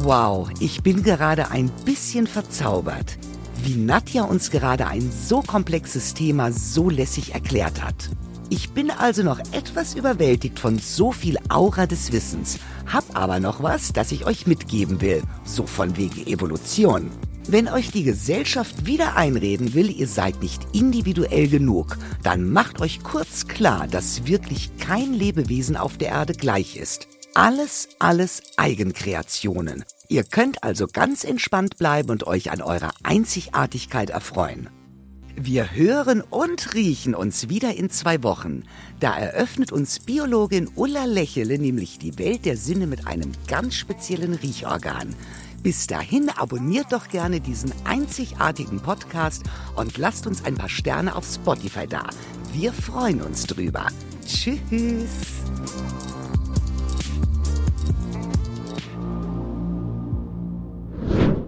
Wow, 0.03 0.49
ich 0.61 0.83
bin 0.85 1.03
gerade 1.03 1.51
ein 1.51 1.71
bisschen 1.85 2.29
verzaubert, 2.29 3.19
wie 3.65 3.75
Nadja 3.75 4.23
uns 4.23 4.51
gerade 4.53 4.87
ein 4.87 5.11
so 5.11 5.41
komplexes 5.41 6.15
Thema 6.15 6.53
so 6.53 6.89
lässig 6.89 7.35
erklärt 7.35 7.83
hat. 7.83 8.11
Ich 8.49 8.71
bin 8.71 8.93
also 8.93 9.25
noch 9.25 9.41
etwas 9.53 9.95
überwältigt 9.95 10.61
von 10.61 10.79
so 10.79 11.11
viel 11.11 11.37
Aura 11.49 11.87
des 11.87 12.13
Wissens, 12.13 12.61
hab 12.87 13.19
aber 13.19 13.41
noch 13.41 13.61
was, 13.61 13.93
das 13.93 14.13
ich 14.13 14.25
euch 14.25 14.47
mitgeben 14.47 15.01
will, 15.01 15.23
so 15.45 15.67
von 15.67 15.97
wegen 15.97 16.29
Evolution. 16.29 17.11
Wenn 17.49 17.67
euch 17.67 17.91
die 17.91 18.05
Gesellschaft 18.05 18.87
wieder 18.87 19.17
einreden 19.17 19.75
will, 19.75 19.91
ihr 19.91 20.07
seid 20.07 20.41
nicht 20.43 20.63
individuell 20.73 21.49
genug, 21.49 21.99
dann 22.23 22.51
macht 22.53 22.81
euch 22.81 23.03
kurz 23.03 23.49
klar, 23.49 23.89
dass 23.89 24.27
wirklich 24.27 24.71
kein 24.79 25.13
Lebewesen 25.13 25.77
auf 25.77 25.99
der 25.99 26.11
Erde 26.11 26.35
gleich 26.35 26.77
ist. 26.77 27.09
Alles, 27.41 27.91
alles 28.01 28.43
Eigenkreationen. 28.57 29.85
Ihr 30.09 30.25
könnt 30.25 30.65
also 30.65 30.89
ganz 30.89 31.23
entspannt 31.23 31.77
bleiben 31.77 32.11
und 32.11 32.27
euch 32.27 32.51
an 32.51 32.61
eurer 32.61 32.91
Einzigartigkeit 33.05 34.11
erfreuen. 34.11 34.69
Wir 35.37 35.71
hören 35.71 36.21
und 36.21 36.75
riechen 36.75 37.15
uns 37.15 37.49
wieder 37.49 37.77
in 37.77 37.91
zwei 37.91 38.25
Wochen. 38.25 38.65
Da 38.99 39.17
eröffnet 39.17 39.71
uns 39.71 40.01
Biologin 40.01 40.69
Ulla 40.75 41.05
Lächele 41.05 41.61
nämlich 41.61 42.01
die 42.01 42.19
Welt 42.19 42.45
der 42.45 42.57
Sinne 42.57 42.89
mit 42.89 43.07
einem 43.07 43.31
ganz 43.47 43.77
speziellen 43.77 44.35
Riechorgan. 44.35 45.15
Bis 45.63 45.87
dahin 45.87 46.31
abonniert 46.31 46.91
doch 46.91 47.07
gerne 47.07 47.41
diesen 47.41 47.73
einzigartigen 47.85 48.81
Podcast 48.81 49.45
und 49.77 49.97
lasst 49.97 50.27
uns 50.27 50.45
ein 50.45 50.57
paar 50.57 50.69
Sterne 50.69 51.15
auf 51.15 51.25
Spotify 51.25 51.87
da. 51.87 52.09
Wir 52.53 52.73
freuen 52.73 53.23
uns 53.23 53.47
drüber. 53.47 53.87
Tschüss. 54.27 54.59